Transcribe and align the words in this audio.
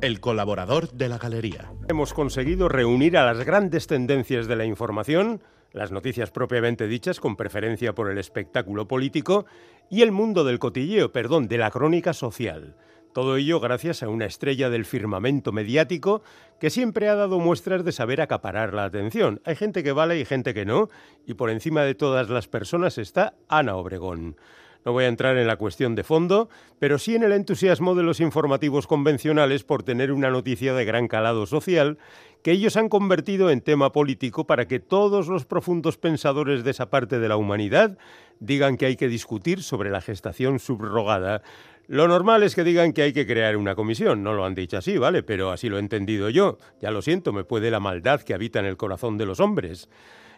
El 0.00 0.20
colaborador 0.20 0.90
de 0.92 1.08
la 1.08 1.18
galería. 1.18 1.72
Hemos 1.88 2.12
conseguido 2.12 2.68
reunir 2.68 3.16
a 3.16 3.24
las 3.24 3.44
grandes 3.44 3.86
tendencias 3.86 4.46
de 4.46 4.56
la 4.56 4.66
información, 4.66 5.40
las 5.72 5.92
noticias 5.92 6.30
propiamente 6.30 6.86
dichas, 6.86 7.20
con 7.20 7.36
preferencia 7.36 7.94
por 7.94 8.10
el 8.10 8.18
espectáculo 8.18 8.86
político, 8.86 9.46
y 9.90 10.02
el 10.02 10.12
mundo 10.12 10.44
del 10.44 10.58
cotilleo, 10.58 11.12
perdón, 11.12 11.48
de 11.48 11.58
la 11.58 11.70
crónica 11.70 12.12
social. 12.12 12.76
Todo 13.14 13.36
ello 13.36 13.60
gracias 13.60 14.02
a 14.02 14.08
una 14.08 14.26
estrella 14.26 14.70
del 14.70 14.84
firmamento 14.84 15.52
mediático 15.52 16.22
que 16.58 16.68
siempre 16.68 17.08
ha 17.08 17.14
dado 17.14 17.38
muestras 17.38 17.84
de 17.84 17.92
saber 17.92 18.20
acaparar 18.20 18.74
la 18.74 18.84
atención. 18.84 19.40
Hay 19.44 19.54
gente 19.54 19.84
que 19.84 19.92
vale 19.92 20.18
y 20.18 20.24
gente 20.24 20.52
que 20.52 20.64
no, 20.64 20.88
y 21.24 21.34
por 21.34 21.50
encima 21.50 21.82
de 21.82 21.94
todas 21.94 22.28
las 22.28 22.48
personas 22.48 22.98
está 22.98 23.34
Ana 23.48 23.76
Obregón. 23.76 24.36
No 24.84 24.92
voy 24.92 25.04
a 25.04 25.08
entrar 25.08 25.36
en 25.38 25.46
la 25.46 25.56
cuestión 25.56 25.94
de 25.94 26.04
fondo, 26.04 26.48
pero 26.78 26.98
sí 26.98 27.14
en 27.14 27.22
el 27.22 27.32
entusiasmo 27.32 27.94
de 27.94 28.02
los 28.02 28.20
informativos 28.20 28.86
convencionales 28.86 29.64
por 29.64 29.82
tener 29.82 30.12
una 30.12 30.30
noticia 30.30 30.74
de 30.74 30.84
gran 30.84 31.08
calado 31.08 31.46
social 31.46 31.98
que 32.42 32.52
ellos 32.52 32.76
han 32.76 32.90
convertido 32.90 33.48
en 33.48 33.62
tema 33.62 33.92
político 33.92 34.46
para 34.46 34.68
que 34.68 34.80
todos 34.80 35.28
los 35.28 35.46
profundos 35.46 35.96
pensadores 35.96 36.64
de 36.64 36.72
esa 36.72 36.90
parte 36.90 37.18
de 37.18 37.28
la 37.28 37.36
humanidad 37.36 37.96
digan 38.40 38.76
que 38.76 38.84
hay 38.84 38.96
que 38.96 39.08
discutir 39.08 39.62
sobre 39.62 39.90
la 39.90 40.02
gestación 40.02 40.58
subrogada, 40.58 41.42
lo 41.86 42.08
normal 42.08 42.42
es 42.42 42.54
que 42.54 42.64
digan 42.64 42.94
que 42.94 43.02
hay 43.02 43.12
que 43.12 43.26
crear 43.26 43.56
una 43.58 43.74
comisión. 43.74 44.22
No 44.22 44.32
lo 44.32 44.46
han 44.46 44.54
dicho 44.54 44.78
así, 44.78 44.96
¿vale? 44.96 45.22
Pero 45.22 45.50
así 45.50 45.68
lo 45.68 45.76
he 45.76 45.80
entendido 45.80 46.30
yo. 46.30 46.56
Ya 46.80 46.90
lo 46.90 47.02
siento, 47.02 47.32
me 47.32 47.44
puede 47.44 47.70
la 47.70 47.80
maldad 47.80 48.22
que 48.22 48.32
habita 48.32 48.58
en 48.58 48.64
el 48.64 48.78
corazón 48.78 49.18
de 49.18 49.26
los 49.26 49.38
hombres. 49.38 49.90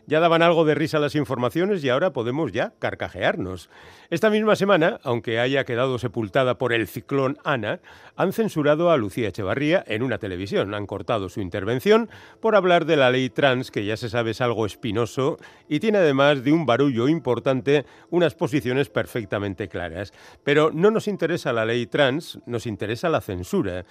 Ya 0.06 0.20
daban 0.20 0.42
algo 0.42 0.64
de 0.64 0.76
risa 0.76 1.00
las 1.00 1.16
informaciones 1.16 1.82
y 1.82 1.88
ahora 1.88 2.12
podemos 2.12 2.52
ya 2.52 2.72
carcajearnos. 2.78 3.68
Esta 4.08 4.30
misma 4.30 4.54
semana, 4.54 5.00
aunque 5.02 5.40
haya 5.40 5.64
quedado 5.64 5.98
sepultada 5.98 6.58
por 6.58 6.72
el 6.72 6.86
ciclón 6.86 7.38
Ana, 7.42 7.80
han 8.14 8.32
censurado 8.32 8.92
a 8.92 8.96
Lucía 8.96 9.28
Echevarría 9.28 9.82
en 9.88 10.04
una 10.04 10.18
televisión. 10.18 10.74
Han 10.74 10.86
cortado 10.86 11.28
su 11.28 11.40
intervención 11.40 12.08
por 12.40 12.54
hablar 12.54 12.84
de 12.84 12.96
la 12.96 13.10
ley 13.10 13.30
trans, 13.30 13.72
que 13.72 13.84
ya 13.84 13.96
se 13.96 14.08
sabe 14.08 14.30
es 14.30 14.40
algo 14.40 14.64
espinoso 14.64 15.38
y 15.68 15.80
tiene 15.80 15.98
además 15.98 16.44
de 16.44 16.52
un 16.52 16.66
barullo 16.66 17.08
importante 17.08 17.84
unas 18.10 18.36
posiciones 18.36 18.88
perfectamente 18.88 19.68
claras. 19.68 20.12
Pero 20.44 20.70
no 20.72 20.92
nos 20.92 21.08
interesa 21.08 21.52
la 21.52 21.64
ley 21.64 21.86
trans, 21.86 22.38
nos 22.46 22.66
interesa 22.66 23.08
la 23.08 23.20
censura. 23.20 23.84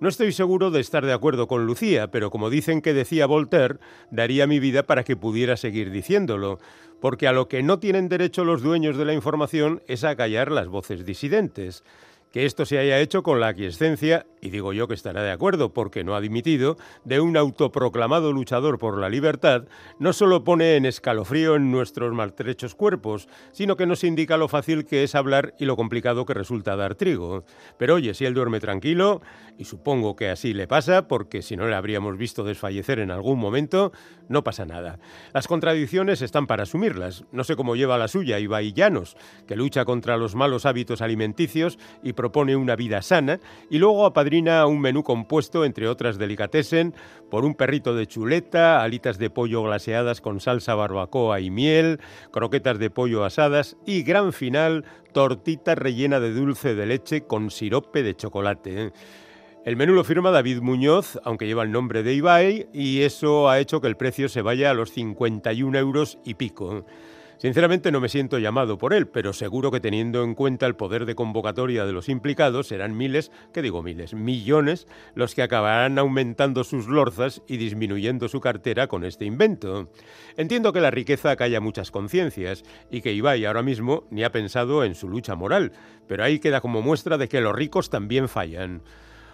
No 0.00 0.08
estoy 0.08 0.32
seguro 0.32 0.70
de 0.70 0.80
estar 0.80 1.04
de 1.04 1.12
acuerdo 1.12 1.46
con 1.46 1.66
Lucía, 1.66 2.10
pero 2.10 2.30
como 2.30 2.48
dicen 2.48 2.80
que 2.80 2.94
decía 2.94 3.26
Voltaire, 3.26 3.80
daría 4.10 4.46
mi 4.46 4.58
vida 4.58 4.84
para 4.84 5.04
que 5.04 5.14
pudiera 5.14 5.58
seguir 5.58 5.90
diciéndolo, 5.90 6.58
porque 7.02 7.28
a 7.28 7.32
lo 7.32 7.48
que 7.48 7.62
no 7.62 7.80
tienen 7.80 8.08
derecho 8.08 8.46
los 8.46 8.62
dueños 8.62 8.96
de 8.96 9.04
la 9.04 9.12
información 9.12 9.82
es 9.88 10.02
a 10.04 10.16
callar 10.16 10.50
las 10.52 10.68
voces 10.68 11.04
disidentes. 11.04 11.84
Que 12.32 12.46
esto 12.46 12.64
se 12.64 12.78
haya 12.78 13.00
hecho 13.00 13.24
con 13.24 13.40
la 13.40 13.48
aquiescencia, 13.48 14.24
y 14.40 14.50
digo 14.50 14.72
yo 14.72 14.86
que 14.86 14.94
estará 14.94 15.22
de 15.22 15.32
acuerdo 15.32 15.72
porque 15.72 16.04
no 16.04 16.14
ha 16.14 16.20
dimitido, 16.20 16.76
de 17.04 17.18
un 17.18 17.36
autoproclamado 17.36 18.32
luchador 18.32 18.78
por 18.78 18.98
la 18.98 19.08
libertad, 19.08 19.64
no 19.98 20.12
solo 20.12 20.44
pone 20.44 20.76
en 20.76 20.86
escalofrío 20.86 21.56
en 21.56 21.72
nuestros 21.72 22.12
maltrechos 22.12 22.76
cuerpos, 22.76 23.28
sino 23.50 23.76
que 23.76 23.86
nos 23.86 24.04
indica 24.04 24.36
lo 24.36 24.46
fácil 24.46 24.84
que 24.84 25.02
es 25.02 25.16
hablar 25.16 25.54
y 25.58 25.64
lo 25.64 25.74
complicado 25.74 26.24
que 26.24 26.34
resulta 26.34 26.76
dar 26.76 26.94
trigo. 26.94 27.44
Pero 27.78 27.94
oye, 27.94 28.14
si 28.14 28.24
él 28.24 28.34
duerme 28.34 28.60
tranquilo, 28.60 29.22
y 29.58 29.64
supongo 29.64 30.14
que 30.14 30.30
así 30.30 30.54
le 30.54 30.68
pasa, 30.68 31.08
porque 31.08 31.42
si 31.42 31.56
no 31.56 31.66
le 31.66 31.74
habríamos 31.74 32.16
visto 32.16 32.44
desfallecer 32.44 33.00
en 33.00 33.10
algún 33.10 33.38
momento, 33.38 33.92
no 34.28 34.44
pasa 34.44 34.64
nada. 34.64 35.00
Las 35.34 35.48
contradicciones 35.48 36.22
están 36.22 36.46
para 36.46 36.62
asumirlas. 36.62 37.24
No 37.32 37.42
sé 37.42 37.56
cómo 37.56 37.74
lleva 37.74 37.98
la 37.98 38.08
suya 38.08 38.38
Ibai 38.38 38.72
Llanos, 38.72 39.16
que 39.48 39.56
lucha 39.56 39.84
contra 39.84 40.16
los 40.16 40.36
malos 40.36 40.64
hábitos 40.64 41.02
alimenticios 41.02 41.78
y 42.02 42.12
propone 42.20 42.54
una 42.54 42.76
vida 42.76 43.00
sana 43.00 43.40
y 43.70 43.78
luego 43.78 44.04
apadrina 44.04 44.66
un 44.66 44.78
menú 44.78 45.02
compuesto, 45.02 45.64
entre 45.64 45.88
otras 45.88 46.18
delicatessen, 46.18 46.94
por 47.30 47.46
un 47.46 47.54
perrito 47.54 47.94
de 47.94 48.06
chuleta, 48.06 48.82
alitas 48.82 49.16
de 49.16 49.30
pollo 49.30 49.62
glaseadas 49.62 50.20
con 50.20 50.38
salsa 50.38 50.74
barbacoa 50.74 51.40
y 51.40 51.48
miel, 51.48 51.98
croquetas 52.30 52.78
de 52.78 52.90
pollo 52.90 53.24
asadas 53.24 53.78
y, 53.86 54.02
gran 54.02 54.34
final, 54.34 54.84
tortita 55.14 55.74
rellena 55.74 56.20
de 56.20 56.34
dulce 56.34 56.74
de 56.74 56.84
leche 56.84 57.22
con 57.22 57.50
sirope 57.50 58.02
de 58.02 58.14
chocolate. 58.14 58.92
El 59.64 59.76
menú 59.76 59.94
lo 59.94 60.04
firma 60.04 60.30
David 60.30 60.60
Muñoz, 60.60 61.18
aunque 61.24 61.46
lleva 61.46 61.62
el 61.62 61.72
nombre 61.72 62.02
de 62.02 62.12
Ibai, 62.12 62.68
y 62.74 63.00
eso 63.00 63.48
ha 63.48 63.60
hecho 63.60 63.80
que 63.80 63.88
el 63.88 63.96
precio 63.96 64.28
se 64.28 64.42
vaya 64.42 64.70
a 64.70 64.74
los 64.74 64.90
51 64.90 65.78
euros 65.78 66.18
y 66.22 66.34
pico. 66.34 66.84
Sinceramente 67.40 67.90
no 67.90 68.00
me 68.00 68.10
siento 68.10 68.38
llamado 68.38 68.76
por 68.76 68.92
él, 68.92 69.08
pero 69.08 69.32
seguro 69.32 69.70
que 69.70 69.80
teniendo 69.80 70.22
en 70.24 70.34
cuenta 70.34 70.66
el 70.66 70.76
poder 70.76 71.06
de 71.06 71.14
convocatoria 71.14 71.86
de 71.86 71.92
los 71.92 72.10
implicados, 72.10 72.66
serán 72.66 72.94
miles, 72.94 73.32
que 73.54 73.62
digo 73.62 73.82
miles, 73.82 74.12
millones, 74.12 74.86
los 75.14 75.34
que 75.34 75.40
acabarán 75.40 75.98
aumentando 75.98 76.64
sus 76.64 76.86
lorzas 76.86 77.40
y 77.48 77.56
disminuyendo 77.56 78.28
su 78.28 78.42
cartera 78.42 78.88
con 78.88 79.06
este 79.06 79.24
invento. 79.24 79.88
Entiendo 80.36 80.74
que 80.74 80.82
la 80.82 80.90
riqueza 80.90 81.34
calla 81.34 81.60
muchas 81.60 81.90
conciencias 81.90 82.62
y 82.90 83.00
que 83.00 83.14
Ibai 83.14 83.46
ahora 83.46 83.62
mismo 83.62 84.04
ni 84.10 84.22
ha 84.22 84.32
pensado 84.32 84.84
en 84.84 84.94
su 84.94 85.08
lucha 85.08 85.34
moral, 85.34 85.72
pero 86.06 86.22
ahí 86.22 86.40
queda 86.40 86.60
como 86.60 86.82
muestra 86.82 87.16
de 87.16 87.30
que 87.30 87.40
los 87.40 87.56
ricos 87.56 87.88
también 87.88 88.28
fallan. 88.28 88.82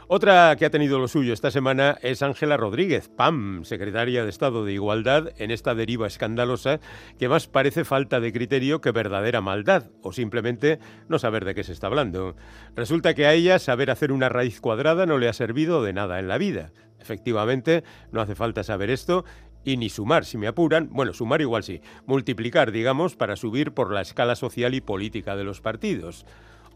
Otra 0.09 0.55
que 0.55 0.65
ha 0.65 0.71
tenido 0.71 1.01
lo 1.01 1.09
suyo 1.09 1.33
esta 1.33 1.51
semana 1.51 1.99
es 2.01 2.23
Ángela 2.23 2.57
Rodríguez, 2.57 3.09
PAM, 3.09 3.65
secretaria 3.65 4.23
de 4.23 4.31
Estado 4.31 4.65
de 4.65 4.73
Igualdad, 4.73 5.33
en 5.39 5.51
esta 5.51 5.75
deriva 5.75 6.07
escandalosa 6.07 6.79
que 7.19 7.29
más 7.29 7.49
parece 7.49 7.85
falta 7.85 8.21
de 8.21 8.33
criterio 8.33 8.81
que 8.81 8.93
verdadera 8.93 9.41
maldad, 9.41 9.91
o 10.03 10.13
simplemente 10.13 10.79
no 11.09 11.19
saber 11.19 11.45
de 11.45 11.57
qué 11.57 11.65
se 11.65 11.73
está 11.73 11.89
hablando. 11.89 12.37
Resulta 12.77 13.15
que 13.15 13.27
a 13.27 13.33
ella 13.33 13.59
saber 13.59 13.91
hacer 13.91 14.13
una 14.13 14.29
raíz 14.29 14.61
cuadrada 14.61 15.07
no 15.07 15.19
le 15.19 15.29
ha 15.29 15.33
servido 15.33 15.83
de 15.83 15.93
nada 15.93 16.21
en 16.21 16.29
la 16.29 16.39
vida. 16.39 16.71
Efectivamente, 17.01 17.83
no 18.13 18.21
hace 18.21 18.37
falta 18.37 18.63
saber 18.63 18.91
esto 18.91 19.25
y 19.65 19.77
ni 19.77 19.89
sumar, 19.89 20.25
si 20.25 20.39
me 20.39 20.47
apuran, 20.47 20.89
bueno, 20.93 21.13
sumar 21.15 21.41
igual 21.41 21.65
sí, 21.65 21.81
multiplicar, 22.07 22.71
digamos, 22.71 23.17
para 23.17 23.35
subir 23.35 23.73
por 23.73 23.93
la 23.93 24.03
escala 24.03 24.37
social 24.37 24.75
y 24.75 24.81
política 24.81 25.35
de 25.35 25.43
los 25.43 25.61
partidos. 25.61 26.25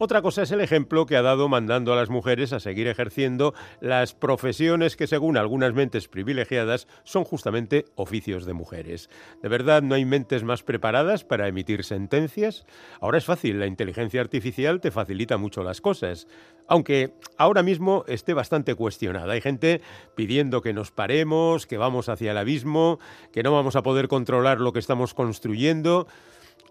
Otra 0.02 0.22
cosa 0.22 0.44
es 0.44 0.50
el 0.50 0.62
ejemplo 0.62 1.04
que 1.04 1.18
ha 1.18 1.20
dado 1.20 1.46
mandando 1.50 1.92
a 1.92 1.96
las 1.96 2.08
mujeres 2.08 2.54
a 2.54 2.58
seguir 2.58 2.88
ejerciendo 2.88 3.52
las 3.82 4.14
profesiones 4.14 4.96
que 4.96 5.06
según 5.06 5.36
algunas 5.36 5.74
mentes 5.74 6.08
privilegiadas 6.08 6.88
son 7.04 7.24
justamente 7.24 7.84
oficios 7.96 8.46
de 8.46 8.54
mujeres. 8.54 9.10
¿De 9.42 9.50
verdad 9.50 9.82
no 9.82 9.94
hay 9.94 10.06
mentes 10.06 10.42
más 10.42 10.62
preparadas 10.62 11.24
para 11.24 11.48
emitir 11.48 11.84
sentencias? 11.84 12.64
Ahora 13.02 13.18
es 13.18 13.26
fácil, 13.26 13.60
la 13.60 13.66
inteligencia 13.66 14.22
artificial 14.22 14.80
te 14.80 14.90
facilita 14.90 15.36
mucho 15.36 15.62
las 15.62 15.82
cosas, 15.82 16.26
aunque 16.66 17.12
ahora 17.36 17.62
mismo 17.62 18.06
esté 18.08 18.32
bastante 18.32 18.74
cuestionada. 18.74 19.34
Hay 19.34 19.42
gente 19.42 19.82
pidiendo 20.14 20.62
que 20.62 20.72
nos 20.72 20.90
paremos, 20.92 21.66
que 21.66 21.76
vamos 21.76 22.08
hacia 22.08 22.30
el 22.30 22.38
abismo, 22.38 23.00
que 23.34 23.42
no 23.42 23.52
vamos 23.52 23.76
a 23.76 23.82
poder 23.82 24.08
controlar 24.08 24.60
lo 24.60 24.72
que 24.72 24.78
estamos 24.78 25.12
construyendo. 25.12 26.06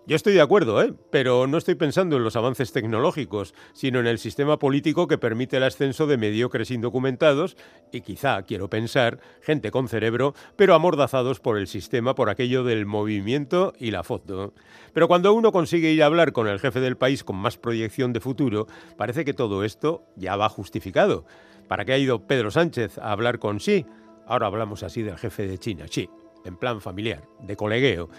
Yo 0.10 0.16
estoy 0.16 0.34
de 0.34 0.42
acuerdo, 0.42 0.82
¿eh? 0.82 0.92
pero 1.12 1.46
no 1.46 1.60
estoy 1.60 1.76
pensando 1.76 2.18
en 2.18 2.24
los 2.24 2.36
avances 2.36 2.72
tecnológicos, 2.72 3.54
sino 3.74 4.00
en 4.00 4.08
el 4.08 4.18
sistema 4.18 4.58
político 4.58 5.08
que 5.08 5.20
permite 5.20 5.58
el 5.58 5.64
ascenso 5.64 6.08
de 6.08 6.18
mediocres 6.18 6.72
indocumentados 6.72 7.56
y 7.92 8.02
quizá, 8.02 8.42
quiero 8.42 8.72
pensar, 8.72 9.20
gente 9.40 9.70
con 9.70 9.88
cerebro, 9.88 10.34
pero 10.56 10.74
amordazados 10.74 11.40
por 11.40 11.60
el 11.60 11.68
sistema 11.68 12.16
por 12.16 12.32
aquello 12.32 12.64
del 12.64 12.88
movimiento 12.88 13.74
y 13.78 13.92
la 13.92 14.02
foto. 14.02 14.56
Pero 14.94 15.08
cuando 15.08 15.32
uno 15.32 15.52
consigue 15.52 15.92
ir 15.92 16.02
a 16.02 16.08
hablar 16.08 16.32
con 16.32 16.48
el 16.48 16.60
jefe 16.60 16.80
del 16.80 16.98
país 16.98 17.24
con 17.24 17.36
más 17.36 17.60
proyección 17.60 18.12
de 18.12 18.20
futuro, 18.20 18.66
parece 18.98 19.24
que 19.24 19.36
todo 19.36 19.64
esto 19.64 20.08
ya 20.16 20.36
va 20.36 20.50
justificado. 20.50 21.26
¿Para 21.68 21.86
qué 21.86 21.94
ha 21.94 22.00
ido 22.00 22.26
Pedro 22.26 22.50
Sánchez 22.50 22.98
a 22.98 23.12
hablar 23.12 23.38
con 23.38 23.60
sí? 23.60 23.86
Ahora 24.26 24.48
hablamos 24.48 24.82
así 24.82 25.04
del 25.04 25.20
jefe 25.20 25.46
de 25.46 25.60
China, 25.60 25.86
sí, 25.88 26.10
en 26.46 26.58
plan 26.58 26.82
familiar, 26.82 27.28
de 27.44 27.56
colegueo. 27.56 28.10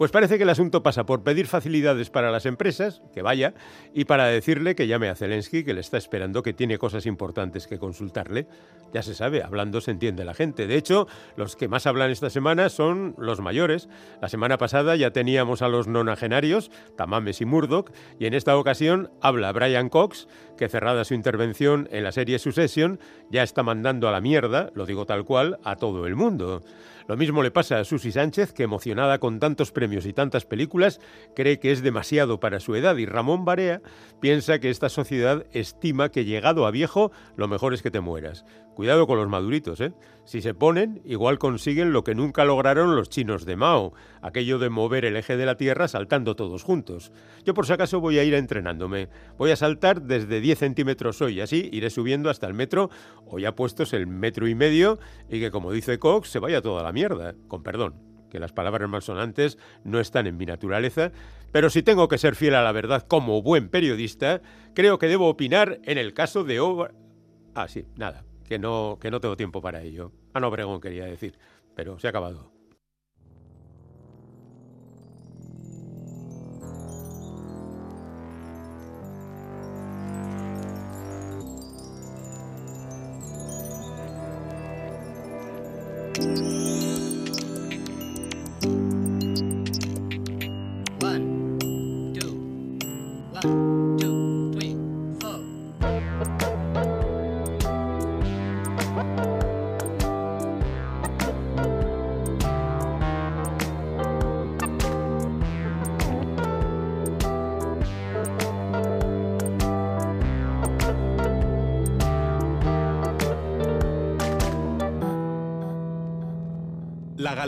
Pues 0.00 0.12
parece 0.12 0.38
que 0.38 0.44
el 0.44 0.48
asunto 0.48 0.82
pasa 0.82 1.04
por 1.04 1.22
pedir 1.22 1.46
facilidades 1.46 2.08
para 2.08 2.30
las 2.30 2.46
empresas, 2.46 3.02
que 3.12 3.20
vaya, 3.20 3.52
y 3.92 4.06
para 4.06 4.28
decirle 4.28 4.74
que 4.74 4.86
llame 4.86 5.10
a 5.10 5.14
Zelensky, 5.14 5.62
que 5.62 5.74
le 5.74 5.82
está 5.82 5.98
esperando, 5.98 6.42
que 6.42 6.54
tiene 6.54 6.78
cosas 6.78 7.04
importantes 7.04 7.66
que 7.66 7.78
consultarle. 7.78 8.46
Ya 8.94 9.02
se 9.02 9.14
sabe, 9.14 9.42
hablando 9.42 9.82
se 9.82 9.90
entiende 9.90 10.24
la 10.24 10.32
gente. 10.32 10.66
De 10.66 10.76
hecho, 10.76 11.06
los 11.36 11.54
que 11.54 11.68
más 11.68 11.86
hablan 11.86 12.10
esta 12.10 12.30
semana 12.30 12.70
son 12.70 13.14
los 13.18 13.42
mayores. 13.42 13.90
La 14.22 14.30
semana 14.30 14.56
pasada 14.56 14.96
ya 14.96 15.10
teníamos 15.10 15.60
a 15.60 15.68
los 15.68 15.86
nonagenarios, 15.86 16.70
Tamames 16.96 17.42
y 17.42 17.44
Murdoch, 17.44 17.90
y 18.18 18.24
en 18.24 18.32
esta 18.32 18.56
ocasión 18.56 19.10
habla 19.20 19.52
Brian 19.52 19.90
Cox, 19.90 20.28
que 20.56 20.70
cerrada 20.70 21.04
su 21.04 21.12
intervención 21.12 21.90
en 21.92 22.04
la 22.04 22.12
serie 22.12 22.38
Succession, 22.38 23.00
ya 23.30 23.42
está 23.42 23.62
mandando 23.62 24.08
a 24.08 24.12
la 24.12 24.22
mierda, 24.22 24.70
lo 24.74 24.86
digo 24.86 25.04
tal 25.04 25.26
cual, 25.26 25.58
a 25.62 25.76
todo 25.76 26.06
el 26.06 26.16
mundo. 26.16 26.62
Lo 27.08 27.16
mismo 27.16 27.42
le 27.42 27.50
pasa 27.50 27.78
a 27.78 27.84
Susi 27.84 28.12
Sánchez, 28.12 28.52
que 28.52 28.62
emocionada 28.62 29.18
con 29.18 29.40
tantos 29.40 29.72
premios 29.72 30.06
y 30.06 30.12
tantas 30.12 30.44
películas, 30.44 31.00
cree 31.34 31.58
que 31.58 31.72
es 31.72 31.82
demasiado 31.82 32.40
para 32.40 32.60
su 32.60 32.74
edad 32.74 32.96
y 32.96 33.06
Ramón 33.06 33.44
Barea 33.44 33.80
piensa 34.20 34.58
que 34.58 34.70
esta 34.70 34.88
sociedad 34.88 35.44
estima 35.52 36.10
que 36.10 36.24
llegado 36.24 36.66
a 36.66 36.70
viejo 36.70 37.12
lo 37.36 37.48
mejor 37.48 37.74
es 37.74 37.82
que 37.82 37.90
te 37.90 38.00
mueras. 38.00 38.44
Cuidado 38.80 39.06
con 39.06 39.18
los 39.18 39.28
maduritos, 39.28 39.78
¿eh? 39.82 39.92
Si 40.24 40.40
se 40.40 40.54
ponen, 40.54 41.02
igual 41.04 41.38
consiguen 41.38 41.92
lo 41.92 42.02
que 42.02 42.14
nunca 42.14 42.46
lograron 42.46 42.96
los 42.96 43.10
chinos 43.10 43.44
de 43.44 43.54
Mao, 43.54 43.92
aquello 44.22 44.58
de 44.58 44.70
mover 44.70 45.04
el 45.04 45.16
eje 45.16 45.36
de 45.36 45.44
la 45.44 45.58
Tierra 45.58 45.86
saltando 45.86 46.34
todos 46.34 46.62
juntos. 46.62 47.12
Yo 47.44 47.52
por 47.52 47.66
si 47.66 47.74
acaso 47.74 48.00
voy 48.00 48.18
a 48.18 48.24
ir 48.24 48.32
entrenándome. 48.32 49.10
Voy 49.36 49.50
a 49.50 49.56
saltar 49.56 50.00
desde 50.00 50.40
10 50.40 50.58
centímetros 50.58 51.20
hoy, 51.20 51.42
así 51.42 51.68
iré 51.74 51.90
subiendo 51.90 52.30
hasta 52.30 52.46
el 52.46 52.54
metro, 52.54 52.88
o 53.26 53.38
ya 53.38 53.54
puestos 53.54 53.92
el 53.92 54.06
metro 54.06 54.48
y 54.48 54.54
medio, 54.54 54.98
y 55.28 55.40
que 55.40 55.50
como 55.50 55.72
dice 55.72 55.98
Cox, 55.98 56.30
se 56.30 56.38
vaya 56.38 56.62
toda 56.62 56.82
la 56.82 56.92
mierda, 56.92 57.34
con 57.48 57.62
perdón 57.62 57.96
que 58.30 58.40
las 58.40 58.52
palabras 58.52 58.88
malsonantes 58.88 59.58
no 59.84 60.00
están 60.00 60.26
en 60.26 60.38
mi 60.38 60.46
naturaleza, 60.46 61.12
pero 61.52 61.68
si 61.68 61.82
tengo 61.82 62.08
que 62.08 62.16
ser 62.16 62.34
fiel 62.34 62.54
a 62.54 62.62
la 62.62 62.72
verdad 62.72 63.04
como 63.06 63.42
buen 63.42 63.68
periodista, 63.68 64.40
creo 64.72 64.98
que 64.98 65.08
debo 65.08 65.28
opinar 65.28 65.80
en 65.84 65.98
el 65.98 66.14
caso 66.14 66.44
de 66.44 66.60
obra... 66.60 66.94
Ah, 67.54 67.68
sí, 67.68 67.84
nada, 67.96 68.24
que 68.50 68.58
no, 68.58 68.98
que 69.00 69.12
no 69.12 69.20
tengo 69.20 69.36
tiempo 69.36 69.62
para 69.62 69.80
ello. 69.80 70.10
Ah, 70.34 70.40
no, 70.40 70.48
Obregón 70.48 70.80
quería 70.80 71.04
decir, 71.04 71.38
pero 71.76 72.00
se 72.00 72.08
ha 72.08 72.10
acabado. 72.10 72.50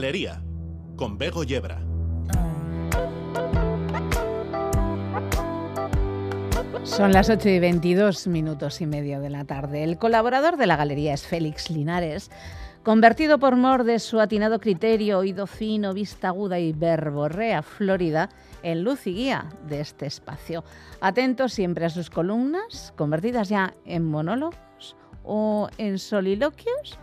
Galería, 0.02 0.42
con 0.96 1.16
Bego 1.16 1.44
Yebra. 1.44 1.80
Son 6.82 7.12
las 7.12 7.30
8 7.30 7.48
y 7.48 7.60
22 7.60 8.26
minutos 8.26 8.80
y 8.80 8.86
medio 8.86 9.20
de 9.20 9.30
la 9.30 9.44
tarde. 9.44 9.84
El 9.84 9.98
colaborador 9.98 10.56
de 10.56 10.66
la 10.66 10.74
galería 10.74 11.14
es 11.14 11.24
Félix 11.24 11.70
Linares, 11.70 12.32
convertido 12.82 13.38
por 13.38 13.54
mor 13.54 13.84
de 13.84 14.00
su 14.00 14.18
atinado 14.18 14.58
criterio, 14.58 15.20
oído 15.20 15.46
fino, 15.46 15.94
vista 15.94 16.26
aguda 16.26 16.58
y 16.58 16.72
verborrea 16.72 17.62
florida 17.62 18.28
en 18.64 18.82
luz 18.82 19.06
y 19.06 19.14
guía 19.14 19.50
de 19.68 19.82
este 19.82 20.06
espacio. 20.06 20.64
Atento 21.00 21.48
siempre 21.48 21.84
a 21.84 21.90
sus 21.90 22.10
columnas, 22.10 22.92
convertidas 22.96 23.48
ya 23.48 23.72
en 23.84 24.04
monólogos 24.04 24.96
o 25.22 25.68
en 25.78 26.00
soliloquios 26.00 26.98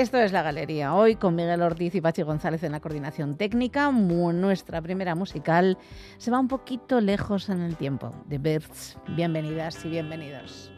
esto 0.00 0.16
es 0.16 0.32
La 0.32 0.42
Galería, 0.42 0.94
hoy 0.94 1.16
con 1.16 1.34
Miguel 1.34 1.60
Ortiz 1.60 1.94
y 1.94 2.00
Pachi 2.00 2.22
González 2.22 2.62
en 2.62 2.72
la 2.72 2.80
coordinación 2.80 3.36
técnica. 3.36 3.92
Nuestra 3.92 4.80
primera 4.80 5.14
musical 5.14 5.76
se 6.16 6.30
va 6.30 6.40
un 6.40 6.48
poquito 6.48 7.02
lejos 7.02 7.50
en 7.50 7.60
el 7.60 7.76
tiempo. 7.76 8.10
The 8.30 8.38
Birds, 8.38 8.96
bienvenidas 9.14 9.84
y 9.84 9.90
bienvenidos. 9.90 10.72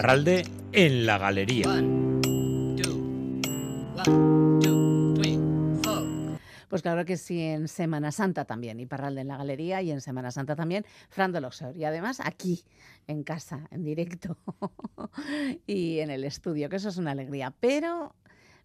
Parralde 0.00 0.46
en 0.72 1.04
la 1.04 1.18
galería. 1.18 1.66
Pues 6.70 6.80
claro 6.80 7.04
que 7.04 7.18
sí, 7.18 7.42
en 7.42 7.68
Semana 7.68 8.10
Santa 8.10 8.46
también, 8.46 8.80
y 8.80 8.86
Parralde 8.86 9.20
en 9.20 9.28
la 9.28 9.36
galería, 9.36 9.82
y 9.82 9.90
en 9.90 10.00
Semana 10.00 10.30
Santa 10.30 10.56
también, 10.56 10.86
Fran 11.10 11.32
Loxor. 11.32 11.76
Y 11.76 11.84
además 11.84 12.20
aquí, 12.24 12.64
en 13.08 13.24
casa, 13.24 13.68
en 13.70 13.84
directo, 13.84 14.38
y 15.66 15.98
en 15.98 16.08
el 16.08 16.24
estudio, 16.24 16.70
que 16.70 16.76
eso 16.76 16.88
es 16.88 16.96
una 16.96 17.10
alegría. 17.10 17.52
Pero 17.60 18.14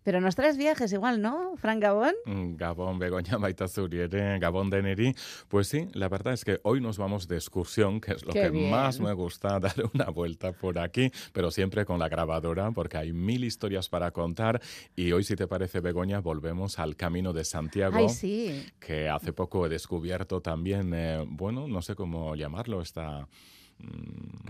Pero 0.06 0.22
nos 0.22 0.36
traes 0.36 0.56
viajes 0.56 0.94
igual, 0.94 1.20
¿no, 1.20 1.58
Fran 1.58 1.80
Gabón? 1.80 2.14
Mm, 2.26 2.58
Gabón, 2.58 3.00
Begoña, 3.00 3.38
Baita 3.38 3.68
Zuriere, 3.68 4.38
Gabón 4.38 4.70
de 4.70 4.84
Neri. 4.84 5.16
Pues 5.48 5.68
sí, 5.68 5.88
la 5.94 6.08
verdad 6.08 6.36
es 6.36 6.46
que 6.46 6.60
hoy 6.62 6.80
nos 6.80 7.00
vamos 7.00 7.28
de 7.28 7.38
excursión, 7.38 8.00
que 8.00 8.12
es 8.12 8.24
lo 8.24 8.32
que 8.32 8.52
más 8.52 9.00
me 9.00 9.14
gusta, 9.14 9.60
dar 9.60 9.74
una 9.96 10.12
vuelta 10.12 10.52
por 10.52 10.78
aquí, 10.78 11.12
pero 11.34 11.50
siempre 11.50 11.86
con 11.86 11.98
la 11.98 12.08
grabadora, 12.08 12.70
porque 12.70 12.98
hay 12.98 13.14
mil 13.14 13.44
historias 13.44 13.90
para 13.90 14.12
contar. 14.12 14.62
Y 14.96 15.12
hoy, 15.12 15.24
si 15.24 15.36
te 15.36 15.48
parece, 15.48 15.80
Begoña, 15.80 16.20
volvemos 16.20 16.78
al 16.78 16.96
Camino 16.96 17.34
de 17.34 17.44
Santiago, 17.44 17.98
Ay, 17.98 18.10
sí. 18.10 18.64
que 18.80 19.10
hace 19.10 19.34
poco 19.34 19.66
he 19.66 19.70
descubierto 19.70 20.40
también, 20.40 20.94
eh, 20.94 21.26
bueno, 21.28 21.68
no 21.68 21.82
sé 21.82 21.96
cómo 21.96 22.36
llamarlo, 22.36 22.80
esta 22.80 23.28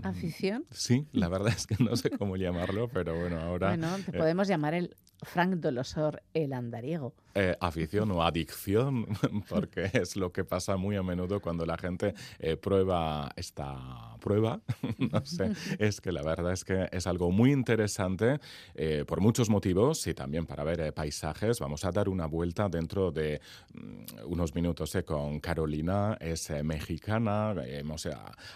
¿Afición? 0.02 0.64
Sí, 0.70 1.06
la 1.12 1.28
verdad 1.28 1.52
es 1.56 1.66
que 1.66 1.76
no 1.82 1.96
sé 1.96 2.10
cómo 2.10 2.36
llamarlo, 2.36 2.88
pero 2.88 3.18
bueno, 3.18 3.40
ahora... 3.40 3.68
Bueno, 3.68 3.96
te 4.04 4.12
podemos 4.12 4.48
llamar 4.48 4.74
el 4.74 4.96
Frank 5.22 5.54
Dolosor, 5.54 6.22
el 6.34 6.52
andariego. 6.52 7.14
Eh, 7.38 7.54
afición 7.60 8.10
o 8.12 8.22
adicción, 8.22 9.06
porque 9.50 9.90
es 9.92 10.16
lo 10.16 10.32
que 10.32 10.42
pasa 10.42 10.78
muy 10.78 10.96
a 10.96 11.02
menudo 11.02 11.38
cuando 11.38 11.66
la 11.66 11.76
gente 11.76 12.14
eh, 12.38 12.56
prueba 12.56 13.30
esta 13.36 14.16
prueba. 14.20 14.62
no 15.12 15.22
sé, 15.26 15.52
es 15.78 16.00
que 16.00 16.12
la 16.12 16.22
verdad 16.22 16.54
es 16.54 16.64
que 16.64 16.88
es 16.90 17.06
algo 17.06 17.30
muy 17.30 17.52
interesante 17.52 18.40
eh, 18.74 19.04
por 19.06 19.20
muchos 19.20 19.50
motivos 19.50 20.06
y 20.06 20.14
también 20.14 20.46
para 20.46 20.64
ver 20.64 20.94
paisajes. 20.94 21.60
Vamos 21.60 21.84
a 21.84 21.90
dar 21.90 22.08
una 22.08 22.24
vuelta 22.24 22.70
dentro 22.70 23.12
de 23.12 23.42
mm, 23.74 24.32
unos 24.32 24.54
minutos 24.54 24.96
con 25.04 25.38
Carolina, 25.38 26.16
es 26.18 26.48
mexicana, 26.64 27.54
hemos 27.66 28.08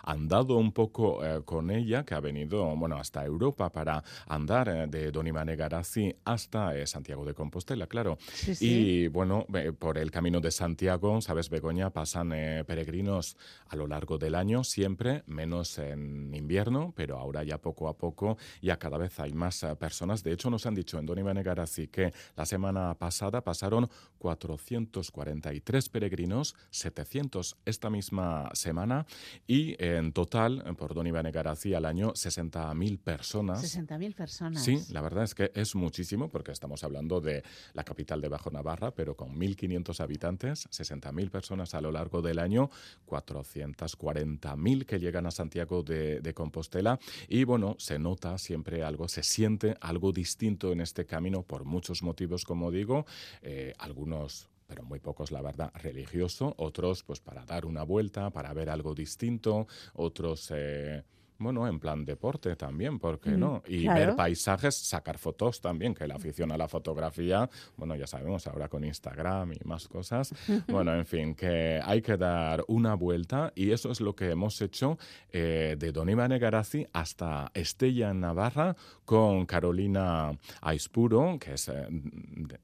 andado 0.04 0.56
un 0.56 0.72
poco 0.72 1.20
con 1.44 1.70
ella, 1.70 2.06
que 2.06 2.14
ha 2.14 2.20
venido 2.20 2.75
bueno, 2.76 2.96
hasta 2.96 3.26
Europa 3.26 3.70
para 3.70 4.02
andar 4.26 4.88
de 4.88 5.10
Donimane 5.10 5.54
Garazzi 5.54 6.14
hasta 6.25 6.87
Santiago 6.87 7.26
de 7.26 7.34
Compostela, 7.34 7.87
claro. 7.87 8.16
Sí, 8.32 8.70
y 8.70 8.70
bueno, 9.09 9.47
por 9.79 9.99
el 9.99 10.11
camino 10.11 10.41
de 10.41 10.50
Santiago, 10.50 11.21
sabes, 11.21 11.50
Begoña, 11.50 11.91
pasan 11.91 12.33
eh, 12.33 12.65
peregrinos 12.67 13.37
a 13.69 13.77
lo 13.77 13.87
largo 13.87 14.19
del 14.19 14.35
año, 14.35 14.65
siempre, 14.65 15.23
menos 15.27 15.79
en 15.79 16.35
invierno, 16.35 16.93
pero 16.97 17.19
ahora 17.19 17.43
ya 17.43 17.59
poco 17.59 17.89
a 17.89 17.97
poco 17.97 18.37
ya 18.62 18.79
cada 18.79 18.99
vez 18.99 19.19
hay 19.21 19.33
más 19.33 19.62
eh, 19.62 19.75
personas. 19.77 20.23
De 20.23 20.33
hecho, 20.33 20.50
nos 20.50 20.67
han 20.67 20.75
dicho 20.75 20.99
en 20.99 21.07
Doni 21.07 21.23
así 21.59 21.89
que 21.89 22.12
la 22.37 22.47
semana 22.47 22.95
pasada 22.95 23.43
pasaron 23.43 23.89
443 24.21 25.89
peregrinos, 25.89 26.55
700 26.71 27.57
esta 27.65 27.91
misma 27.91 28.50
semana 28.53 29.07
y 29.47 29.75
en 29.83 30.12
total, 30.12 30.77
por 30.77 30.95
Doni 30.95 31.11
Así 31.50 31.75
al 31.75 31.85
año, 31.85 32.12
60.000 32.12 32.99
personas. 32.99 33.62
60.000 33.77 34.15
personas. 34.15 34.62
Sí, 34.62 34.79
la 34.91 35.00
verdad 35.00 35.25
es 35.25 35.35
que 35.35 35.50
es 35.55 35.75
muchísimo 35.75 36.29
porque 36.29 36.53
estamos 36.53 36.85
hablando 36.85 37.21
de 37.21 37.43
la 37.73 37.83
capital 37.83 38.21
de 38.21 38.29
Bajo 38.29 38.50
Navarra, 38.50 38.93
pero 38.93 39.17
con 39.17 39.35
1.500 39.39 40.00
habitantes, 40.00 40.69
60.000 40.71 41.31
personas 41.31 41.75
a 41.75 41.81
lo 41.81 41.91
largo 41.91 42.23
del 42.23 42.39
año, 42.39 42.71
440.000 43.07 44.87
que 44.87 44.99
llegan 44.99 45.27
a 45.27 45.31
Santiago 45.31 45.83
de, 45.83 46.33
Compostela. 46.35 46.99
Y 47.29 47.45
bueno, 47.45 47.75
se 47.79 47.99
nota 47.99 48.39
siempre 48.39 48.85
algo, 48.85 49.09
se 49.09 49.23
siente 49.23 49.77
algo 49.81 50.12
distinto 50.12 50.73
en 50.73 50.81
este 50.81 51.07
camino 51.07 51.43
por 51.43 51.65
muchos 51.65 52.03
motivos, 52.03 52.45
como 52.45 52.71
digo. 52.71 53.05
Eh, 53.43 53.75
algunos 53.79 54.10
pero 54.67 54.85
muy 54.85 55.00
pocos, 55.00 55.33
la 55.33 55.43
verdad, 55.43 55.73
religioso, 55.75 56.55
otros 56.57 57.02
pues 57.02 57.21
para 57.21 57.45
dar 57.45 57.67
una 57.67 57.83
vuelta, 57.83 58.31
para 58.31 58.52
ver 58.52 58.71
algo 58.71 58.95
distinto, 58.95 59.67
otros... 59.95 60.52
Eh, 60.55 61.02
bueno, 61.40 61.66
en 61.66 61.80
plan 61.80 62.04
deporte 62.04 62.54
también, 62.54 62.99
¿por 62.99 63.18
qué 63.18 63.30
no? 63.30 63.62
Y 63.66 63.88
ver 63.88 64.14
paisajes, 64.14 64.76
sacar 64.76 65.16
fotos 65.16 65.61
también, 65.61 65.94
que 65.94 66.06
la 66.06 66.16
afición 66.16 66.52
a 66.52 66.59
la 66.59 66.68
fotografía, 66.68 67.49
bueno, 67.76 67.97
ya 67.97 68.06
sabemos 68.06 68.47
ahora 68.47 68.68
con 68.68 68.85
Instagram 68.85 69.54
y 69.54 69.59
más 69.64 69.88
cosas. 69.88 70.35
bueno, 70.68 70.94
en 70.94 71.06
fin, 71.06 71.35
que 71.35 71.80
hay 71.82 72.02
que 72.02 72.16
dar 72.18 72.62
una 72.68 72.94
vuelta 72.94 73.52
y 73.54 73.70
eso 73.70 73.90
es 73.90 74.00
lo 74.00 74.14
que 74.14 74.30
hemos 74.30 74.61
hecho 74.61 74.99
eh, 75.32 75.76
de 75.78 75.92
Don 75.92 76.09
Iván 76.11 76.38
Garazzi 76.38 76.87
hasta 76.92 77.50
Estella 77.54 78.12
Navarra 78.12 78.76
con 79.04 79.47
Carolina 79.47 80.32
Aispuro, 80.61 81.38
que 81.40 81.54
es 81.54 81.68
eh, 81.68 81.88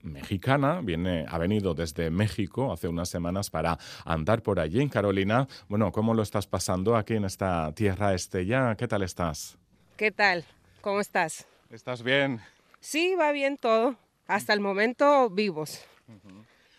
mexicana, 0.03 0.81
viene, 0.83 1.25
ha 1.29 1.39
venido 1.39 1.75
desde 1.75 2.11
México 2.11 2.73
hace 2.73 2.89
unas 2.89 3.09
semanas 3.09 3.51
para 3.51 3.79
andar 4.05 4.43
por 4.43 4.61
allí. 4.61 4.87
Carolina, 4.89 5.49
bueno, 5.69 5.91
¿cómo 5.91 6.13
lo 6.13 6.23
estás 6.23 6.47
pasando 6.47 6.95
aquí 6.95 7.15
en 7.15 7.25
esta 7.25 7.73
tierra 7.75 8.15
Estella? 8.15 8.66
¿Qué 8.75 8.89
tal 8.89 9.03
estás? 9.03 9.57
¿Qué 9.97 10.11
tal? 10.11 10.45
¿Cómo 10.81 11.01
estás? 11.01 11.47
¿Estás 11.71 12.03
bien? 12.03 12.41
Sí, 12.81 13.15
va 13.15 13.31
bien 13.31 13.57
todo. 13.57 13.97
Hasta 14.27 14.53
el 14.53 14.61
momento 14.61 15.31
vivos. 15.31 15.85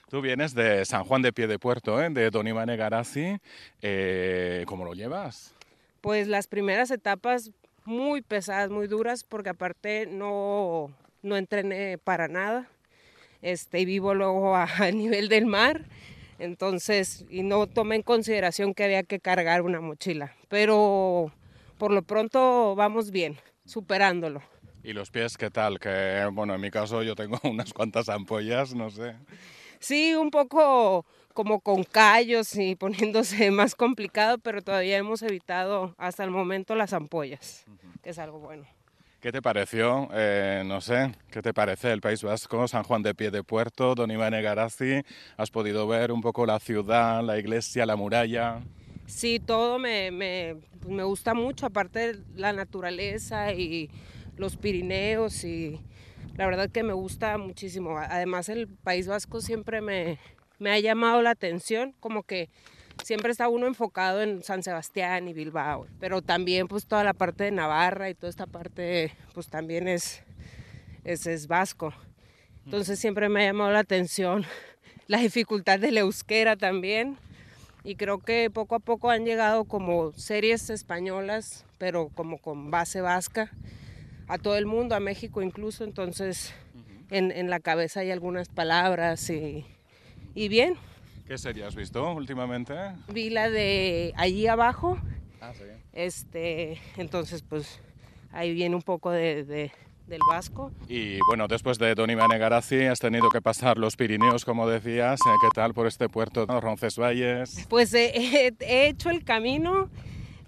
Tú 0.09 0.21
vienes 0.21 0.53
de 0.53 0.83
San 0.85 1.05
Juan 1.05 1.21
de 1.21 1.31
Piedepuerto, 1.31 2.01
¿eh? 2.01 2.09
de 2.09 2.29
Don 2.29 2.47
Iván 2.47 2.75
Garazzi. 2.75 3.37
Eh, 3.81 4.63
¿Cómo 4.67 4.83
lo 4.83 4.93
llevas? 4.93 5.53
Pues 6.01 6.27
las 6.27 6.47
primeras 6.47 6.91
etapas 6.91 7.51
muy 7.85 8.21
pesadas, 8.21 8.69
muy 8.69 8.87
duras, 8.87 9.23
porque 9.23 9.49
aparte 9.49 10.07
no, 10.07 10.91
no 11.21 11.37
entrené 11.37 11.97
para 11.97 12.27
nada. 12.27 12.67
Este, 13.41 13.79
y 13.79 13.85
vivo 13.85 14.13
luego 14.13 14.55
a, 14.55 14.63
a 14.79 14.91
nivel 14.91 15.29
del 15.29 15.45
mar. 15.45 15.85
Entonces, 16.39 17.25
y 17.29 17.43
no 17.43 17.67
tomé 17.67 17.95
en 17.95 18.03
consideración 18.03 18.73
que 18.73 18.83
había 18.83 19.03
que 19.03 19.19
cargar 19.19 19.61
una 19.61 19.79
mochila. 19.79 20.35
Pero 20.49 21.31
por 21.77 21.91
lo 21.91 22.01
pronto 22.01 22.75
vamos 22.75 23.11
bien, 23.11 23.37
superándolo. 23.65 24.41
¿Y 24.83 24.93
los 24.93 25.11
pies 25.11 25.37
qué 25.37 25.49
tal? 25.49 25.79
Que 25.79 26.27
bueno, 26.31 26.55
en 26.55 26.61
mi 26.61 26.71
caso 26.71 27.03
yo 27.03 27.15
tengo 27.15 27.39
unas 27.43 27.73
cuantas 27.73 28.09
ampollas, 28.09 28.73
no 28.73 28.89
sé. 28.89 29.15
Sí, 29.79 30.15
un 30.15 30.31
poco 30.31 31.05
como 31.33 31.59
con 31.59 31.83
callos 31.83 32.55
y 32.55 32.75
poniéndose 32.75 33.51
más 33.51 33.75
complicado, 33.75 34.37
pero 34.39 34.61
todavía 34.61 34.97
hemos 34.97 35.21
evitado 35.21 35.93
hasta 35.97 36.23
el 36.23 36.31
momento 36.31 36.73
las 36.73 36.93
ampollas, 36.93 37.65
que 38.01 38.09
es 38.09 38.17
algo 38.17 38.39
bueno. 38.39 38.65
¿Qué 39.19 39.31
te 39.31 39.41
pareció? 39.41 40.07
Eh, 40.13 40.63
no 40.65 40.79
sé, 40.79 41.11
¿qué 41.31 41.41
te 41.41 41.53
parece 41.53 41.91
el 41.91 42.01
País 42.01 42.23
Vasco, 42.23 42.67
San 42.67 42.83
Juan 42.83 43.01
de 43.01 43.13
Pie 43.13 43.31
de 43.31 43.43
Puerto, 43.43 43.93
Don 43.93 44.09
Iván 44.09 44.35
Egarazzi? 44.35 45.01
¿Has 45.37 45.51
podido 45.51 45.87
ver 45.87 46.11
un 46.11 46.21
poco 46.21 46.45
la 46.45 46.59
ciudad, 46.59 47.23
la 47.23 47.37
iglesia, 47.37 47.85
la 47.85 47.95
muralla? 47.95 48.61
Sí, 49.07 49.39
todo 49.39 49.79
me, 49.79 50.11
me, 50.11 50.57
me 50.85 51.03
gusta 51.03 51.33
mucho, 51.33 51.65
aparte 51.65 52.13
de 52.13 52.19
la 52.35 52.51
naturaleza 52.51 53.53
y 53.53 53.89
los 54.35 54.57
Pirineos 54.57 55.45
y 55.45 55.79
la 56.35 56.45
verdad 56.45 56.69
que 56.69 56.83
me 56.83 56.91
gusta 56.91 57.37
muchísimo. 57.37 57.97
Además 57.97 58.49
el 58.49 58.67
País 58.67 59.07
Vasco 59.07 59.39
siempre 59.39 59.79
me, 59.79 60.19
me 60.59 60.71
ha 60.71 60.79
llamado 60.79 61.21
la 61.21 61.31
atención, 61.31 61.95
como 62.01 62.23
que 62.23 62.49
siempre 63.01 63.31
está 63.31 63.47
uno 63.47 63.65
enfocado 63.65 64.21
en 64.21 64.43
San 64.43 64.61
Sebastián 64.61 65.29
y 65.29 65.33
Bilbao, 65.33 65.87
pero 66.01 66.21
también 66.21 66.67
pues 66.67 66.85
toda 66.85 67.05
la 67.05 67.13
parte 67.13 67.45
de 67.45 67.51
Navarra 67.51 68.09
y 68.09 68.13
toda 68.13 68.29
esta 68.29 68.45
parte 68.45 69.13
pues 69.33 69.47
también 69.47 69.87
es, 69.87 70.21
es, 71.05 71.27
es 71.27 71.47
vasco. 71.47 71.93
Entonces 72.65 72.99
siempre 72.99 73.29
me 73.29 73.43
ha 73.43 73.51
llamado 73.51 73.71
la 73.71 73.79
atención 73.79 74.45
la 75.07 75.19
dificultad 75.19 75.79
del 75.79 75.97
euskera 75.97 76.57
también 76.57 77.17
y 77.87 77.95
creo 77.95 78.19
que 78.19 78.49
poco 78.49 78.75
a 78.75 78.79
poco 78.79 79.09
han 79.09 79.23
llegado 79.23 79.63
como 79.63 80.11
series 80.11 80.69
españolas, 80.69 81.65
pero 81.77 82.09
como 82.09 82.37
con 82.37 82.69
base 82.69 82.99
vasca, 82.99 83.49
a 84.27 84.37
todo 84.37 84.57
el 84.57 84.65
mundo, 84.65 84.93
a 84.93 84.99
México 84.99 85.41
incluso, 85.41 85.85
entonces 85.85 86.53
en, 87.11 87.31
en 87.31 87.49
la 87.49 87.61
cabeza 87.61 88.01
hay 88.01 88.11
algunas 88.11 88.49
palabras 88.49 89.29
y, 89.29 89.65
y 90.35 90.49
bien. 90.49 90.75
¿Qué 91.25 91.37
serie 91.37 91.63
has 91.63 91.77
visto 91.77 92.13
últimamente? 92.13 92.73
Vi 93.07 93.29
la 93.29 93.49
de 93.49 94.13
allí 94.17 94.47
abajo. 94.47 94.97
Ah, 95.39 95.53
sí. 95.53 95.63
Este, 95.93 96.81
entonces 96.97 97.41
pues 97.41 97.79
ahí 98.33 98.53
viene 98.53 98.75
un 98.75 98.81
poco 98.81 99.11
de, 99.11 99.71
del 100.07 100.21
Vasco. 100.29 100.71
Y 100.87 101.19
bueno, 101.27 101.47
después 101.47 101.77
de 101.77 101.93
Don 101.95 102.09
Iván 102.09 102.29
Garazzi 102.29 102.85
has 102.85 102.99
tenido 102.99 103.29
que 103.29 103.41
pasar 103.41 103.77
los 103.77 103.95
Pirineos, 103.95 104.45
como 104.45 104.67
decías. 104.67 105.19
Eh, 105.19 105.29
¿Qué 105.41 105.49
tal 105.53 105.73
por 105.73 105.87
este 105.87 106.09
puerto 106.09 106.45
de 106.45 106.59
Roncesvalles? 106.59 107.65
Pues 107.69 107.93
he 107.93 108.53
hecho 108.59 109.09
el 109.09 109.23
camino, 109.23 109.89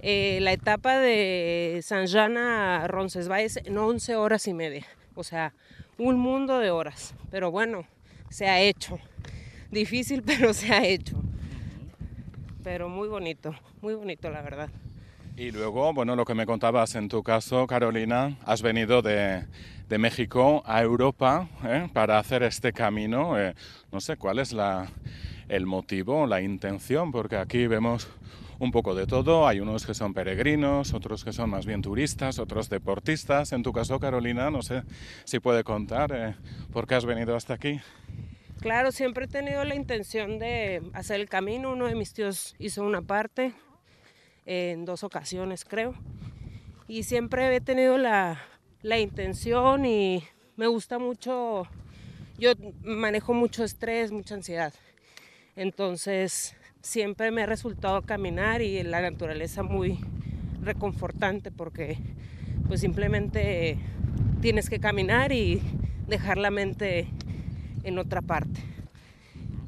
eh, 0.02 0.40
la 0.42 0.54
etapa 0.54 0.98
de 0.98 1.82
San 1.84 2.08
a 2.38 2.88
Roncesvalles 2.88 3.58
en 3.58 3.78
11 3.78 4.16
horas 4.16 4.48
y 4.48 4.54
media. 4.54 4.86
O 5.16 5.24
sea, 5.24 5.54
un 5.98 6.18
mundo 6.18 6.60
de 6.60 6.72
horas. 6.72 7.14
Pero 7.30 7.52
bueno, 7.52 7.86
se 8.30 8.48
ha 8.48 8.62
hecho. 8.62 9.00
Difícil, 9.72 10.24
pero 10.26 10.54
se 10.54 10.74
ha 10.74 10.86
hecho. 10.86 11.22
Pero 12.64 12.88
muy 12.88 13.08
bonito, 13.08 13.54
muy 13.82 13.94
bonito 13.94 14.30
la 14.30 14.42
verdad. 14.42 14.70
Y 15.40 15.52
luego, 15.52 15.94
bueno, 15.94 16.18
lo 16.18 16.26
que 16.26 16.36
me 16.36 16.46
contabas 16.46 16.96
en 16.96 17.08
tu 17.08 17.24
caso, 17.24 17.66
Carolina, 17.66 18.36
has 18.44 18.62
venido 18.62 19.02
de, 19.02 19.46
de 19.88 19.98
México 19.98 20.62
a 20.66 20.82
Europa 20.82 21.48
¿eh? 21.64 21.88
para 21.94 22.20
hacer 22.20 22.44
este 22.44 22.74
camino. 22.74 23.40
Eh, 23.40 23.56
no 23.90 24.02
sé 24.02 24.18
cuál 24.18 24.40
es 24.40 24.52
la, 24.52 24.90
el 25.48 25.66
motivo, 25.66 26.28
la 26.28 26.42
intención, 26.42 27.14
porque 27.14 27.38
aquí 27.38 27.68
vemos 27.68 28.10
un 28.60 28.72
poco 28.74 28.94
de 28.96 29.08
todo. 29.08 29.48
Hay 29.48 29.62
unos 29.62 29.86
que 29.86 29.94
son 29.94 30.14
peregrinos, 30.14 30.94
otros 30.94 31.24
que 31.24 31.32
son 31.32 31.52
más 31.52 31.66
bien 31.66 31.82
turistas, 31.82 32.38
otros 32.38 32.68
deportistas. 32.68 33.54
En 33.54 33.64
tu 33.64 33.72
caso, 33.72 33.98
Carolina, 33.98 34.52
no 34.52 34.62
sé 34.62 34.84
si 35.24 35.40
puede 35.40 35.64
contar 35.64 36.12
eh, 36.14 36.36
por 36.74 36.86
qué 36.86 36.96
has 36.96 37.06
venido 37.06 37.38
hasta 37.38 37.54
aquí. 37.54 37.80
Claro, 38.60 38.92
siempre 38.92 39.24
he 39.24 39.30
tenido 39.30 39.64
la 39.64 39.76
intención 39.76 40.38
de 40.38 40.82
hacer 40.92 41.22
el 41.22 41.30
camino. 41.30 41.72
Uno 41.72 41.86
de 41.88 41.96
mis 41.96 42.12
tíos 42.12 42.58
hizo 42.60 42.84
una 42.84 43.02
parte 43.02 43.54
en 44.50 44.84
dos 44.84 45.04
ocasiones, 45.04 45.64
creo. 45.64 45.94
Y 46.88 47.04
siempre 47.04 47.56
he 47.56 47.62
tenido 47.62 48.00
la, 48.00 48.42
la 48.82 48.98
intención 48.98 49.86
y 49.86 50.24
me 50.58 50.66
gusta 50.66 50.98
mucho. 50.98 51.68
Yo 52.40 52.54
manejo 52.84 53.34
mucho 53.34 53.64
estrés, 53.64 54.12
mucha 54.12 54.34
ansiedad. 54.34 54.74
Entonces, 55.56 56.56
siempre 56.82 57.30
me 57.30 57.44
ha 57.44 57.46
resultado 57.46 58.02
caminar 58.02 58.64
y 58.64 58.82
la 58.82 59.02
naturaleza 59.02 59.62
muy 59.62 60.00
reconfortante 60.64 61.52
porque 61.52 62.00
pues 62.68 62.82
simplemente 62.82 63.78
tienes 64.42 64.68
que 64.68 64.80
caminar 64.80 65.32
y 65.32 65.62
dejar 66.08 66.40
la 66.40 66.50
mente 66.50 67.08
en 67.84 68.00
otra 68.00 68.24
parte. 68.24 68.62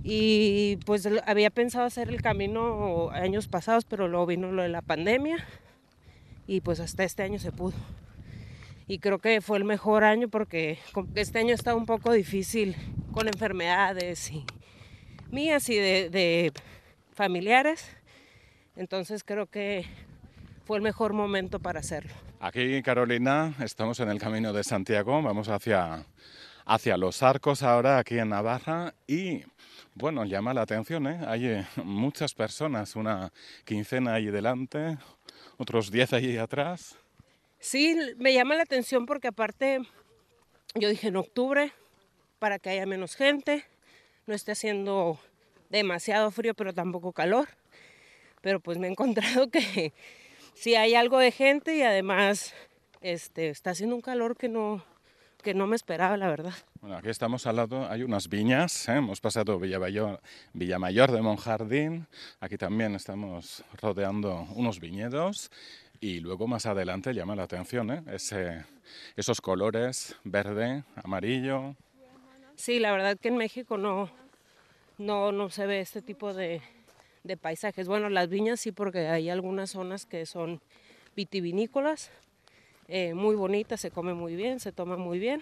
Y 0.03 0.77
pues 0.85 1.07
había 1.25 1.49
pensado 1.51 1.85
hacer 1.85 2.09
el 2.09 2.21
camino 2.21 3.09
años 3.11 3.47
pasados, 3.47 3.85
pero 3.85 4.07
luego 4.07 4.25
vino 4.25 4.51
lo 4.51 4.63
de 4.63 4.69
la 4.69 4.81
pandemia 4.81 5.45
y 6.47 6.61
pues 6.61 6.79
hasta 6.79 7.03
este 7.03 7.23
año 7.23 7.39
se 7.39 7.51
pudo. 7.51 7.75
Y 8.87 8.99
creo 8.99 9.19
que 9.19 9.41
fue 9.41 9.57
el 9.57 9.63
mejor 9.63 10.03
año 10.03 10.27
porque 10.27 10.79
este 11.15 11.39
año 11.39 11.53
está 11.53 11.75
un 11.75 11.85
poco 11.85 12.11
difícil 12.11 12.75
con 13.13 13.27
enfermedades 13.27 14.31
y 14.31 14.45
mías 15.29 15.69
y 15.69 15.75
de, 15.75 16.09
de 16.09 16.51
familiares. 17.13 17.95
Entonces 18.75 19.23
creo 19.23 19.45
que 19.45 19.85
fue 20.65 20.77
el 20.77 20.83
mejor 20.83 21.13
momento 21.13 21.59
para 21.59 21.79
hacerlo. 21.79 22.13
Aquí, 22.39 22.81
Carolina, 22.81 23.53
estamos 23.59 23.99
en 23.99 24.09
el 24.09 24.19
camino 24.19 24.51
de 24.51 24.63
Santiago, 24.63 25.21
vamos 25.21 25.47
hacia, 25.47 26.05
hacia 26.65 26.97
los 26.97 27.21
arcos 27.21 27.61
ahora, 27.61 27.99
aquí 27.99 28.17
en 28.17 28.29
Navarra, 28.29 28.95
y 29.05 29.43
bueno, 29.95 30.25
llama 30.25 30.53
la 30.53 30.61
atención, 30.61 31.07
¿eh? 31.07 31.19
hay 31.27 31.47
eh, 31.47 31.67
muchas 31.83 32.33
personas, 32.33 32.95
una 32.95 33.31
quincena 33.65 34.15
ahí 34.15 34.27
delante, 34.27 34.97
otros 35.57 35.91
diez 35.91 36.13
ahí 36.13 36.37
atrás. 36.37 36.97
Sí, 37.59 37.95
me 38.17 38.33
llama 38.33 38.55
la 38.55 38.63
atención 38.63 39.05
porque 39.05 39.27
aparte, 39.27 39.81
yo 40.75 40.89
dije 40.89 41.09
en 41.09 41.17
octubre, 41.17 41.71
para 42.39 42.57
que 42.57 42.71
haya 42.71 42.85
menos 42.85 43.15
gente, 43.15 43.65
no 44.25 44.33
esté 44.33 44.53
haciendo 44.53 45.19
demasiado 45.69 46.31
frío, 46.31 46.53
pero 46.53 46.73
tampoco 46.73 47.11
calor. 47.13 47.47
Pero 48.41 48.59
pues 48.59 48.77
me 48.77 48.87
he 48.87 48.91
encontrado 48.91 49.49
que 49.51 49.93
sí 50.55 50.75
hay 50.75 50.95
algo 50.95 51.19
de 51.19 51.31
gente 51.31 51.75
y 51.75 51.81
además 51.83 52.53
este, 53.01 53.49
está 53.49 53.71
haciendo 53.71 53.95
un 53.95 54.01
calor 54.01 54.35
que 54.37 54.49
no, 54.49 54.83
que 55.41 55.53
no 55.53 55.67
me 55.67 55.75
esperaba, 55.75 56.17
la 56.17 56.27
verdad. 56.27 56.53
Bueno, 56.81 56.97
aquí 56.97 57.09
estamos 57.09 57.45
al 57.47 57.57
lado, 57.57 57.89
hay 57.89 58.03
unas 58.03 58.29
viñas, 58.29 58.87
¿eh? 58.89 58.93
hemos 58.97 59.19
pasado 59.19 59.59
Villamayor, 59.59 60.21
Villamayor 60.53 61.11
de 61.11 61.21
Monjardín, 61.21 62.07
aquí 62.39 62.57
también 62.57 62.95
estamos 62.95 63.63
rodeando 63.81 64.47
unos 64.55 64.79
viñedos 64.79 65.51
y 65.99 66.19
luego 66.19 66.47
más 66.47 66.65
adelante 66.65 67.13
llama 67.13 67.35
la 67.35 67.43
atención 67.43 67.91
¿eh? 67.91 68.03
Ese, 68.07 68.65
esos 69.15 69.41
colores 69.41 70.15
verde, 70.23 70.83
amarillo. 71.03 71.75
Sí, 72.55 72.79
la 72.79 72.91
verdad 72.91 73.17
que 73.17 73.29
en 73.29 73.37
México 73.37 73.77
no, 73.77 74.09
no, 74.97 75.31
no 75.31 75.49
se 75.49 75.65
ve 75.65 75.81
este 75.81 76.01
tipo 76.01 76.33
de, 76.33 76.61
de 77.23 77.37
paisajes. 77.37 77.87
Bueno, 77.87 78.09
las 78.09 78.29
viñas 78.29 78.59
sí, 78.59 78.71
porque 78.71 79.07
hay 79.07 79.29
algunas 79.29 79.71
zonas 79.71 80.05
que 80.05 80.25
son 80.25 80.61
vitivinícolas, 81.15 82.11
eh, 82.93 83.13
muy 83.13 83.35
bonitas, 83.35 83.79
se 83.79 83.89
come 83.89 84.13
muy 84.13 84.35
bien, 84.35 84.59
se 84.59 84.73
toma 84.73 84.97
muy 84.97 85.17
bien, 85.17 85.41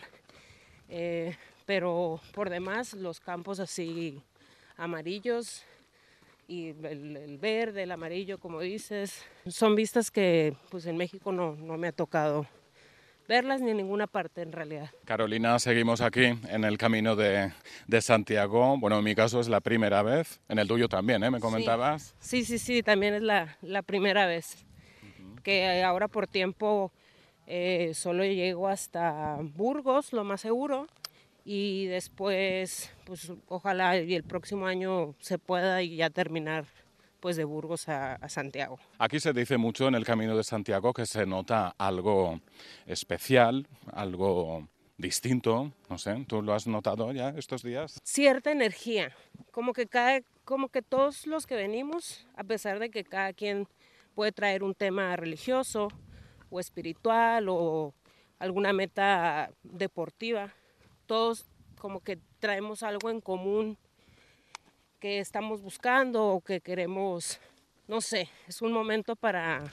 eh, 0.88 1.36
pero 1.65 2.22
por 2.36 2.48
demás 2.51 2.94
los 2.94 3.20
campos 3.20 3.60
así 3.60 4.22
amarillos 4.77 5.63
y 6.48 6.70
el, 6.70 7.39
verde, 7.41 7.84
el 7.84 7.91
amarillo, 7.91 8.38
como 8.38 8.60
dices, 8.60 9.25
son 9.48 9.75
vistas 9.75 10.12
que 10.12 10.56
pues 10.70 10.86
en 10.86 10.96
México 10.96 11.32
no, 11.32 11.56
no 11.56 11.75
me 11.75 11.88
ha 11.88 11.91
tocado 11.91 12.46
verlas 13.27 13.62
ni 13.62 13.72
en 13.72 13.77
ninguna 13.77 14.06
parte 14.06 14.44
en 14.44 14.51
realidad. 14.51 14.91
Carolina, 15.06 15.58
seguimos 15.58 16.01
aquí 16.01 16.25
en 16.25 16.63
el 16.63 16.77
camino 16.77 17.15
de, 17.15 17.51
de 17.88 18.01
Santiago. 18.01 18.77
Bueno, 18.77 19.00
en 19.00 19.03
mi 19.03 19.15
caso 19.15 19.39
es 19.39 19.48
la 19.48 19.60
primera 19.60 20.03
vez, 20.03 20.39
en 20.50 20.60
el 20.60 20.68
tuyo 20.68 20.88
también, 20.88 21.24
¿eh? 21.24 21.32
¿Me 21.32 21.39
comentabas? 21.39 22.13
Sí, 22.20 22.46
sí, 22.46 22.60
sí, 22.60 22.84
también 22.84 23.15
es 23.15 23.24
la, 23.24 23.58
la 23.63 23.82
primera 23.82 24.27
vez. 24.27 24.65
Que 25.44 25.84
ahora 25.84 26.08
por 26.08 26.27
tiempo 26.27 26.91
eh, 27.51 27.96
solo 27.96 28.24
llego 28.24 28.68
hasta 28.68 29.39
Burgos, 29.41 30.13
lo 30.13 30.24
más 30.24 30.41
seguro, 30.41 30.86
y 31.44 31.88
después, 31.88 32.92
pues 33.05 33.33
ojalá 33.48 33.98
y 33.98 34.14
el 34.14 34.24
próximo 34.24 34.68
año 34.68 35.16
se 35.20 35.40
pueda 35.40 35.81
y 35.81 35.96
ya 35.96 36.12
terminar 36.12 36.66
pues 37.20 37.38
de 37.38 37.46
Burgos 37.46 37.90
a, 37.90 38.20
Santiago. 38.29 38.77
Aquí 39.00 39.20
se 39.20 39.33
dice 39.33 39.57
mucho 39.57 39.88
en 39.88 39.96
el 39.96 40.05
Camino 40.05 40.38
de 40.38 40.44
Santiago 40.44 40.94
que 40.94 41.07
se 41.07 41.25
nota 41.25 41.74
algo 41.79 42.40
especial, 42.85 43.68
algo 43.92 44.68
distinto, 44.98 45.74
no 45.90 45.98
sé, 45.98 46.24
¿tú 46.27 46.44
lo 46.44 46.53
has 46.53 46.68
notado 46.68 47.12
ya 47.12 47.29
estos 47.29 47.64
días? 47.64 48.00
Cierta 48.03 48.51
energía, 48.51 49.12
como 49.51 49.74
que 49.74 49.88
cada, 49.88 50.22
como 50.46 50.70
que 50.70 50.83
todos 50.83 51.25
los 51.25 51.48
que 51.48 51.55
venimos, 51.55 52.27
a 52.35 52.44
pesar 52.44 52.77
de 52.77 52.92
que 52.92 53.03
cada 53.03 53.33
quien 53.33 53.68
puede 54.14 54.31
traer 54.33 54.62
un 54.62 54.75
tema 54.75 55.16
religioso 55.16 55.88
o 56.50 56.59
espiritual 56.59 57.48
o 57.50 57.94
alguna 58.40 58.74
meta 58.74 59.51
deportiva, 59.64 60.53
todos 61.05 61.46
como 61.77 62.01
que 62.01 62.20
traemos 62.40 62.83
algo 62.83 63.09
en 63.09 63.22
común 63.22 63.77
que 65.00 65.20
estamos 65.20 65.62
buscando 65.62 66.27
o 66.27 66.42
que 66.42 66.62
queremos, 66.62 67.40
no 67.88 68.01
sé, 68.01 68.29
es 68.48 68.62
un 68.62 68.74
momento 68.74 69.16
para, 69.16 69.64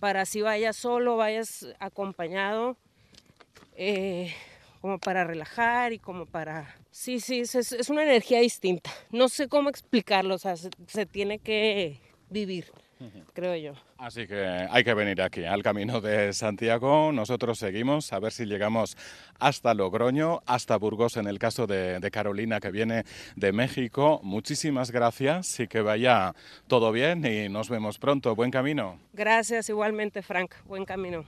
para 0.00 0.24
si 0.24 0.40
vayas 0.40 0.76
solo, 0.76 1.16
vayas 1.16 1.66
acompañado, 1.78 2.76
eh, 3.74 4.34
como 4.80 4.98
para 4.98 5.24
relajar 5.24 5.92
y 5.92 5.98
como 5.98 6.26
para... 6.26 6.74
Sí, 6.90 7.20
sí, 7.20 7.40
es, 7.40 7.90
una 7.90 8.04
energía 8.04 8.40
distinta. 8.40 8.90
No 9.10 9.28
sé 9.28 9.48
cómo 9.48 9.68
explicarlo, 9.68 10.38
se 10.38 11.06
tiene 11.06 11.38
que 11.38 12.00
vivir 12.30 12.72
creo 13.32 13.56
yo. 13.56 13.72
Así 13.98 14.26
que 14.26 14.44
hay 14.70 14.84
que 14.84 14.94
venir 14.94 15.20
aquí 15.22 15.44
al 15.44 15.62
Camino 15.62 16.00
de 16.00 16.32
Santiago. 16.32 17.12
Nosotros 17.12 17.58
seguimos 17.58 18.12
a 18.12 18.18
ver 18.18 18.32
si 18.32 18.46
llegamos 18.46 18.96
hasta 19.38 19.74
Logroño, 19.74 20.42
hasta 20.46 20.76
Burgos 20.76 21.16
en 21.16 21.26
el 21.26 21.38
caso 21.38 21.66
de, 21.66 22.00
de 22.00 22.10
Carolina 22.10 22.60
que 22.60 22.70
viene 22.70 23.04
de 23.36 23.52
México. 23.52 24.20
Muchísimas 24.22 24.90
gracias 24.90 25.60
y 25.60 25.68
que 25.68 25.80
vaya 25.80 26.34
todo 26.66 26.92
bien 26.92 27.24
y 27.24 27.48
nos 27.48 27.68
vemos 27.68 27.98
pronto. 27.98 28.34
Buen 28.34 28.50
camino. 28.50 28.98
Gracias 29.12 29.68
igualmente, 29.68 30.22
Frank. 30.22 30.54
Buen 30.64 30.84
camino. 30.84 31.24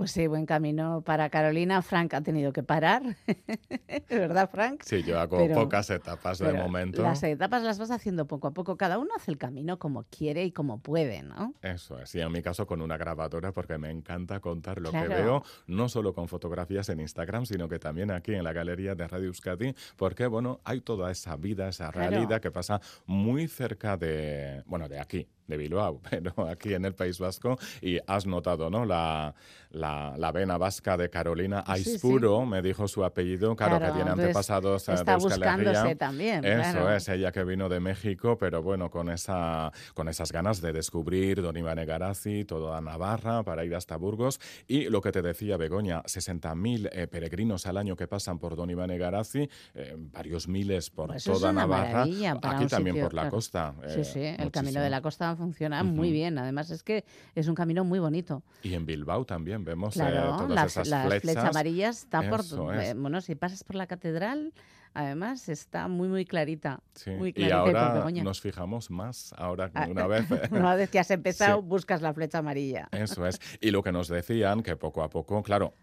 Pues 0.00 0.12
sí, 0.12 0.26
buen 0.28 0.46
camino 0.46 1.02
para 1.02 1.28
Carolina. 1.28 1.82
Frank 1.82 2.14
ha 2.14 2.22
tenido 2.22 2.54
que 2.54 2.62
parar, 2.62 3.02
¿verdad, 4.08 4.48
Frank? 4.48 4.80
Sí, 4.82 5.02
yo 5.02 5.20
hago 5.20 5.46
pocas 5.52 5.90
etapas 5.90 6.38
de 6.38 6.54
momento. 6.54 7.02
Las 7.02 7.22
etapas 7.22 7.62
las 7.62 7.78
vas 7.78 7.90
haciendo 7.90 8.26
poco 8.26 8.48
a 8.48 8.52
poco. 8.52 8.78
Cada 8.78 8.96
uno 8.96 9.10
hace 9.14 9.30
el 9.30 9.36
camino 9.36 9.78
como 9.78 10.04
quiere 10.04 10.42
y 10.46 10.52
como 10.52 10.78
puede, 10.78 11.22
¿no? 11.22 11.52
Eso 11.60 12.00
es. 12.00 12.14
Y 12.14 12.22
en 12.22 12.32
mi 12.32 12.40
caso 12.40 12.66
con 12.66 12.80
una 12.80 12.96
grabadora 12.96 13.52
porque 13.52 13.76
me 13.76 13.90
encanta 13.90 14.40
contar 14.40 14.80
lo 14.80 14.90
que 14.90 15.06
veo, 15.06 15.42
no 15.66 15.90
solo 15.90 16.14
con 16.14 16.28
fotografías 16.28 16.88
en 16.88 17.00
Instagram, 17.00 17.44
sino 17.44 17.68
que 17.68 17.78
también 17.78 18.10
aquí 18.10 18.32
en 18.32 18.44
la 18.44 18.54
galería 18.54 18.94
de 18.94 19.06
Radio 19.06 19.26
Euskadi, 19.26 19.74
porque, 19.98 20.26
bueno, 20.26 20.60
hay 20.64 20.80
toda 20.80 21.10
esa 21.10 21.36
vida, 21.36 21.68
esa 21.68 21.90
realidad 21.90 22.40
que 22.40 22.50
pasa 22.50 22.80
muy 23.04 23.48
cerca 23.48 23.98
de, 23.98 24.62
bueno, 24.64 24.88
de 24.88 24.98
aquí, 24.98 25.28
de 25.50 25.58
Bilbao, 25.58 26.00
pero 26.10 26.48
aquí 26.48 26.72
en 26.72 26.86
el 26.86 26.94
País 26.94 27.18
Vasco. 27.18 27.58
Y 27.82 27.98
has 28.06 28.26
notado, 28.26 28.70
¿no? 28.70 28.86
La, 28.86 29.34
la, 29.72 30.32
vena 30.32 30.58
vasca 30.58 30.96
de 30.96 31.10
Carolina 31.10 31.64
Aispuro, 31.66 32.44
me 32.44 32.62
dijo 32.62 32.88
su 32.88 33.04
apellido, 33.04 33.54
claro, 33.54 33.78
que 33.78 33.92
tiene 33.92 34.10
antepasados 34.10 34.88
eh, 34.88 34.94
está 34.94 35.16
buscándose 35.16 35.96
también. 35.96 36.44
Eso 36.44 36.90
es, 36.90 37.08
ella 37.08 37.32
que 37.32 37.44
vino 37.44 37.68
de 37.68 37.80
México, 37.80 38.36
pero 38.38 38.62
bueno, 38.62 38.90
con, 38.90 39.10
esa, 39.10 39.72
con 39.94 40.08
esas 40.08 40.32
ganas 40.32 40.60
de 40.60 40.72
descubrir 40.72 41.42
Don 41.42 41.56
Iván 41.56 41.78
Egarazi, 41.78 42.44
toda 42.44 42.80
Navarra, 42.80 43.42
para 43.42 43.64
ir 43.64 43.74
hasta 43.74 43.96
Burgos. 43.96 44.40
Y 44.66 44.88
lo 44.88 45.00
que 45.00 45.12
te 45.12 45.22
decía 45.22 45.56
Begoña, 45.56 46.02
60.000 46.02 46.90
eh, 46.92 47.06
peregrinos 47.06 47.66
al 47.66 47.76
año 47.76 47.96
que 47.96 48.06
pasan 48.06 48.38
por 48.38 48.56
Don 48.56 48.70
Iván 48.70 48.90
Egarazi, 48.90 49.48
eh, 49.74 49.96
varios 49.96 50.48
miles 50.48 50.90
por 50.90 51.08
pues 51.08 51.24
toda 51.24 51.52
Navarra, 51.52 52.02
aquí 52.02 52.66
también 52.66 53.00
por 53.00 53.14
la 53.14 53.28
costa. 53.28 53.74
Sí, 53.88 54.04
sí, 54.04 54.20
el 54.20 54.50
camino 54.50 54.80
de 54.80 54.90
la 54.90 55.00
costa 55.00 55.36
funciona 55.40 55.82
muy 55.82 56.12
bien. 56.12 56.38
Además 56.38 56.70
es 56.70 56.82
que 56.82 57.04
es 57.34 57.48
un 57.48 57.54
camino 57.54 57.82
muy 57.82 57.98
bonito. 57.98 58.42
Y 58.62 58.74
en 58.74 58.84
Bilbao 58.84 59.24
también 59.24 59.64
vemos 59.64 59.96
eh, 59.96 60.00
todas 60.00 60.50
las, 60.50 60.72
esas 60.72 60.88
las 60.88 61.20
flechas. 61.20 61.44
amarillas 61.44 61.98
está 62.00 62.28
por... 62.28 62.40
Eh, 62.74 62.94
bueno, 62.94 63.20
si 63.20 63.34
pasas 63.34 63.64
por 63.64 63.76
la 63.76 63.86
catedral 63.86 64.52
Además, 64.92 65.48
está 65.48 65.86
muy, 65.88 66.08
muy 66.08 66.24
clarita. 66.24 66.80
Sí, 66.94 67.10
Muy 67.10 67.28
y 67.30 67.32
clarita 67.32 67.56
y 67.56 67.58
ahora 67.60 67.88
porbegoña. 67.92 68.24
nos 68.24 68.40
fijamos 68.40 68.90
más, 68.90 69.32
ahora 69.38 69.70
Ah, 69.74 69.86
una 69.88 70.06
vez... 70.08 70.26
Una 70.50 70.74
vez 70.74 70.90
que 70.90 70.98
has 70.98 71.10
empezado, 71.12 71.60
Sí. 71.60 71.66
buscas 71.66 72.02
la 72.02 72.12
flecha 72.12 72.38
amarilla. 72.38 72.88
Eso 72.90 73.24
es. 73.26 73.40
Y 73.60 73.70
lo 73.70 73.82
que 73.84 73.92
nos 73.92 74.08
decían, 74.08 74.62
que 74.62 74.74
poco 74.76 75.02
a 75.04 75.08
poco, 75.08 75.42
claro, 75.44 75.74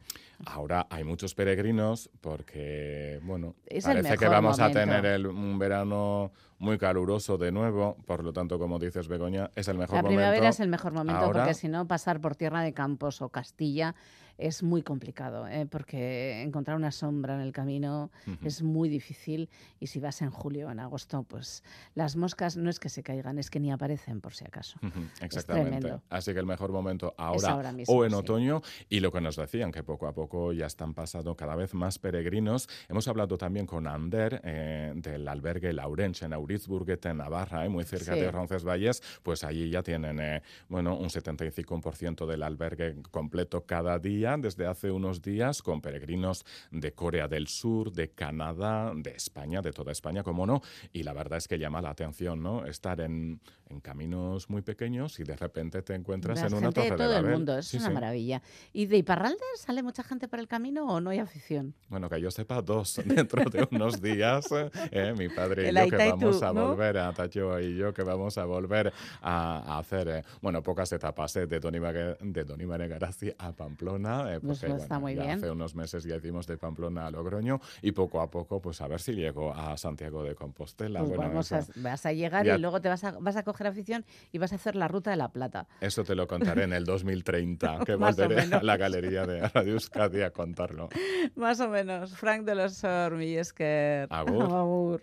ahora 0.46 0.88
hay 0.89 1.06
muchos 1.06 1.34
peregrinos 1.36 2.10
porque, 2.22 3.20
bueno, 3.24 3.56
Es 3.65 3.86
parece 3.86 4.17
que 4.17 4.28
vamos 4.28 4.60
momento. 4.60 4.80
a 4.80 4.84
tener 4.84 5.06
el- 5.06 5.28
un 5.28 5.58
verano 5.58 6.32
muy 6.60 6.78
caluroso 6.78 7.38
de 7.38 7.52
nuevo, 7.52 7.96
por 8.06 8.24
lo 8.24 8.34
tanto, 8.34 8.60
como 8.60 8.78
dices, 8.80 9.08
Begoña, 9.08 9.52
es 9.56 9.67
el 9.67 9.78
mejor 9.78 9.96
La 9.98 10.02
momento. 10.02 10.20
primavera 10.20 10.50
es 10.50 10.60
el 10.60 10.67
mejor 10.70 10.91
momento 10.91 11.22
Ahora- 11.22 11.41
porque 11.43 11.54
si 11.54 11.67
no, 11.70 11.88
pasar 11.88 12.20
por 12.20 12.36
Tierra 12.36 12.62
de 12.62 12.74
Campos 12.74 13.22
o 13.22 13.30
Castilla 13.30 13.96
es 14.38 14.63
muy 14.63 14.82
complicado, 14.84 15.47
¿eh? 15.47 15.65
porque 15.65 16.41
encontrar 16.41 16.78
una 16.78 16.91
sombra 16.91 17.36
en 17.36 17.41
el 17.41 17.52
camino 17.52 18.12
Ujú. 18.28 18.45
es 18.47 18.62
muy 18.62 18.89
difícil 18.89 19.50
y 19.80 19.88
si 19.88 20.00
vas 20.00 20.21
en 20.21 20.30
julio 20.30 20.67
o 20.67 20.71
en 20.71 20.80
agosto, 20.80 21.23
pues 21.23 21.63
las 21.95 22.15
moscas 22.15 22.58
no 22.58 22.69
es 22.69 22.80
que 22.80 22.89
se 22.89 23.02
caigan, 23.04 23.38
es 23.39 23.50
que 23.50 23.60
ni 23.60 23.71
aparecen 23.71 24.21
por 24.21 24.34
si 24.34 24.45
acaso. 24.45 24.80
Ujú, 24.84 25.00
Exactamente. 25.21 25.80
tremendo. 25.80 26.04
Así 26.10 26.34
que 26.34 26.39
el 26.39 26.45
mejor 26.45 26.71
momento 26.71 27.13
ahora, 27.17 27.50
ahora 27.52 27.71
mismo, 27.71 27.95
o 27.95 28.06
en 28.06 28.12
sí. 28.12 28.17
otoño. 28.17 28.62
Y 28.89 29.00
lo 29.00 29.12
que 29.12 29.21
nos 29.21 29.36
decían, 29.36 29.71
que 29.71 29.84
poco 29.84 30.08
a 30.08 30.13
poco 30.13 30.54
ya 30.54 30.65
están 30.67 30.93
pasando 30.93 31.36
cada 31.36 31.56
vez 31.56 31.73
más 31.73 31.97
peregrinos. 32.00 32.67
Hemos 32.89 33.08
hablado 33.08 33.38
también 33.38 33.65
con 33.65 33.88
Ander 33.88 34.41
eh, 34.43 34.93
del 34.95 35.28
albergue 35.28 35.73
Laurenche 35.73 36.26
en 36.26 36.34
Auritzburg, 36.34 36.88
en 37.04 37.17
Navarra, 37.17 37.65
eh, 37.65 37.69
muy 37.69 37.84
cerca 37.84 38.13
Sí. 38.13 38.19
de 38.19 38.32
Roncesvalles. 38.32 39.02
Pues 39.23 39.43
allí 39.43 39.69
ya 39.69 39.82
tienen 39.84 40.19
eh, 40.19 40.41
bueno, 40.69 40.95
un 40.97 41.10
75% 41.10 42.26
del 42.26 42.43
albergue 42.43 43.02
completo 43.12 43.65
cada 43.65 43.97
día, 44.00 44.27
desde 44.36 44.68
hace 44.68 44.92
unos 44.92 45.22
días, 45.22 45.62
con 45.62 45.80
peregrinos 45.80 46.44
de 46.72 46.92
Corea 46.92 47.30
del 47.30 47.48
Sur, 47.48 47.94
de 47.94 48.10
Canadá, 48.10 48.92
de 48.94 49.12
España, 49.12 49.62
de 49.62 49.72
toda 49.72 49.94
España, 49.94 50.24
como 50.24 50.46
no. 50.46 50.62
Y 50.92 51.04
la 51.04 51.13
verdad 51.13 51.38
es 51.38 51.48
que 51.48 51.58
llama 51.58 51.82
la 51.82 51.92
atención, 51.92 52.44
¿no? 52.44 52.66
Estar 52.66 53.00
en, 53.00 53.40
en 53.69 53.80
caminos 53.80 54.49
muy 54.49 54.62
pequeños 54.62 55.19
y 55.19 55.23
de 55.23 55.36
repente 55.36 55.82
te 55.82 55.93
encuentras 55.95 56.39
en 56.43 56.53
una 56.53 56.67
gente 56.67 56.82
de 56.82 56.88
torre 56.89 56.97
todo 56.97 57.10
de 57.12 57.17
el 57.19 57.25
mundo, 57.25 57.58
es 57.58 57.67
Sí, 57.67 57.77
una 57.77 57.88
sí. 57.88 57.93
maravilla. 57.93 58.41
¿Y 58.73 58.86
de 58.86 58.97
Iparralde 58.97 59.38
sale 59.58 59.84
mucha 59.84 60.03
gente 60.03 60.27
por 60.27 60.39
el 60.39 60.47
camino 60.47 60.86
o 60.88 61.01
no 61.01 61.10
hay 61.10 61.19
afición? 61.19 61.73
Bueno, 61.89 62.10
que 62.10 62.19
yo 62.21 62.32
sepa, 62.32 62.62
dos 62.62 63.01
dentro 63.06 63.43
de 63.49 63.67
unos 63.71 64.01
días. 64.01 64.47
eh, 64.91 65.13
mi 65.17 65.30
padre 65.30 65.63
y 65.65 65.67
El 65.67 65.75
yo 65.75 65.89
que 65.89 65.97
vamos 65.97 66.39
tú, 66.39 66.45
a 66.45 66.53
¿no? 66.53 66.67
volver, 66.69 66.97
a 66.97 67.12
Tacho 67.13 67.60
y 67.60 67.75
yo 67.75 67.93
que 67.93 68.03
vamos 68.03 68.38
a 68.38 68.45
volver 68.45 68.93
a, 69.21 69.75
a 69.75 69.80
hacer, 69.80 70.08
eh, 70.08 70.23
bueno, 70.41 70.62
pocas 70.63 70.91
etapas 70.91 71.36
eh, 71.38 71.47
de 71.47 71.60
Tony 71.60 72.65
Maregarazi 72.65 73.34
a 73.38 73.51
Pamplona. 73.53 74.34
eh, 74.36 74.39
Pues 74.39 74.60
porque, 74.60 74.73
está 74.75 74.97
bueno, 74.97 75.01
muy 75.01 75.15
ya 75.15 75.23
bien. 75.23 75.38
Hace 75.38 75.51
unos 75.51 75.75
meses 75.75 76.03
ya 76.03 76.15
hicimos 76.15 76.47
de 76.47 76.58
Pamplona 76.58 77.08
a 77.08 77.12
Logroño 77.12 77.60
y 77.82 77.91
poco 77.91 78.21
a 78.21 78.30
poco, 78.30 78.62
pues 78.62 78.82
a 78.82 78.88
ver 78.88 78.99
si 79.01 79.13
llego 79.13 79.53
a 79.53 79.75
Santiago 79.77 80.23
de 80.23 80.36
Compostela. 80.36 80.99
Pues 80.99 81.10
bueno, 81.10 81.23
vamos 81.30 81.51
a- 81.51 81.65
vas 81.77 82.06
a 82.06 82.13
llegar 82.13 82.45
Ya- 82.45 82.56
y 82.56 82.60
luego 82.60 82.82
te 82.82 82.89
vas 82.89 83.03
a, 83.03 83.12
vas 83.19 83.36
a 83.36 83.43
coger 83.43 83.57
afición 83.65 84.06
y 84.32 84.38
vas 84.38 84.52
a 84.52 84.56
hacer 84.58 84.76
la 84.76 84.88
ruta 84.88 85.10
de 85.10 85.17
la 85.17 85.30
plata. 85.30 85.67
eso 85.82 86.04
te 86.04 86.13
lo 86.13 86.28
contaré 86.28 86.63
en 86.63 86.74
el 86.74 86.84
2030, 86.86 87.80
que 87.86 87.98
Más 87.98 88.13
o 88.20 88.22
volveré 88.22 88.41
a 88.41 88.46
menos. 88.46 88.63
la 88.63 88.78
galería 88.78 89.26
de 89.26 89.48
Radio 89.50 89.74
Euskadi 89.74 90.22
a 90.22 90.30
contarlo. 90.30 90.89
Más 91.36 91.60
o 91.60 91.70
menos. 91.70 92.15
Frank 92.15 92.43
de 92.46 92.56
los 92.56 92.84
Hormiguesker. 92.84 94.08
Agur. 94.12 94.43
Agur. 94.54 95.02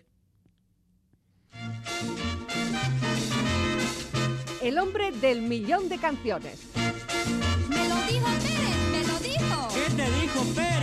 El 4.63 4.79
hombre 4.79 5.13
del 5.13 5.43
millón 5.43 5.89
de 5.89 5.99
canciones. 5.99 6.63
Me 7.69 7.89
lo 7.89 7.97
dijo 8.07 8.27
Pérez, 8.43 8.79
me 8.93 9.03
lo 9.07 9.19
dijo. 9.19 9.69
¿Qué 9.75 9.95
te 9.95 10.11
dijo 10.21 10.45
Pérez? 10.55 10.74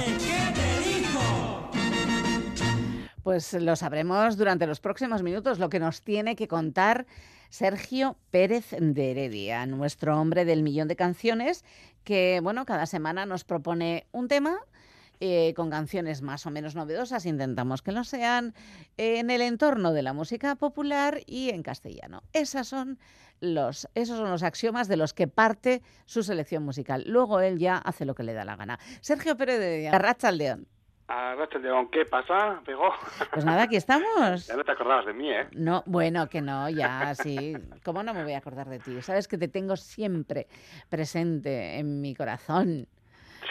Pues 3.23 3.53
lo 3.53 3.75
sabremos 3.75 4.35
durante 4.35 4.65
los 4.65 4.79
próximos 4.79 5.21
minutos, 5.21 5.59
lo 5.59 5.69
que 5.69 5.79
nos 5.79 6.01
tiene 6.01 6.35
que 6.35 6.47
contar 6.47 7.05
Sergio 7.49 8.17
Pérez 8.31 8.71
de 8.79 9.11
Heredia, 9.11 9.65
nuestro 9.67 10.19
hombre 10.19 10.43
del 10.43 10.63
millón 10.63 10.87
de 10.87 10.95
canciones, 10.95 11.63
que 12.03 12.39
bueno, 12.41 12.65
cada 12.65 12.85
semana 12.87 13.25
nos 13.25 13.43
propone 13.43 14.07
un 14.11 14.27
tema. 14.27 14.59
eh, 15.23 15.53
con 15.53 15.69
canciones 15.69 16.23
más 16.23 16.47
o 16.47 16.49
menos 16.49 16.73
novedosas, 16.73 17.27
intentamos 17.27 17.83
que 17.83 17.91
lo 17.91 18.03
sean, 18.03 18.55
en 18.97 19.29
el 19.29 19.41
entorno 19.41 19.93
de 19.93 20.01
la 20.01 20.13
música 20.13 20.55
popular 20.55 21.19
y 21.27 21.51
en 21.51 21.61
castellano. 21.61 22.23
Esas 22.33 22.67
son 22.67 22.97
los, 23.39 23.87
esos 23.93 24.17
son 24.17 24.31
los 24.31 24.41
axiomas 24.41 24.87
de 24.87 24.97
los 24.97 25.13
que 25.13 25.27
parte 25.27 25.83
su 26.05 26.23
selección 26.23 26.63
musical. 26.63 27.03
Luego 27.05 27.39
él 27.39 27.59
ya 27.59 27.77
hace 27.77 28.05
lo 28.05 28.15
que 28.15 28.23
le 28.23 28.33
da 28.33 28.45
la 28.45 28.55
gana. 28.55 28.79
Sergio 29.01 29.37
Pérez 29.37 29.59
de 29.59 29.67
Heredia, 29.67 29.99
Racha 29.99 30.29
al 30.29 30.39
León. 30.39 30.67
León, 31.61 31.89
¿qué 31.91 32.05
pasa? 32.05 32.61
Pues 33.31 33.45
nada, 33.45 33.63
aquí 33.63 33.75
estamos. 33.75 34.47
Ya 34.47 34.55
no 34.55 34.63
te 34.63 34.71
acordabas 34.71 35.05
de 35.05 35.13
mí, 35.13 35.31
¿eh? 35.31 35.47
No, 35.51 35.83
bueno, 35.85 36.27
que 36.27 36.41
no, 36.41 36.69
ya 36.69 37.13
sí. 37.15 37.55
¿Cómo 37.83 38.03
no 38.03 38.13
me 38.13 38.23
voy 38.23 38.33
a 38.33 38.39
acordar 38.39 38.69
de 38.69 38.79
ti? 38.79 39.01
Sabes 39.01 39.27
que 39.27 39.37
te 39.37 39.47
tengo 39.47 39.75
siempre 39.75 40.47
presente 40.89 41.77
en 41.77 42.01
mi 42.01 42.15
corazón. 42.15 42.87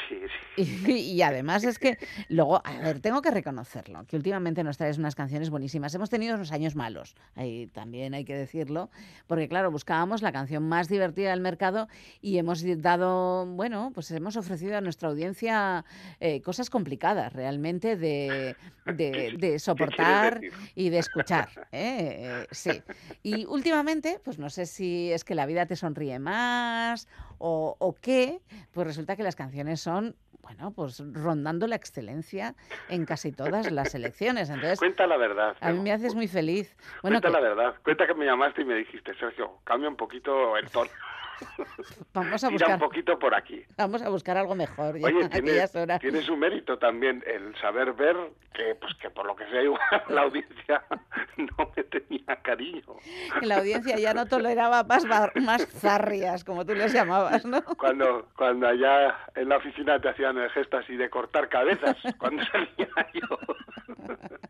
Sí, 0.08 0.16
sí. 0.56 0.86
Y, 0.86 0.92
y 1.16 1.22
además 1.22 1.64
es 1.64 1.78
que 1.78 1.98
luego, 2.28 2.60
a 2.64 2.78
ver, 2.78 3.00
tengo 3.00 3.22
que 3.22 3.30
reconocerlo, 3.30 4.04
que 4.06 4.16
últimamente 4.16 4.62
nos 4.64 4.76
traes 4.76 4.98
unas 4.98 5.14
canciones 5.14 5.50
buenísimas. 5.50 5.94
Hemos 5.94 6.10
tenido 6.10 6.34
unos 6.34 6.52
años 6.52 6.76
malos, 6.76 7.14
ahí 7.34 7.66
también 7.68 8.14
hay 8.14 8.24
que 8.24 8.34
decirlo, 8.36 8.90
porque 9.26 9.48
claro, 9.48 9.70
buscábamos 9.70 10.22
la 10.22 10.32
canción 10.32 10.62
más 10.68 10.88
divertida 10.88 11.30
del 11.30 11.40
mercado 11.40 11.88
y 12.20 12.38
hemos 12.38 12.62
dado, 12.82 13.46
bueno, 13.46 13.90
pues 13.94 14.10
hemos 14.10 14.36
ofrecido 14.36 14.76
a 14.76 14.80
nuestra 14.80 15.08
audiencia 15.08 15.84
eh, 16.20 16.40
cosas 16.42 16.70
complicadas 16.70 17.32
realmente 17.32 17.96
de, 17.96 18.56
de- 18.84 19.34
de 19.38 19.58
soportar 19.60 20.40
y 20.74 20.90
de 20.90 20.98
escuchar. 20.98 21.48
¿eh? 21.72 21.98
Eh, 22.42 22.48
sí. 22.50 22.82
Y 23.22 23.44
últimamente, 23.46 24.20
pues 24.24 24.38
no 24.38 24.50
sé 24.50 24.66
si 24.66 25.10
es 25.12 25.24
que 25.24 25.34
la 25.34 25.46
vida 25.46 25.66
te 25.66 25.76
sonríe 25.76 26.18
más 26.18 27.08
o, 27.40 27.74
o 27.78 27.94
qué, 27.94 28.40
pues 28.72 28.86
resulta 28.86 29.16
que 29.16 29.22
las 29.22 29.34
canciones 29.34 29.80
son, 29.80 30.14
bueno, 30.42 30.72
pues 30.72 31.02
rondando 31.12 31.66
la 31.66 31.74
excelencia 31.76 32.54
en 32.88 33.04
casi 33.06 33.32
todas 33.32 33.70
las 33.72 33.94
elecciones. 33.94 34.50
Entonces, 34.50 34.78
Cuenta 34.78 35.06
la 35.06 35.16
verdad. 35.16 35.56
a 35.60 35.72
mí 35.72 35.80
me 35.80 35.90
haces 35.92 36.14
muy 36.14 36.28
feliz. 36.28 36.76
Bueno, 37.02 37.20
Cuenta 37.20 37.28
que 37.28 37.32
la 37.32 37.40
verdad. 37.40 37.74
Cuenta 37.82 38.06
que 38.06 38.14
me 38.14 38.26
llamaste 38.26 38.62
y 38.62 38.64
me 38.66 38.74
dijiste, 38.74 39.14
Sergio, 39.14 39.58
cambia 39.64 39.88
un 39.88 39.96
poquito 39.96 40.56
el 40.56 40.68
tono. 40.70 40.90
Vamos 42.12 42.44
a 42.44 42.48
Tira 42.48 42.66
un 42.66 42.72
buscar, 42.72 42.78
poquito 42.78 43.18
por 43.18 43.34
aquí. 43.34 43.64
vamos 43.76 44.02
a 44.02 44.08
buscar 44.08 44.36
algo 44.36 44.54
mejor 44.54 44.98
ya 44.98 45.06
Oye, 45.06 45.28
tiene, 45.30 45.50
aquellas 45.50 45.76
horas. 45.76 46.00
tiene 46.00 46.22
su 46.22 46.36
mérito 46.36 46.78
también 46.78 47.22
el 47.26 47.54
saber 47.56 47.92
ver 47.94 48.16
que, 48.52 48.74
pues 48.74 48.94
que 48.94 49.10
por 49.10 49.26
lo 49.26 49.34
que 49.36 49.46
sea 49.48 49.62
igual 49.62 49.80
la 50.08 50.22
audiencia 50.22 50.82
no 51.36 51.70
me 51.76 51.84
tenía 51.84 52.36
cariño. 52.42 52.82
La 53.42 53.58
audiencia 53.58 53.96
ya 53.98 54.12
no 54.14 54.26
toleraba 54.26 54.82
más, 54.84 55.04
más 55.36 55.66
zarrias, 55.66 56.44
como 56.44 56.64
tú 56.66 56.74
les 56.74 56.92
llamabas, 56.92 57.44
¿no? 57.44 57.62
Cuando, 57.62 58.28
cuando 58.36 58.66
allá 58.68 59.16
en 59.34 59.48
la 59.48 59.56
oficina 59.56 60.00
te 60.00 60.08
hacían 60.08 60.36
el 60.38 60.50
gesto 60.50 60.78
así 60.78 60.96
de 60.96 61.08
cortar 61.10 61.48
cabezas, 61.48 61.96
cuando 62.18 62.42
salía 62.46 62.88
yo. 63.14 63.38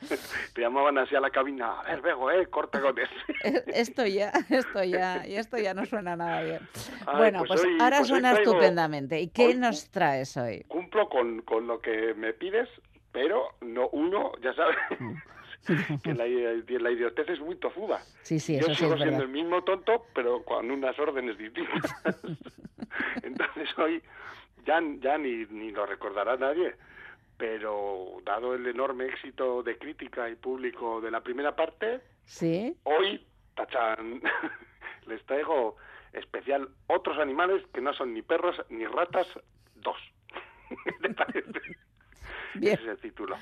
Te 0.54 0.60
llamaban 0.60 0.98
así 0.98 1.14
a 1.14 1.20
la 1.20 1.30
cabina, 1.30 1.80
a 1.80 1.82
ver, 1.84 2.00
Bego, 2.02 2.30
eh, 2.30 2.46
corta 2.48 2.80
con 2.80 2.94
ese. 3.44 3.64
Esto 3.66 4.06
ya, 4.06 4.32
esto 4.48 4.82
ya, 4.84 5.26
y 5.26 5.34
esto 5.36 5.56
ya 5.58 5.74
no 5.74 5.84
suena 5.86 6.16
nada 6.16 6.42
bien. 6.42 6.60
Ay, 7.06 7.16
bueno, 7.18 7.38
pues 7.46 7.60
pues, 7.60 7.64
hoy- 7.64 7.78
ahora 7.80 7.98
pues 7.98 8.08
suena 8.08 8.32
traigo- 8.34 8.50
estupendamente. 8.52 9.20
¿Y 9.20 9.28
qué 9.28 9.46
hoy- 9.48 9.54
nos 9.56 9.90
traes 9.90 10.36
hoy? 10.36 10.64
Cumplo 10.68 11.08
con, 11.08 11.42
con 11.42 11.66
lo 11.66 11.80
que 11.80 12.14
me 12.14 12.32
pides, 12.32 12.68
pero 13.12 13.56
no 13.60 13.88
uno, 13.92 14.32
ya 14.42 14.52
sabes, 14.54 14.76
que 16.02 16.14
la, 16.14 16.24
la 16.26 16.90
idiotez 16.90 17.28
es 17.28 17.40
muy 17.40 17.56
tozuda. 17.56 17.98
Sí, 18.22 18.38
sí, 18.40 18.54
Yo 18.54 18.60
eso 18.60 18.70
sí 18.70 18.76
sigo 18.76 18.94
es 18.94 19.00
siendo 19.00 19.18
verdad. 19.18 19.22
el 19.22 19.28
mismo 19.28 19.62
tonto, 19.64 20.06
pero 20.14 20.42
con 20.44 20.70
unas 20.70 20.98
órdenes 20.98 21.36
distintas. 21.36 21.92
Entonces 23.22 23.68
hoy 23.78 24.02
ya, 24.66 24.80
ya 25.00 25.18
ni, 25.18 25.44
ni 25.46 25.70
lo 25.70 25.86
recordará 25.86 26.36
nadie, 26.36 26.74
pero 27.40 28.18
dado 28.22 28.54
el 28.54 28.66
enorme 28.66 29.06
éxito 29.06 29.62
de 29.62 29.78
crítica 29.78 30.28
y 30.28 30.36
público 30.36 31.00
de 31.00 31.10
la 31.10 31.22
primera 31.22 31.56
parte, 31.56 32.02
¿Sí? 32.26 32.76
hoy, 32.82 33.26
tachan, 33.56 34.20
les 35.06 35.24
traigo 35.24 35.76
especial 36.12 36.68
otros 36.88 37.18
animales 37.18 37.64
que 37.72 37.80
no 37.80 37.94
son 37.94 38.12
ni 38.12 38.20
perros 38.20 38.56
ni 38.68 38.84
ratas, 38.84 39.26
dos. 39.76 39.96
¿Qué 40.68 40.92
te 41.00 41.14
parece? 41.14 41.60
Bien. 42.56 42.74
Ese 42.74 42.82
es 42.82 42.88
el 42.90 42.98
título. 42.98 43.36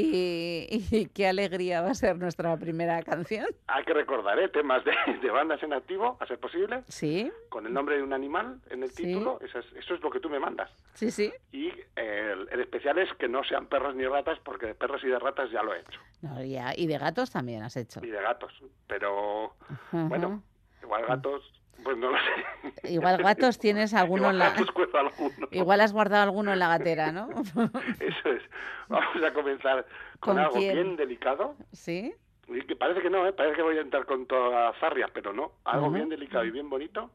¿Y, 0.00 0.84
y 0.90 1.06
qué 1.06 1.28
alegría 1.28 1.80
va 1.82 1.90
a 1.90 1.94
ser 1.94 2.16
nuestra 2.18 2.56
primera 2.56 3.02
canción? 3.02 3.46
Hay 3.66 3.84
que 3.84 3.92
recordar, 3.94 4.38
¿eh? 4.38 4.48
Temas 4.48 4.84
de, 4.84 4.92
de 5.22 5.30
bandas 5.30 5.62
en 5.62 5.72
activo, 5.72 6.16
a 6.20 6.26
ser 6.26 6.38
posible, 6.38 6.82
Sí, 6.88 7.30
con 7.48 7.66
el 7.66 7.72
nombre 7.72 7.96
de 7.96 8.02
un 8.02 8.12
animal 8.12 8.60
en 8.70 8.82
el 8.82 8.90
Sí. 8.90 9.04
título, 9.04 9.38
eso 9.42 9.58
es, 9.58 9.66
eso 9.76 9.94
es 9.94 10.00
lo 10.02 10.10
que 10.10 10.20
tú 10.20 10.28
me 10.30 10.38
mandas. 10.38 10.70
sí, 10.94 11.10
sí. 11.10 11.32
Y 11.52 11.68
eh, 11.96 12.32
el, 12.32 12.48
el 12.50 12.60
especial 12.60 12.98
es 12.98 13.12
que 13.14 13.28
no 13.28 13.42
sean 13.44 13.66
perros 13.66 13.94
ni 13.94 14.06
ratas, 14.06 14.38
porque 14.44 14.66
de 14.66 14.74
perros 14.74 15.02
y 15.04 15.08
de 15.08 15.18
ratas 15.18 15.50
ya 15.50 15.62
lo 15.62 15.74
he 15.74 15.80
hecho, 15.80 16.00
No, 16.22 16.42
ya, 16.44 16.72
y 16.76 16.86
de 16.86 16.98
gatos 16.98 17.30
también 17.30 17.62
has 17.62 17.76
hecho. 17.76 18.00
y 18.04 18.08
de 18.10 18.20
gatos. 18.22 18.52
Pero 18.86 19.54
Ajá. 19.68 20.04
bueno, 20.08 20.42
igual 20.82 21.04
gatos, 21.06 21.42
Pues 21.88 21.96
no 21.96 22.10
lo 22.10 22.18
sé. 22.18 22.92
Igual 22.92 23.16
gatos 23.16 23.58
tienes 23.58 23.94
alguno 23.94 24.28
en 24.28 24.36
la... 24.38 24.48
Alguno. 24.48 25.48
Igual 25.50 25.80
has 25.80 25.94
guardado 25.94 26.22
alguno 26.22 26.52
en 26.52 26.58
la 26.58 26.68
gatera, 26.68 27.12
¿no? 27.12 27.30
Eso 27.98 28.28
es. 28.28 28.42
Vamos 28.88 29.24
a 29.24 29.32
comenzar 29.32 29.86
con, 30.20 30.34
¿Con 30.34 30.38
algo 30.38 30.56
quién? 30.56 30.74
bien 30.74 30.96
delicado. 30.96 31.56
¿Sí? 31.72 32.12
Y 32.46 32.60
que 32.66 32.76
parece 32.76 33.00
que 33.00 33.08
no, 33.08 33.26
¿eh? 33.26 33.32
parece 33.32 33.56
que 33.56 33.62
voy 33.62 33.78
a 33.78 33.80
entrar 33.80 34.04
con 34.04 34.26
toda 34.26 34.66
la 34.66 34.72
zarria, 34.78 35.08
pero 35.14 35.32
no. 35.32 35.52
Algo 35.64 35.90
bien 35.90 36.10
delicado 36.10 36.44
y 36.44 36.50
bien 36.50 36.68
bonito 36.68 37.10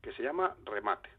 que 0.00 0.12
se 0.12 0.22
llama 0.22 0.54
Remate. 0.64 1.10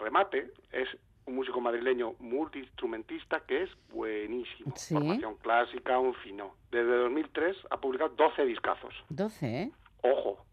Remate 0.00 0.50
es 0.72 0.88
un 1.26 1.36
músico 1.36 1.60
madrileño 1.60 2.16
multiinstrumentista 2.18 3.44
que 3.46 3.62
es 3.62 3.70
buenísimo. 3.92 4.72
Sí. 4.74 4.94
Formación 4.94 5.36
clásica, 5.36 6.00
un 6.00 6.14
fino. 6.14 6.56
Desde 6.72 6.96
2003 6.96 7.58
ha 7.70 7.76
publicado 7.76 8.10
12 8.16 8.44
discazos. 8.44 8.92
12, 9.08 9.46
¿eh? 9.46 9.70
Ojo. 10.02 10.44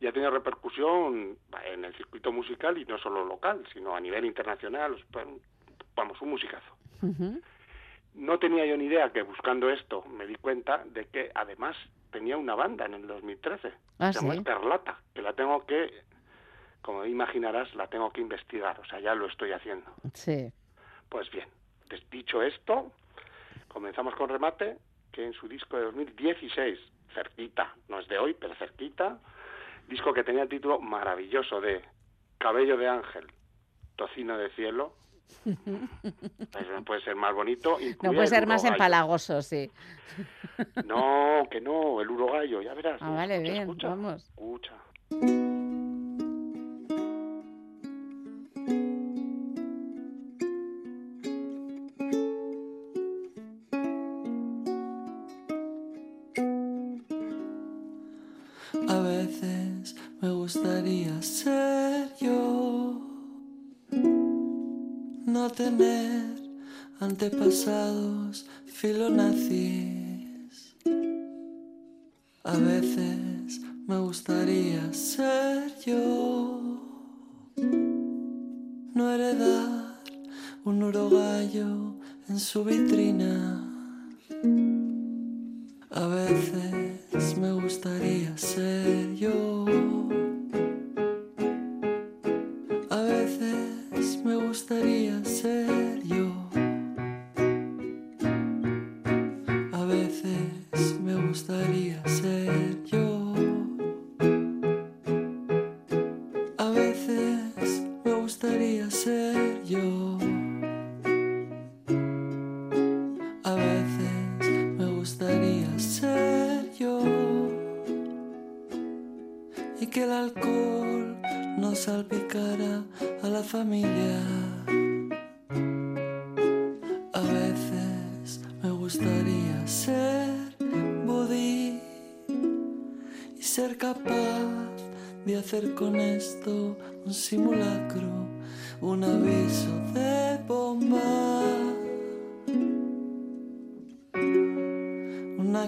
Y 0.00 0.06
ha 0.06 0.12
tenido 0.12 0.30
repercusión 0.30 1.36
en 1.64 1.84
el 1.84 1.94
circuito 1.94 2.30
musical 2.32 2.78
y 2.78 2.84
no 2.84 2.98
solo 2.98 3.24
local, 3.24 3.66
sino 3.72 3.96
a 3.96 4.00
nivel 4.00 4.24
internacional. 4.24 4.96
Vamos, 5.96 6.20
un 6.22 6.30
musicazo. 6.30 6.76
No 8.14 8.38
tenía 8.38 8.64
yo 8.66 8.76
ni 8.76 8.84
idea 8.86 9.12
que 9.12 9.22
buscando 9.22 9.70
esto 9.70 10.04
me 10.04 10.26
di 10.26 10.36
cuenta 10.36 10.84
de 10.84 11.06
que 11.06 11.30
además 11.34 11.76
tenía 12.10 12.36
una 12.36 12.54
banda 12.54 12.86
en 12.86 12.94
el 12.94 13.06
2013. 13.06 13.72
Ah, 13.98 14.12
se 14.12 14.20
llama 14.20 14.34
¿sí? 14.34 14.38
Escarlata, 14.40 15.00
que 15.14 15.22
la 15.22 15.32
tengo 15.32 15.64
que, 15.66 16.02
como 16.82 17.04
imaginarás, 17.04 17.74
la 17.74 17.88
tengo 17.88 18.10
que 18.10 18.20
investigar. 18.20 18.78
O 18.80 18.84
sea, 18.84 19.00
ya 19.00 19.14
lo 19.14 19.26
estoy 19.26 19.52
haciendo. 19.52 19.90
Sí. 20.14 20.50
Pues 21.08 21.30
bien, 21.30 21.48
dicho 22.10 22.42
esto, 22.42 22.92
comenzamos 23.68 24.14
con 24.14 24.28
Remate, 24.28 24.78
que 25.12 25.24
en 25.24 25.32
su 25.32 25.48
disco 25.48 25.76
de 25.76 25.84
2016, 25.84 26.78
cerquita, 27.14 27.74
no 27.88 28.00
es 28.00 28.08
de 28.08 28.18
hoy, 28.18 28.34
pero 28.38 28.54
cerquita, 28.56 29.18
disco 29.88 30.12
que 30.12 30.24
tenía 30.24 30.42
el 30.42 30.48
título 30.48 30.80
maravilloso 30.80 31.60
de 31.60 31.82
Cabello 32.38 32.76
de 32.76 32.88
Ángel, 32.88 33.26
Tocino 33.96 34.36
de 34.36 34.50
Cielo. 34.50 34.94
No 36.74 36.84
puede 36.84 37.02
ser 37.02 37.16
más 37.16 37.34
bonito. 37.34 37.76
No 38.02 38.12
puede 38.12 38.28
ser 38.28 38.46
más 38.46 38.64
empalagoso, 38.64 39.42
sí. 39.42 39.70
No, 40.86 41.46
que 41.50 41.60
no, 41.60 42.00
el 42.00 42.08
urogallo, 42.08 42.62
ya 42.62 42.72
verás. 42.72 43.00
Ah, 43.02 43.10
vale, 43.10 43.34
Escucha, 43.34 43.52
bien, 43.52 43.62
escucha, 43.62 43.88
vamos. 43.88 44.24
Escucha. 44.24 44.72
Antepasados 67.18 68.46
filonazis. 68.66 70.76
A 72.44 72.56
veces 72.56 73.60
me 73.88 73.98
gustaría 73.98 74.92
ser 74.92 75.72
yo, 75.84 76.60
no 77.56 79.12
heredar 79.12 80.00
un 80.64 80.80
urogallo 80.80 81.96
en 82.28 82.38
su 82.38 82.62
vitrina. 82.62 83.64
A 85.90 86.06
veces 86.06 87.36
me 87.36 87.52
gustaría 87.52 88.38
ser 88.38 89.16
yo. 89.16 89.97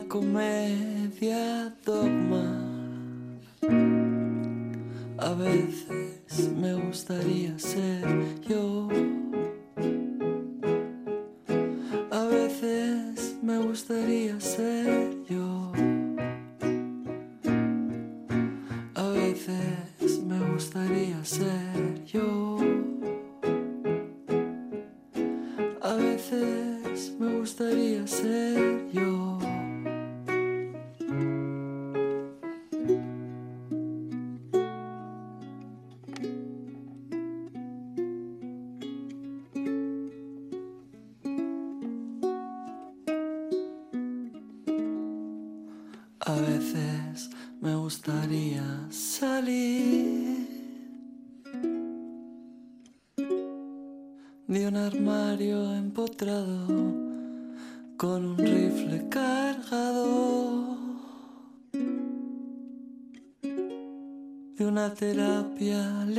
Comedia 0.08 1.74
dogma. 1.84 2.44
A 5.18 5.32
veces 5.34 6.50
me 6.56 6.74
gustaría 6.74 7.39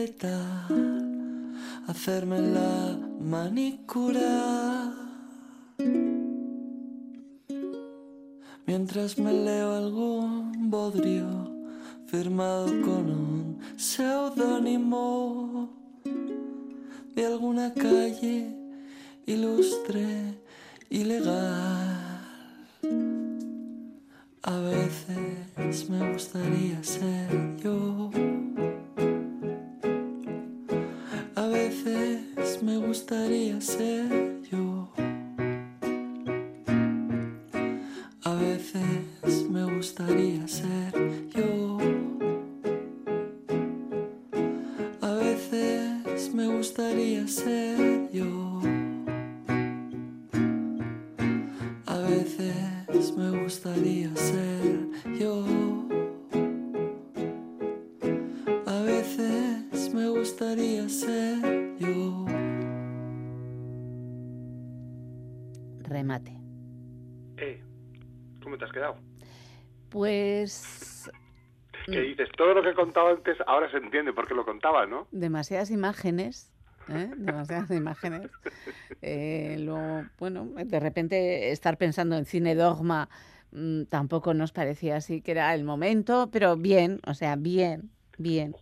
terapia 0.08 0.68
letal 0.68 1.54
hacerme 1.88 2.40
la 2.40 2.98
manicura 3.20 4.94
mientras 8.66 9.18
me 9.18 9.34
leo 9.34 9.76
algún 9.76 10.70
bodrio 10.70 11.52
firmado 12.08 12.68
con 12.82 13.10
un 13.10 13.60
seudónimo 13.78 15.70
de 17.16 17.26
alguna 17.26 17.74
calle 17.74 18.56
ilustre 19.26 20.40
y 20.90 21.04
legal. 21.04 22.22
A 24.44 24.58
veces 24.60 25.90
me 25.90 26.14
gustaría 26.14 26.84
ser 26.84 27.58
yo. 27.64 28.12
Gustaría 33.02 33.60
ser 33.60 34.42
yo. 34.52 34.88
A 38.24 38.34
veces 38.36 39.50
me 39.50 39.64
gustaría 39.76 40.48
ser 40.48 40.94
yo. 41.36 41.80
A 45.02 45.14
veces 45.16 46.32
me 46.36 46.46
gustaría 46.46 47.28
ser 47.28 48.12
yo. 48.14 48.62
A 51.88 51.98
veces 51.98 53.18
me 53.18 53.32
gustaría 53.42 54.16
ser 54.16 54.90
yo. 55.20 55.44
A 58.68 58.82
yo. 60.86 61.61
Remate. 65.92 66.32
Eh, 67.38 67.62
¿cómo 68.42 68.58
te 68.58 68.66
has 68.66 68.72
quedado? 68.72 68.96
Pues 69.90 71.12
Que 71.86 72.02
dices, 72.02 72.30
todo 72.38 72.54
lo 72.54 72.64
que 72.64 72.70
he 72.70 72.74
contado 72.74 73.10
antes 73.10 73.38
ahora 73.48 73.70
se 73.72 73.78
entiende 73.78 74.14
por 74.14 74.28
qué 74.28 74.36
lo 74.36 74.46
contaba, 74.46 74.86
¿no? 74.86 75.08
demasiadas 75.12 75.72
imágenes. 75.72 76.54
¿eh? 76.88 77.10
Demasiadas 77.18 77.72
imágenes. 77.72 78.30
Eh, 79.02 79.58
lo, 79.60 80.06
bueno, 80.18 80.46
de 80.46 80.80
repente 80.80 81.52
estar 81.52 81.78
pensando 81.78 82.16
en 82.18 82.26
cine 82.26 82.56
dogma 82.56 83.10
mm, 83.52 83.84
tampoco 83.86 84.34
nos 84.34 84.52
parecía 84.52 84.98
así 84.98 85.22
que 85.22 85.32
era 85.32 85.54
el 85.54 85.64
momento, 85.64 86.30
pero 86.32 86.56
bien, 86.56 87.00
o 87.08 87.14
sea, 87.14 87.36
bien, 87.36 87.90
bien. 88.18 88.56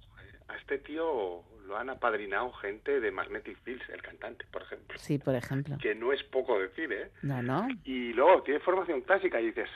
A 0.47 0.55
este 0.55 0.77
tío 0.79 1.43
lo 1.69 1.77
han 1.77 1.89
apadrinado 1.91 2.51
gente 2.53 2.99
de 2.99 3.11
Magnetic 3.11 3.57
Fields, 3.63 3.87
el 3.89 4.01
cantante, 4.01 4.43
por 4.51 4.63
ejemplo. 4.63 4.97
Sí, 4.97 5.19
por 5.19 5.35
ejemplo. 5.35 5.77
Que 5.79 5.93
no 5.93 6.11
es 6.11 6.23
poco 6.23 6.59
decir, 6.59 6.91
¿eh? 6.91 7.11
No, 7.21 7.43
no. 7.43 7.67
Y 7.83 8.11
luego 8.13 8.41
tiene 8.41 8.59
formación 8.59 9.01
clásica 9.01 9.39
y 9.39 9.45
dices, 9.47 9.69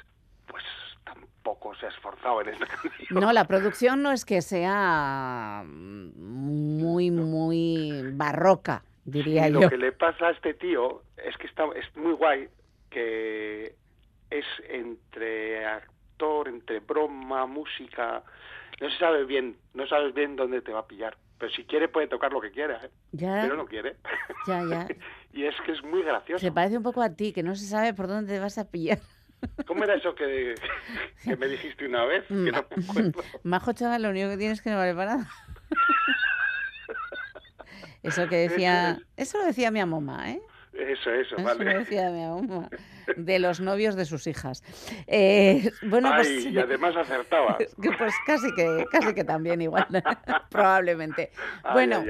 pues 0.47 0.63
tampoco 1.05 1.75
se 1.75 1.85
ha 1.85 1.89
esforzado 1.89 2.41
en 2.41 2.49
esta 2.49 2.65
canción. 2.81 3.19
No, 3.21 3.31
la 3.31 3.45
producción 3.45 4.01
no 4.01 4.11
es 4.11 4.25
que 4.25 4.41
sea 4.41 5.63
muy, 5.65 7.11
muy 7.11 8.01
barroca, 8.13 8.83
diría 9.05 9.47
Y 9.47 9.51
lo 9.51 9.61
yo. 9.61 9.69
que 9.69 9.77
le 9.77 9.91
pasa 9.91 10.27
a 10.27 10.31
este 10.31 10.55
tío 10.55 11.03
es 11.17 11.37
que 11.37 11.45
está, 11.45 11.65
es 11.75 11.95
muy 11.95 12.13
guay, 12.13 12.49
que 12.89 13.75
es 14.31 14.45
entre 14.67 15.63
actor, 15.67 16.47
entre 16.47 16.79
broma, 16.79 17.45
música, 17.45 18.23
no 18.81 18.89
se 18.89 18.97
sabe 18.97 19.25
bien, 19.25 19.57
no 19.75 19.85
sabes 19.85 20.13
bien 20.15 20.35
dónde 20.35 20.61
te 20.63 20.71
va 20.71 20.79
a 20.79 20.87
pillar. 20.87 21.15
Pero 21.37 21.51
si 21.51 21.63
quiere 21.65 21.87
puede 21.87 22.07
tocar 22.07 22.31
lo 22.31 22.41
que 22.41 22.51
quiera, 22.51 22.79
¿eh? 22.83 22.89
Ya. 23.11 23.41
pero 23.43 23.57
no 23.57 23.65
quiere. 23.65 23.97
Ya, 24.47 24.63
ya. 24.63 24.87
y 25.33 25.45
es 25.45 25.55
que 25.65 25.71
es 25.71 25.83
muy 25.83 26.03
gracioso. 26.03 26.45
Se 26.45 26.51
parece 26.51 26.77
un 26.77 26.83
poco 26.83 27.01
a 27.01 27.15
ti, 27.15 27.31
que 27.31 27.43
no 27.43 27.55
se 27.55 27.65
sabe 27.65 27.93
por 27.93 28.07
dónde 28.07 28.33
te 28.33 28.39
vas 28.39 28.57
a 28.57 28.69
pillar. 28.69 28.99
¿Cómo 29.67 29.83
era 29.83 29.95
eso 29.95 30.13
que, 30.15 30.55
que 31.23 31.35
me 31.35 31.47
dijiste 31.47 31.85
una 31.85 32.05
vez? 32.05 32.25
Que 32.27 32.51
no 32.51 32.65
me 32.75 32.83
acuerdo. 32.83 33.23
Majo 33.43 33.73
chaval, 33.73 34.01
lo 34.01 34.09
único 34.09 34.29
que 34.29 34.37
tienes 34.37 34.59
es 34.59 34.63
que 34.63 34.69
no 34.69 34.77
vale 34.77 34.93
para 34.93 35.17
nada. 35.17 35.29
Eso 38.03 38.27
que 38.27 38.35
decía, 38.35 38.99
eso 39.15 39.37
lo 39.37 39.45
decía 39.45 39.71
mi 39.71 39.83
mamá, 39.83 40.31
¿eh? 40.31 40.41
Eso, 40.73 41.11
eso, 41.11 41.35
vale. 41.43 41.79
decía 41.79 42.09
mi 42.09 42.21
mamá. 42.21 42.69
De 43.17 43.37
los 43.37 43.59
novios 43.59 43.95
de 43.95 44.05
sus 44.05 44.25
hijas. 44.27 44.63
Eh, 45.07 45.69
bueno, 45.83 46.11
pues, 46.15 46.45
y 46.45 46.57
además 46.57 46.95
acertaba. 46.95 47.57
que 47.81 47.91
pues 47.97 48.13
casi 48.25 48.51
que, 48.55 48.85
casi 48.91 49.13
que 49.13 49.23
también 49.23 49.61
igual, 49.61 49.85
probablemente. 50.49 51.31
Ay, 51.63 51.73
Bueno, 51.73 52.03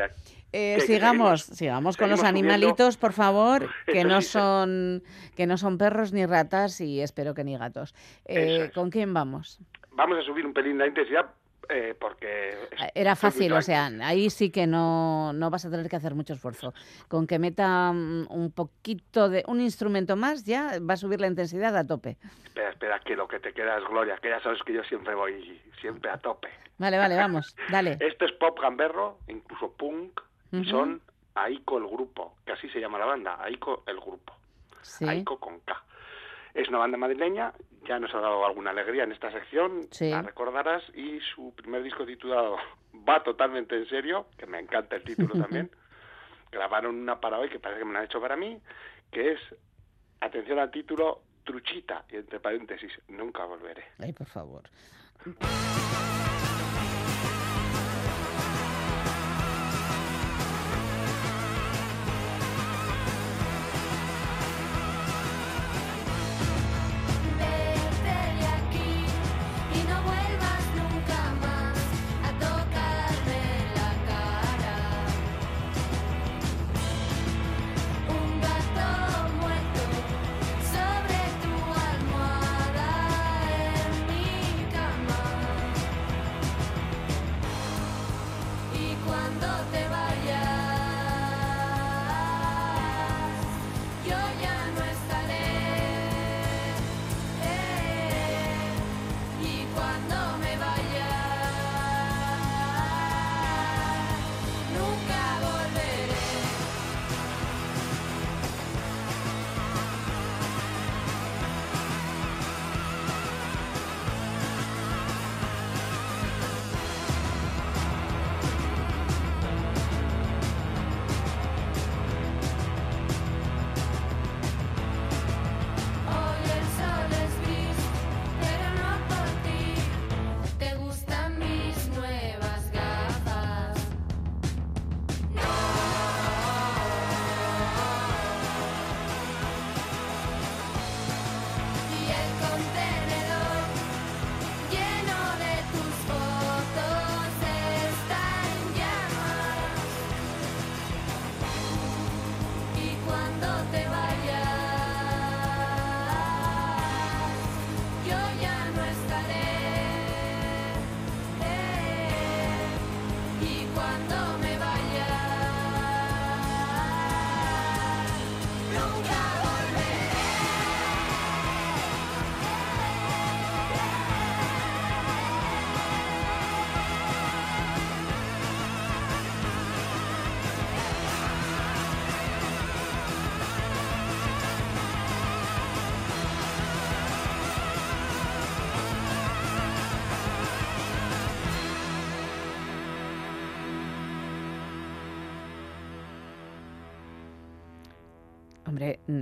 eh, 0.56 0.76
¿Qué, 0.80 0.86
que 0.86 0.94
sigamos, 0.94 1.44
sigamos 1.46 1.98
con 1.98 2.10
los 2.12 2.20
subiendo. 2.20 2.40
animalitos, 2.40 2.98
por 2.98 3.12
favor, 3.14 3.70
que 3.88 4.04
no 4.04 4.22
son 4.22 5.04
que 5.36 5.48
no 5.48 5.58
son 5.58 5.80
perros 5.80 6.14
ni 6.14 6.26
ratas 6.28 6.80
y 6.80 7.02
espero 7.02 7.34
que 7.34 7.44
ni 7.44 7.58
gatos. 7.58 7.96
Eh, 8.26 8.66
es. 8.66 8.72
¿Con 8.72 8.92
quién 8.92 9.14
vamos? 9.16 9.60
Vamos 9.94 10.20
a 10.20 10.22
subir 10.22 10.46
un 10.46 10.54
pelín 10.54 10.78
la 10.78 10.86
intensidad 10.88 11.26
eh, 11.70 11.96
porque... 12.00 12.50
es- 12.72 12.92
Era 12.96 13.16
fácil, 13.16 13.54
o 13.54 13.62
sea, 13.62 13.88
ahí 14.04 14.30
sí 14.30 14.50
que 14.52 14.68
no, 14.68 15.34
no 15.34 15.50
vas 15.50 15.66
a 15.66 15.70
tener 15.72 15.90
que 15.90 15.96
hacer 15.96 16.16
mucho 16.16 16.34
esfuerzo. 16.34 16.74
Con 17.08 17.28
que 17.28 17.40
meta 17.40 17.92
mm, 17.94 18.28
un 18.30 18.52
poquito 18.52 19.30
de 19.30 19.44
un 19.48 19.62
instrumento 19.62 20.16
más, 20.16 20.44
ya 20.44 20.74
va 20.80 20.94
a 20.96 20.98
subir 20.98 21.20
la 21.22 21.28
intensidad 21.28 21.76
a 21.78 21.86
tope. 21.86 22.18
Espera, 22.46 22.70
espera, 22.70 23.00
que 23.00 23.16
lo 23.16 23.28
que 23.28 23.40
te 23.40 23.54
queda 23.54 23.78
es 23.78 23.84
gloria, 23.86 24.18
que 24.22 24.30
ya 24.30 24.42
sabes 24.42 24.62
que 24.64 24.74
yo 24.74 24.84
siempre 24.84 25.16
voy 25.16 25.62
siempre 25.82 26.10
a 26.12 26.18
tope. 26.18 26.50
Vale, 26.78 26.98
vale, 26.98 27.16
vamos, 27.16 27.56
dale. 27.70 27.98
Esto 28.00 28.26
es 28.26 28.32
pop 28.34 28.60
gamberro, 28.62 29.20
incluso 29.28 29.72
punk, 29.72 30.20
y 30.52 30.66
son 30.66 31.02
Aiko 31.36 31.78
el 31.80 31.88
grupo, 31.88 32.36
que 32.46 32.52
así 32.52 32.70
se 32.70 32.80
llama 32.80 33.00
la 33.00 33.06
banda, 33.06 33.38
Aiko 33.44 33.84
el 33.88 34.00
grupo, 34.00 34.34
Sí, 34.82 35.06
Aiko 35.08 35.40
con 35.40 35.60
K. 35.62 35.84
Es 36.54 36.70
una 36.70 36.78
banda 36.78 36.98
madrileña, 36.98 37.52
ya 37.86 38.00
nos 38.00 38.14
ha 38.14 38.20
dado 38.20 38.46
alguna 38.46 38.72
alegría 38.72 39.04
en 39.04 39.12
esta 39.12 39.32
sección, 39.32 39.88
Sí. 39.92 40.10
la 40.10 40.22
recordarás, 40.22 40.84
y 40.96 41.20
su 41.36 41.54
primer 41.56 41.84
disco 41.84 42.06
titulado 42.06 42.58
Va 43.10 43.24
totalmente 43.24 43.76
en 43.76 43.88
serio, 43.90 44.28
que 44.38 44.46
me 44.46 44.60
encanta 44.60 44.96
el 44.96 45.04
título 45.04 45.34
también. 45.42 45.70
Grabaron 46.52 46.96
una 46.96 47.20
para 47.20 47.40
hoy 47.40 47.50
que 47.50 47.60
parece 47.60 47.80
que 47.80 47.86
me 47.86 47.94
la 47.94 48.00
han 48.00 48.06
hecho 48.06 48.22
para 48.22 48.36
mí, 48.36 48.60
que 49.12 49.32
es, 49.32 49.40
atención 50.22 50.60
al 50.60 50.70
título, 50.72 51.22
Truchita, 51.44 52.06
y 52.10 52.18
entre 52.18 52.40
paréntesis, 52.40 52.92
nunca 53.08 53.46
volveré. 53.46 53.84
ay, 54.00 54.14
por 54.14 54.28
favor. 54.28 54.64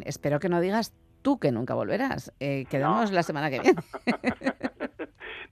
Espero 0.06 0.40
que 0.40 0.50
no 0.50 0.60
digas 0.62 0.94
tú 1.22 1.40
que 1.40 1.52
nunca 1.52 1.74
volverás. 1.74 2.34
Eh, 2.40 2.66
quedamos 2.70 3.12
la 3.12 3.24
semana 3.24 3.50
que 3.50 3.60
viene. 3.60 3.82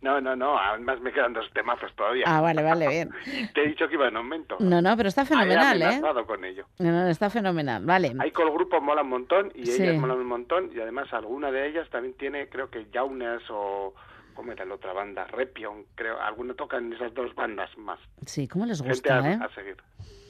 No, 0.01 0.21
no, 0.21 0.33
no, 0.33 0.57
además 0.57 1.01
me 1.01 1.11
quedan 1.11 1.33
dos 1.33 1.45
temazos 1.53 1.93
todavía. 1.93 2.23
Ah, 2.25 2.39
vale, 2.39 2.63
vale, 2.63 2.87
bien. 2.87 3.09
Te 3.53 3.63
he 3.63 3.67
dicho 3.67 3.85
que 3.89 3.95
iba 3.95 4.07
en 4.07 4.15
aumento. 4.15 4.55
No, 4.59 4.81
no, 4.81 4.95
pero 4.95 5.09
está 5.09 5.21
Ahí 5.21 5.27
fenomenal, 5.27 5.81
¿eh? 5.81 5.85
amenazado 5.85 6.25
con 6.25 6.45
ello. 6.45 6.65
No, 6.79 6.89
no, 6.91 7.07
está 7.09 7.29
fenomenal, 7.29 7.85
vale. 7.85 8.13
Ahí 8.19 8.31
con 8.31 8.47
el 8.47 8.53
grupo 8.53 8.79
mola 8.79 9.01
un 9.01 9.09
montón 9.09 9.51
y 9.55 9.65
Sí. 9.65 9.83
ellas 9.83 9.97
molan 9.99 10.19
un 10.19 10.27
montón 10.27 10.71
y 10.73 10.79
además 10.79 11.11
alguna 11.13 11.51
de 11.51 11.67
ellas 11.67 11.89
también 11.89 12.13
tiene, 12.15 12.47
creo 12.47 12.69
que 12.69 12.87
Jaunes 12.93 13.41
o 13.49 13.93
¿cómo 14.35 14.53
era 14.53 14.63
la 14.63 14.75
otra 14.75 14.93
banda? 14.93 15.25
Repion, 15.25 15.83
creo, 15.95 16.19
alguna 16.21 16.53
tocan 16.53 16.93
esas 16.93 17.13
dos 17.13 17.35
bandas 17.35 17.69
más. 17.77 17.99
Sí, 18.25 18.47
¿cómo 18.47 18.65
les 18.65 18.77
Gente 18.77 18.93
gusta, 18.93 19.17
a, 19.19 19.31
eh? 19.33 19.39
a 19.41 19.53
seguir. 19.53 19.75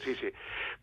Sí, 0.03 0.16
sí. 0.16 0.30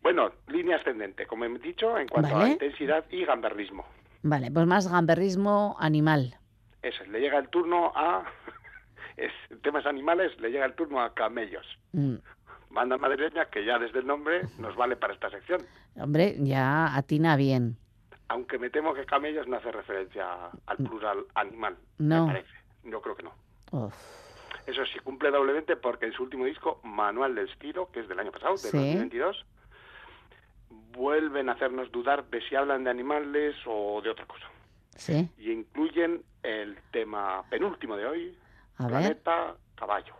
Bueno, 0.07 0.31
línea 0.47 0.77
ascendente, 0.77 1.27
como 1.27 1.43
he 1.43 1.49
dicho, 1.59 1.97
en 1.97 2.07
cuanto 2.07 2.37
a 2.37 2.47
intensidad 2.47 3.03
y 3.09 3.25
gamberrismo. 3.25 3.85
Vale, 4.23 4.49
pues 4.49 4.65
más 4.65 4.89
gamberrismo 4.89 5.75
animal. 5.81 6.33
Eso, 6.81 7.03
le 7.11 7.19
llega 7.19 7.37
el 7.37 7.49
turno 7.49 7.91
a 7.93 8.23
es, 9.17 9.33
temas 9.61 9.85
animales, 9.85 10.31
le 10.39 10.49
llega 10.49 10.65
el 10.65 10.75
turno 10.75 11.01
a 11.01 11.13
camellos. 11.13 11.65
Mm, 11.91 12.15
Banda 12.69 12.97
madrileña 12.97 13.47
que 13.47 13.65
ya 13.65 13.77
desde 13.79 13.99
el 13.99 14.07
nombre 14.07 14.43
nos 14.59 14.77
vale 14.77 14.95
para 14.95 15.13
esta 15.13 15.29
sección. 15.29 15.59
Hombre, 15.97 16.35
ya 16.39 16.95
atina 16.95 17.35
bien. 17.35 17.75
Aunque 18.29 18.57
me 18.59 18.69
temo 18.69 18.93
que 18.93 19.03
camellos 19.05 19.45
no 19.49 19.57
hace 19.57 19.73
referencia 19.73 20.25
al 20.67 20.77
plural 20.77 21.25
animal. 21.35 21.75
No. 21.97 22.27
Me 22.27 22.31
parece. 22.31 22.53
Yo 22.85 23.01
creo 23.01 23.15
que 23.17 23.23
no. 23.23 23.33
Uf, 23.71 23.93
Eso 24.67 24.85
sí, 24.85 24.99
cumple 24.99 25.31
doblemente 25.31 25.75
porque 25.75 26.05
en 26.05 26.13
su 26.13 26.23
último 26.23 26.45
disco, 26.45 26.79
Manual 26.85 27.35
del 27.35 27.49
Estilo, 27.49 27.91
que 27.91 27.99
es 27.99 28.07
del 28.07 28.19
año 28.21 28.31
pasado, 28.31 28.53
de 28.53 28.59
Sí. 28.59 28.77
2022, 28.77 29.45
vuelven 30.97 31.47
a 31.47 31.53
hacernos 31.53 31.91
dudar 31.91 32.25
de 32.25 32.41
si 32.49 32.55
hablan 32.55 32.83
de 32.83 32.89
animales 32.89 33.55
o 33.65 34.01
de 34.01 34.09
otra 34.09 34.25
cosa. 34.25 34.47
sí, 34.95 35.29
Y 35.37 35.51
incluyen 35.51 36.23
el 36.43 36.77
tema 36.91 37.43
penúltimo 37.49 37.95
de 37.95 38.05
hoy, 38.05 38.37
a 38.77 38.87
ver. 38.87 38.89
Planeta 38.89 39.55
Caballo. 39.75 40.16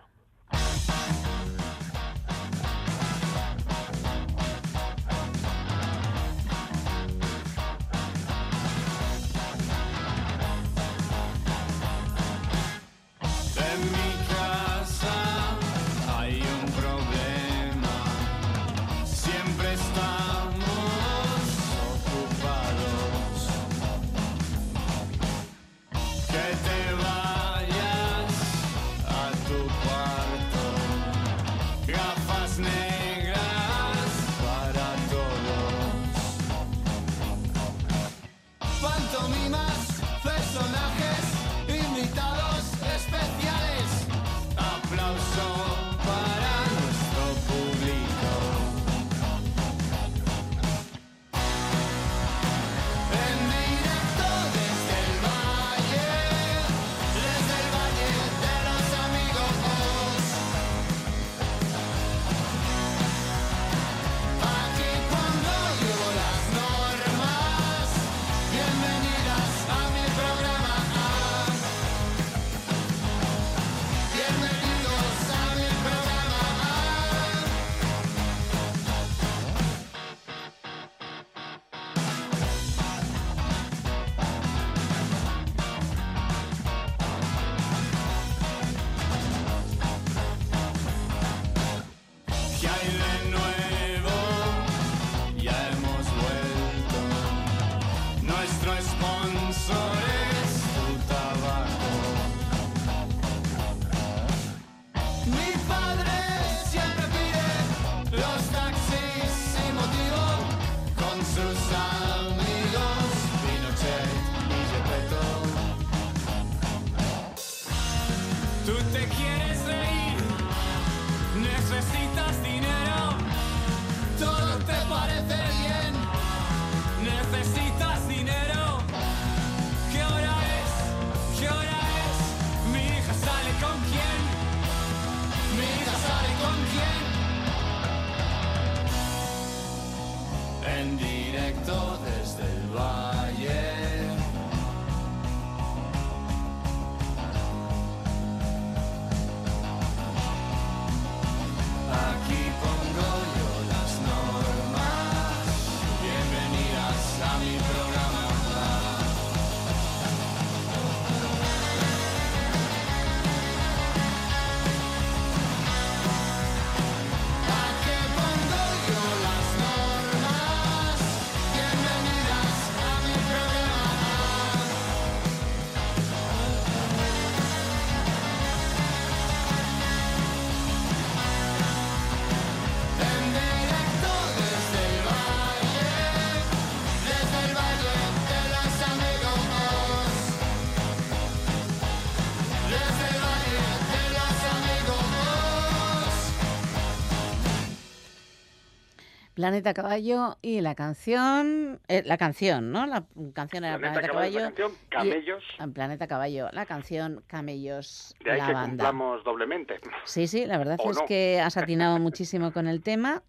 Planeta 199.37 199.71
Caballo 199.75 200.35
y 200.41 200.61
la 200.61 200.73
canción, 200.73 201.79
eh, 201.87 202.01
la 202.03 202.17
canción, 202.17 202.71
¿no? 202.71 202.87
La 202.87 203.03
canción 203.35 203.65
era 203.65 203.77
Planeta 203.77 203.99
Planeta, 204.01 204.07
Caballo, 204.11 204.39
Caballo. 204.39 204.39
la 204.39 204.45
canción, 204.55 204.71
y- 204.71 204.89
Camellos. 204.89 205.43
ah, 205.59 205.67
Planeta 205.71 206.07
Caballo, 206.07 206.49
la 206.53 206.65
canción 206.65 207.23
Camellos, 207.27 208.15
De 208.23 208.31
ahí 208.31 208.39
la 208.39 208.47
que 208.47 208.53
banda. 208.53 208.91
doblemente. 209.23 209.79
Sí, 210.05 210.25
sí, 210.25 210.47
la 210.47 210.57
verdad 210.57 210.77
¿O 210.83 210.89
es 210.89 210.97
no? 210.97 211.05
que 211.05 211.39
has 211.39 211.55
atinado 211.55 211.99
muchísimo 211.99 212.51
con 212.51 212.67
el 212.67 212.81
tema. 212.81 213.21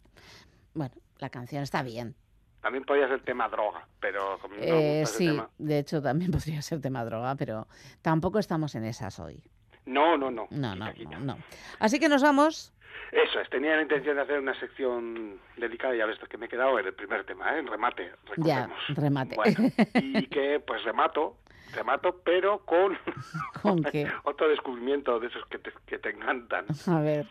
Bueno, 0.72 0.94
la 1.18 1.28
canción 1.28 1.62
está 1.62 1.82
bien. 1.82 2.14
También 2.62 2.84
podía 2.86 3.06
ser 3.06 3.22
tema 3.22 3.46
droga, 3.50 3.86
pero 4.00 4.38
como 4.40 4.54
no 4.56 4.62
Eh, 4.62 5.00
gusta 5.00 5.02
ese 5.02 5.18
sí, 5.18 5.26
tema. 5.26 5.50
de 5.58 5.78
hecho 5.78 6.00
también 6.00 6.30
podría 6.32 6.62
ser 6.62 6.80
tema 6.80 7.04
droga, 7.04 7.34
pero 7.34 7.68
tampoco 8.00 8.38
estamos 8.38 8.74
en 8.76 8.84
esas 8.84 9.20
hoy. 9.20 9.42
No, 9.84 10.16
no, 10.16 10.30
no. 10.30 10.46
No, 10.50 10.74
no, 10.74 10.90
no, 11.10 11.18
no. 11.20 11.38
Así 11.78 11.98
que 12.00 12.08
nos 12.08 12.22
vamos. 12.22 12.72
Eso 13.12 13.40
es, 13.40 13.48
tenía 13.50 13.76
la 13.76 13.82
intención 13.82 14.16
de 14.16 14.22
hacer 14.22 14.38
una 14.38 14.58
sección 14.60 15.38
delicada, 15.56 15.94
ya 15.94 16.06
ves 16.06 16.18
que 16.28 16.36
me 16.38 16.46
he 16.46 16.48
quedado 16.48 16.78
en 16.78 16.86
el 16.86 16.94
primer 16.94 17.24
tema, 17.24 17.54
¿eh? 17.56 17.60
en 17.60 17.66
remate, 17.66 18.12
Ya, 18.36 18.66
recordemos. 18.66 18.86
remate. 18.96 19.34
Bueno, 19.36 19.58
y 19.94 20.26
que 20.26 20.60
pues 20.60 20.82
remato, 20.84 21.36
remato, 21.74 22.20
pero 22.24 22.58
con 22.66 22.98
¿Con 23.62 23.82
qué? 23.84 24.06
otro 24.24 24.48
descubrimiento 24.48 25.18
de 25.20 25.28
esos 25.28 25.44
que 25.46 25.58
te, 25.58 25.72
que 25.86 25.98
te 25.98 26.10
encantan. 26.10 26.66
A 26.86 27.00
ver. 27.00 27.26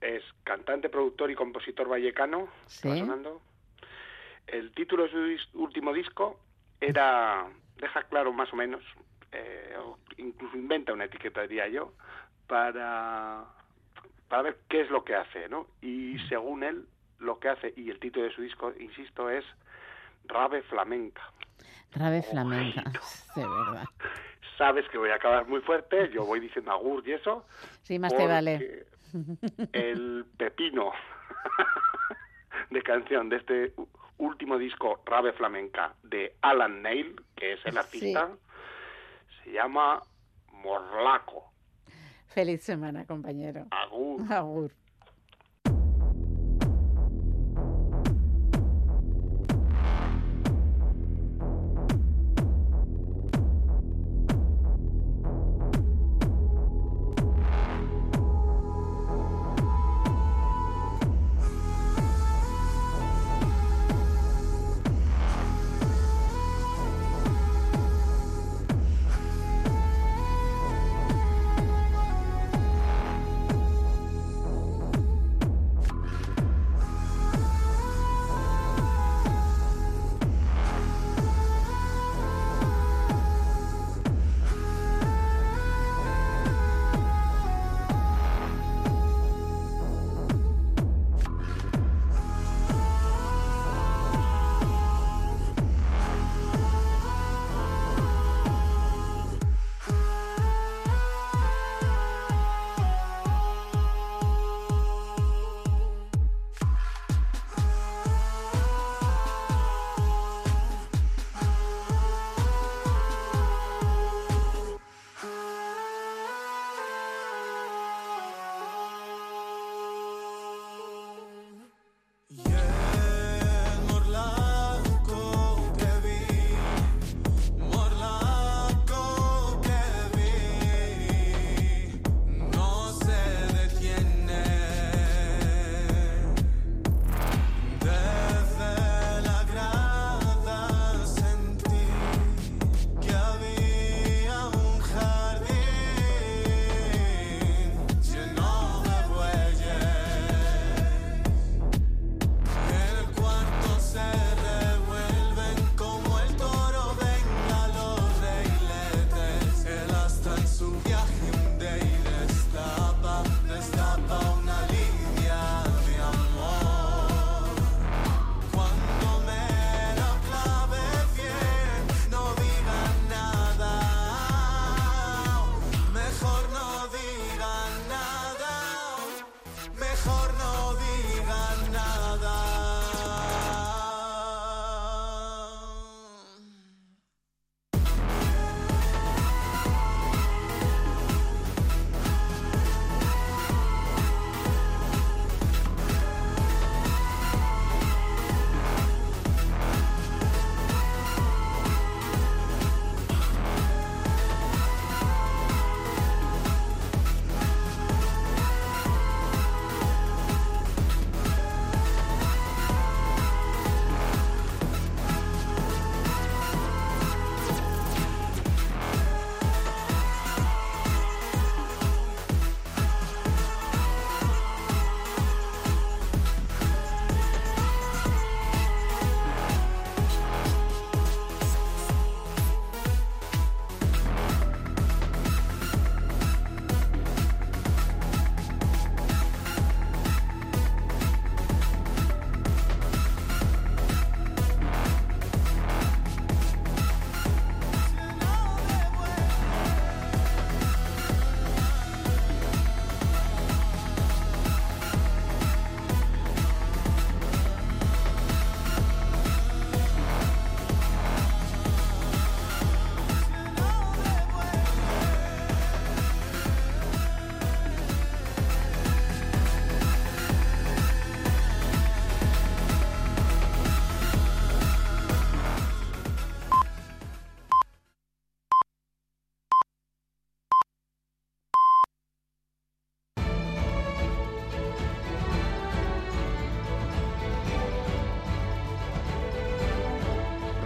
Es 0.00 0.22
cantante, 0.44 0.88
productor 0.88 1.30
y 1.30 1.34
compositor 1.34 1.88
vallecano, 1.88 2.48
Sí. 2.66 2.88
¿está 2.88 3.00
sonando? 3.00 3.40
El 4.46 4.72
título 4.72 5.04
de 5.08 5.38
su 5.38 5.58
último 5.60 5.92
disco 5.92 6.38
era, 6.80 7.46
deja 7.76 8.02
claro 8.04 8.32
más 8.32 8.52
o 8.52 8.56
menos, 8.56 8.82
eh, 9.32 9.76
incluso 10.16 10.56
inventa 10.56 10.92
una 10.92 11.04
etiqueta, 11.04 11.42
diría 11.42 11.66
yo, 11.68 11.92
para, 12.46 13.44
para 14.28 14.42
ver 14.42 14.58
qué 14.68 14.82
es 14.82 14.90
lo 14.90 15.04
que 15.04 15.14
hace, 15.14 15.48
¿no? 15.48 15.66
Y 15.80 16.18
según 16.28 16.62
él, 16.62 16.86
lo 17.18 17.38
que 17.38 17.48
hace, 17.48 17.72
y 17.76 17.90
el 17.90 17.98
título 17.98 18.26
de 18.26 18.34
su 18.34 18.42
disco, 18.42 18.72
insisto, 18.78 19.28
es 19.30 19.44
Rave 20.26 20.62
Flamenca. 20.62 21.22
Rave 21.92 22.22
flamenca. 22.22 22.82
De 23.34 23.46
verdad. 23.46 23.84
Sabes 24.56 24.88
que 24.90 24.98
voy 24.98 25.10
a 25.10 25.14
acabar 25.14 25.46
muy 25.46 25.60
fuerte, 25.60 26.10
yo 26.12 26.24
voy 26.24 26.40
diciendo 26.40 26.72
agur 26.72 27.06
y 27.06 27.12
eso. 27.12 27.46
Sí, 27.82 27.98
más 27.98 28.14
te 28.14 28.26
vale. 28.26 28.86
El 29.72 30.26
pepino 30.36 30.92
de 32.70 32.82
canción 32.82 33.28
de 33.28 33.36
este 33.36 33.72
último 34.18 34.58
disco 34.58 35.00
Rave 35.06 35.32
Flamenca 35.32 35.94
de 36.02 36.34
Alan 36.42 36.82
Neil, 36.82 37.20
que 37.36 37.54
es 37.54 37.64
el 37.64 37.78
artista, 37.78 38.30
se 39.42 39.52
llama 39.52 40.02
Morlaco. 40.52 41.52
Feliz 42.38 42.62
semana, 42.62 43.04
compañero. 43.04 43.66
Agur. 43.72 44.32
Agur. 44.32 44.70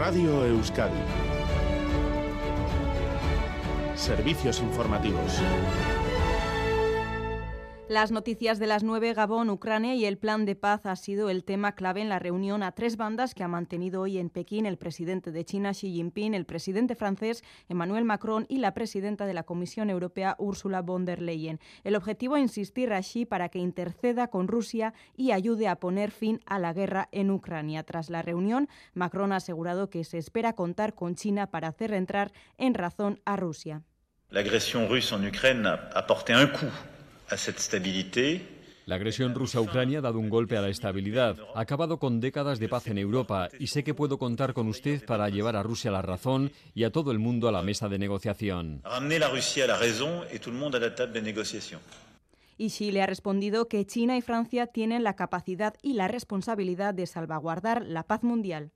Radio 0.05 0.45
Euskadi. 0.45 0.99
Servicios 3.95 4.59
informativos. 4.59 5.41
Las 7.93 8.11
noticias 8.11 8.59
de 8.59 8.67
las 8.67 8.85
9, 8.85 9.13
Gabón, 9.13 9.51
Ucrania 9.51 9.95
y 9.95 10.07
el 10.07 10.17
plan 10.17 10.47
de 10.47 10.57
paz 10.57 10.87
ha 10.87 10.97
sido 10.97 11.29
el 11.29 11.45
tema 11.45 11.75
clave 11.75 12.01
en 12.01 12.09
la 12.09 12.19
reunión 12.19 12.63
a 12.63 12.73
tres 12.73 12.97
bandas 12.97 13.35
que 13.35 13.43
ha 13.43 13.49
mantenido 13.49 14.01
hoy 14.01 14.17
en 14.17 14.31
Pekín 14.31 14.65
el 14.65 14.79
presidente 14.79 15.31
de 15.31 15.45
China, 15.45 15.73
Xi 15.73 15.93
Jinping, 15.93 16.33
el 16.33 16.47
presidente 16.47 16.95
francés, 16.95 17.45
Emmanuel 17.69 18.07
Macron, 18.07 18.47
y 18.49 18.61
la 18.61 18.73
presidenta 18.73 19.27
de 19.27 19.35
la 19.35 19.43
Comisión 19.43 19.91
Europea, 19.91 20.37
Ursula 20.39 20.81
von 20.81 21.05
der 21.05 21.21
Leyen. 21.21 21.61
El 21.85 21.95
objetivo 21.95 22.39
es 22.39 22.45
insistir 22.45 22.95
a 22.95 23.03
Xi 23.03 23.27
para 23.27 23.51
que 23.51 23.59
interceda 23.59 24.29
con 24.29 24.49
Rusia 24.49 24.95
y 25.15 25.33
ayude 25.33 25.69
a 25.69 25.77
poner 25.77 26.13
fin 26.13 26.41
a 26.47 26.59
la 26.59 26.73
guerra 26.73 27.11
en 27.13 27.31
Ucrania. 27.31 27.83
Tras 27.83 28.09
la 28.09 28.23
reunión, 28.23 28.71
Macron 28.95 29.33
ha 29.33 29.37
asegurado 29.37 29.91
que 29.91 30.05
se 30.05 30.17
espera 30.17 30.55
contar 30.55 30.95
con 30.95 31.15
China 31.15 31.51
para 31.51 31.69
hacer 31.69 31.93
entrar 31.93 32.33
en 32.57 32.73
razón 32.73 33.21
a 33.27 33.37
Rusia. 33.37 33.83
L'agression 34.31 34.89
russe 34.89 35.15
en 35.15 35.29
Ukraine 35.29 35.69
a 35.69 35.91
apporté 35.95 36.35
un. 36.35 36.49
La 38.85 38.97
agresión 38.97 39.35
rusa 39.35 39.59
a 39.59 39.61
Ucrania 39.61 39.99
ha 39.99 40.03
dado 40.03 40.19
un 40.19 40.29
golpe 40.29 40.57
a 40.57 40.61
la 40.61 40.69
estabilidad, 40.69 41.37
ha 41.55 41.61
acabado 41.61 41.99
con 41.99 42.21
décadas 42.21 42.59
de 42.59 42.69
paz 42.69 42.89
en 42.89 42.99
Europa 42.99 43.49
y 43.59 43.69
sé 43.69 43.85
que 43.85 43.95
puedo 43.95 44.19
contar 44.19 44.55
con 44.55 44.67
usted 44.67 45.05
para 45.07 45.29
llevar 45.29 45.55
a 45.55 45.63
Rusia 45.63 45.91
a 45.91 45.93
la 45.93 46.03
razón 46.03 46.51
y 46.75 46.83
a 46.83 46.91
todo 46.91 47.13
el 47.13 47.21
mundo 47.21 47.49
a 47.49 47.53
la 47.53 47.63
mesa 47.63 47.89
de 47.89 47.99
negociación. 47.99 48.83
Y 52.59 52.69
Xi 52.69 52.93
le 52.93 53.03
ha 53.03 53.07
respondido 53.07 53.69
que 53.69 53.87
China 53.87 54.17
y 54.17 54.21
Francia 54.21 54.67
tienen 54.67 55.05
la 55.05 55.15
capacidad 55.15 55.75
y 55.81 55.95
la 55.95 56.09
responsabilidad 56.09 56.93
de 56.93 57.07
salvaguardar 57.07 57.85
la 57.87 58.03
paz 58.03 58.23
mundial. 58.23 58.73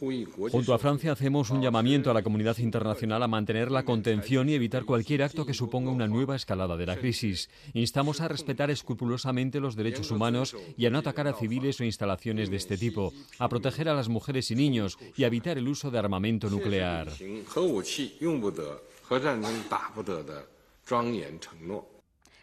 Junto 0.00 0.72
a 0.72 0.78
Francia 0.78 1.12
hacemos 1.12 1.50
un 1.50 1.60
llamamiento 1.60 2.10
a 2.10 2.14
la 2.14 2.22
comunidad 2.22 2.56
internacional 2.58 3.22
a 3.22 3.28
mantener 3.28 3.70
la 3.70 3.84
contención 3.84 4.48
y 4.48 4.54
evitar 4.54 4.84
cualquier 4.84 5.22
acto 5.22 5.44
que 5.44 5.52
suponga 5.52 5.90
una 5.90 6.06
nueva 6.06 6.36
escalada 6.36 6.76
de 6.76 6.86
la 6.86 6.96
crisis. 6.96 7.50
Instamos 7.74 8.20
a 8.20 8.28
respetar 8.28 8.70
escrupulosamente 8.70 9.60
los 9.60 9.76
derechos 9.76 10.10
humanos 10.10 10.56
y 10.76 10.86
a 10.86 10.90
no 10.90 10.98
atacar 10.98 11.28
a 11.28 11.34
civiles 11.34 11.80
o 11.80 11.84
instalaciones 11.84 12.50
de 12.50 12.56
este 12.56 12.78
tipo, 12.78 13.12
a 13.38 13.48
proteger 13.48 13.88
a 13.88 13.94
las 13.94 14.08
mujeres 14.08 14.50
y 14.50 14.54
niños 14.54 14.98
y 15.16 15.24
a 15.24 15.26
evitar 15.26 15.58
el 15.58 15.68
uso 15.68 15.90
de 15.90 15.98
armamento 15.98 16.48
nuclear. 16.48 17.08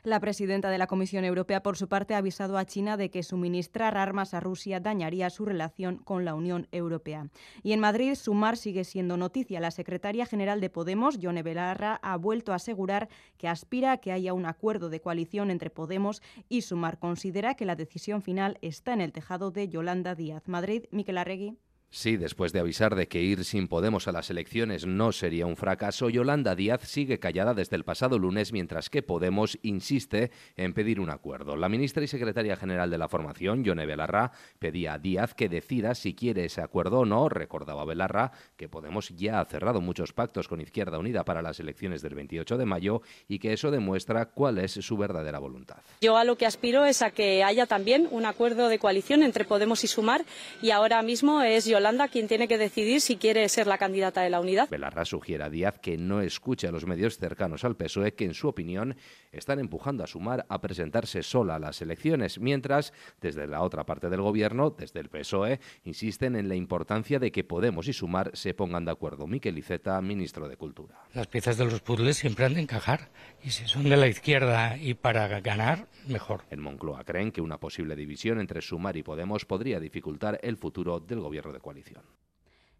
La 0.08 0.22
presidenta 0.22 0.70
de 0.70 0.78
la 0.78 0.88
Comisión 0.88 1.26
Europea, 1.26 1.62
por 1.62 1.76
su 1.76 1.89
parte, 1.89 2.14
ha 2.14 2.20
avisado 2.20 2.58
a 2.58 2.64
China 2.64 2.95
de 2.95 3.10
que 3.10 3.24
suministrar 3.24 3.97
armas 3.97 4.34
a 4.34 4.39
Rusia 4.39 4.80
dañaría 4.80 5.30
su 5.30 5.43
relación 5.43 5.97
con 5.97 6.24
la 6.24 6.34
Unión 6.34 6.70
Europea. 6.72 7.28
Y 7.62 7.74
en 7.74 7.82
Madrid, 7.82 8.16
Sumar 8.16 8.55
sigue 8.55 8.86
siendo 8.86 9.18
noticia. 9.18 9.60
La 9.60 9.70
secretaria 9.70 10.26
general 10.26 10.62
de 10.62 10.70
Podemos, 10.70 11.20
Yone 11.20 11.43
Belarra, 11.43 11.99
ha 12.01 12.16
vuelto 12.16 12.53
a 12.53 12.55
asegurar 12.55 13.10
que 13.38 13.49
aspira 13.49 13.91
a 13.91 13.97
que 13.97 14.14
haya 14.14 14.32
un 14.34 14.45
acuerdo 14.45 14.89
de 14.89 15.01
coalición 15.01 15.51
entre 15.51 15.72
Podemos 15.72 16.22
y 16.47 16.62
Sumar. 16.62 16.99
Considera 16.99 17.55
que 17.55 17.66
la 17.66 17.76
decisión 17.76 18.22
final 18.22 18.60
está 18.62 18.93
en 18.93 19.01
el 19.01 19.12
tejado 19.12 19.51
de 19.51 19.68
Yolanda 19.68 20.16
Díaz. 20.16 20.47
Madrid, 20.47 20.86
Miquel 20.89 21.18
Arregui. 21.18 21.58
Sí, 21.90 22.18
después 22.18 22.52
de 22.52 22.60
avisar 22.60 22.96
de 22.96 23.08
que 23.08 23.22
ir 23.22 23.46
sin 23.46 23.70
Podemos 23.70 24.10
a 24.10 24.12
las 24.12 24.30
elecciones 24.30 24.86
no 24.86 25.14
sería 25.14 25.46
un 25.46 25.56
fracaso, 25.56 26.10
Yolanda 26.10 26.54
Díaz 26.54 26.82
sigue 26.82 27.18
callada 27.18 27.54
desde 27.54 27.78
el 27.78 27.86
pasado 27.86 28.20
lunes 28.20 28.52
mientras 28.52 28.90
que 28.90 29.02
Podemos 29.02 29.58
insiste 29.62 30.32
en 30.58 30.74
pedir 30.74 31.00
un 31.00 31.10
acuerdo. 31.10 31.56
La 31.56 31.70
ministra 31.70 32.04
y 32.04 32.08
secretaria 32.08 32.58
general 32.58 32.90
de 32.90 32.98
la 32.98 33.08
formación, 33.08 33.64
Yone 33.64 33.86
Belarra, 33.86 34.34
pedía 34.60 34.94
a 34.94 35.00
Díaz 35.00 35.34
que 35.34 35.48
decida 35.48 35.96
si 35.96 36.14
quiere 36.14 36.46
ese 36.46 36.62
acuerdo 36.62 37.00
o 37.00 37.06
no. 37.06 37.30
Recordaba 37.30 37.86
Belarra 37.86 38.32
que 38.58 38.68
Podemos 38.68 39.10
ya 39.16 39.40
ha 39.40 39.46
cerrado 39.46 39.80
muchos 39.80 40.12
pactos 40.12 40.50
con 40.50 40.60
Izquierda 40.60 41.00
Unida 41.00 41.24
para 41.24 41.42
las 41.42 41.60
elecciones 41.62 42.02
del 42.02 42.16
28 42.16 42.58
de 42.58 42.66
mayo 42.66 43.02
y 43.30 43.40
que 43.40 43.54
eso 43.54 43.72
demuestra 43.72 44.26
cuál 44.26 44.58
es 44.58 44.74
su 44.74 44.98
verdadera 44.98 45.40
voluntad. 45.40 45.78
Yo 46.02 46.18
a 46.18 46.26
lo 46.26 46.38
que 46.38 46.46
aspiro 46.46 46.84
es 46.84 47.02
a 47.02 47.12
que 47.12 47.46
haya 47.46 47.66
también 47.66 48.10
un 48.12 48.26
acuerdo 48.26 48.68
de 48.68 48.78
coalición 48.78 49.24
entre 49.24 49.46
Podemos 49.46 49.86
y 49.86 49.88
Sumar 49.88 50.26
y 50.62 50.72
ahora 50.72 51.02
mismo 51.02 51.42
es 51.42 51.66
Yolanda 51.78 52.08
quien 52.08 52.28
tiene 52.28 52.48
que 52.48 52.58
decidir 52.58 53.02
si 53.02 53.18
quiere 53.18 53.48
ser 53.50 53.68
la 53.68 53.78
candidata 53.78 54.22
de 54.22 54.32
la 54.32 54.40
unidad. 54.40 54.68
Belarra 54.68 55.06
sugiere 55.06 55.44
a 55.44 55.50
Díaz 55.52 55.78
que 55.78 55.96
no 55.96 56.22
escuche 56.22 56.68
a 56.68 56.72
los 56.72 56.88
medios 56.88 57.20
cercanos 57.20 57.64
al 57.64 57.76
PSOE 57.76 58.16
que, 58.16 58.26
en 58.26 58.34
su 58.34 58.48
opinión, 58.48 58.96
están 59.32 59.60
empujando 59.60 60.04
a 60.04 60.08
Sumar 60.08 60.48
a 60.50 60.60
presentarse 60.60 61.22
sola 61.22 61.58
a 61.58 61.60
las 61.60 61.80
elecciones, 61.84 62.40
mientras, 62.40 62.94
desde 63.22 63.46
la 63.46 63.62
otra 63.62 63.86
parte 63.86 64.10
del 64.10 64.22
gobierno, 64.22 64.72
desde 64.72 65.00
el 65.02 65.10
PSOE, 65.10 65.60
insisten 65.84 66.36
en 66.36 66.50
la 66.50 66.56
importancia 66.56 67.20
de 67.20 67.32
que 67.32 67.44
Podemos 67.44 67.88
y 67.88 67.94
Sumar 67.94 68.32
se 68.34 68.56
pongan 68.56 68.84
de 68.84 68.92
acuerdo. 68.92 69.28
Miquel 69.28 69.60
Iceta, 69.60 70.02
ministro 70.02 70.50
de 70.50 70.58
Cultura. 70.58 70.96
Las 71.14 71.28
piezas 71.28 71.60
de 71.60 71.66
los 71.66 71.82
puzzles 71.82 72.18
siempre 72.18 72.46
han 72.46 72.56
de 72.56 72.62
encajar, 72.62 73.12
y 73.44 73.52
si 73.52 73.68
son 73.68 73.84
de 73.84 73.98
la 73.98 74.08
izquierda 74.08 74.78
y 74.78 74.96
para 74.96 75.28
ganar, 75.42 75.88
mejor. 76.08 76.42
En 76.50 76.60
Moncloa 76.60 77.04
creen 77.04 77.32
que 77.32 77.42
una 77.42 77.60
posible 77.60 77.96
división 77.96 78.40
entre 78.40 78.64
Sumar 78.64 78.98
y 78.98 79.04
Podemos 79.04 79.46
podría 79.46 79.80
dificultar 79.80 80.40
el 80.42 80.58
futuro 80.58 81.00
del 81.00 81.20
gobierno 81.20 81.54
de 81.54 81.60
coalición. 81.68 82.05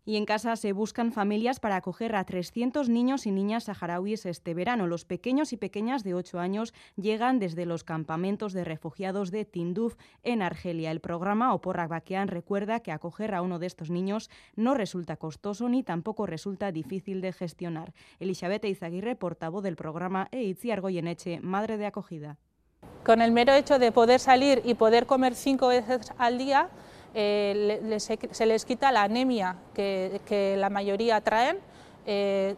Y 0.05 0.15
en 0.15 0.25
casa 0.25 0.55
se 0.55 0.71
buscan 0.71 1.11
familias 1.11 1.59
para 1.59 1.75
acoger 1.75 2.15
a 2.15 2.23
300 2.23 2.88
niños 2.88 3.25
y 3.25 3.31
niñas 3.31 3.65
saharauis 3.65 4.25
este 4.25 4.53
verano. 4.53 4.88
Los 4.88 5.03
pequeños 5.03 5.51
y 5.51 5.57
pequeñas 5.57 6.05
de 6.05 6.13
8 6.13 6.39
años 6.39 6.73
llegan 6.95 7.38
desde 7.39 7.65
los 7.65 7.83
campamentos 7.83 8.53
de 8.53 8.63
refugiados 8.63 9.29
de 9.31 9.43
Tinduf 9.43 9.95
en 10.23 10.41
Argelia. 10.41 10.91
El 10.91 11.01
programa 11.01 11.53
Oporrak 11.53 11.89
Bakean 11.89 12.29
recuerda 12.29 12.79
que 12.79 12.93
acoger 12.93 13.35
a 13.35 13.41
uno 13.41 13.59
de 13.59 13.67
estos 13.67 13.89
niños 13.89 14.29
no 14.55 14.73
resulta 14.73 15.17
costoso 15.17 15.67
ni 15.67 15.83
tampoco 15.83 16.25
resulta 16.25 16.71
difícil 16.71 17.19
de 17.19 17.33
gestionar. 17.33 17.93
Elizabeth 18.21 18.63
Izaguirre, 18.63 19.17
portavoz 19.17 19.61
del 19.61 19.75
programa, 19.75 20.29
e 20.31 20.43
Itziar 20.43 20.79
Goyeneche, 20.79 21.41
madre 21.41 21.75
de 21.75 21.88
acogida. 21.88 22.38
Con 23.03 23.21
el 23.21 23.33
mero 23.33 23.51
hecho 23.51 23.77
de 23.77 23.91
poder 23.91 24.21
salir 24.21 24.61
y 24.63 24.75
poder 24.75 25.05
comer 25.05 25.35
cinco 25.35 25.67
veces 25.67 26.13
al 26.17 26.38
día, 26.38 26.69
eh, 27.14 27.97
se 27.99 28.45
les 28.45 28.66
quita 28.66 28.91
la 28.91 29.03
anemia 29.03 29.55
que, 29.74 30.22
que 30.26 30.55
la 30.58 30.70
mayoría 30.70 31.22
traen, 31.22 31.60
eh, 32.05 32.55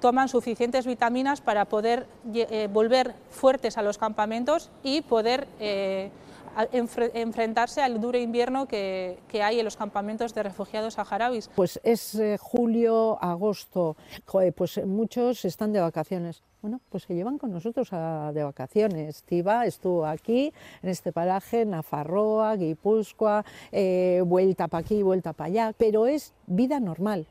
toman 0.00 0.28
suficientes 0.28 0.86
vitaminas 0.86 1.40
para 1.40 1.64
poder 1.64 2.06
eh, 2.34 2.68
volver 2.72 3.14
fuertes 3.30 3.78
a 3.78 3.82
los 3.82 3.98
campamentos 3.98 4.70
y 4.82 5.00
poder 5.02 5.46
enfrentarse 6.72 7.82
al 7.82 8.00
duro 8.00 8.18
invierno 8.18 8.66
que, 8.66 9.18
hay 9.42 9.58
en 9.58 9.64
los 9.64 9.76
campamentos 9.76 10.34
de 10.34 10.42
refugiados 10.42 10.94
saharauis. 10.94 11.48
Pues 11.54 11.80
es 11.82 12.14
eh, 12.14 12.36
julio, 12.40 13.18
agosto, 13.22 13.96
pues 14.56 14.84
muchos 14.86 15.44
están 15.44 15.72
de 15.72 15.80
vacaciones. 15.80 16.42
Bueno, 16.62 16.80
pues 16.90 17.02
se 17.02 17.14
llevan 17.14 17.38
con 17.38 17.50
nosotros 17.50 17.92
a, 17.92 18.30
de 18.32 18.44
vacaciones. 18.44 19.24
Tiva 19.24 19.66
estuvo 19.66 20.06
aquí, 20.06 20.52
en 20.82 20.90
este 20.90 21.12
paraje, 21.12 21.64
Nafarroa, 21.64 22.54
Guipúzcoa, 22.54 23.44
eh, 23.72 24.22
vuelta 24.24 24.68
para 24.68 24.84
aquí, 24.84 25.02
vuelta 25.02 25.32
para 25.32 25.48
allá, 25.48 25.74
pero 25.76 26.06
es 26.06 26.34
vida 26.46 26.78
normal 26.78 27.26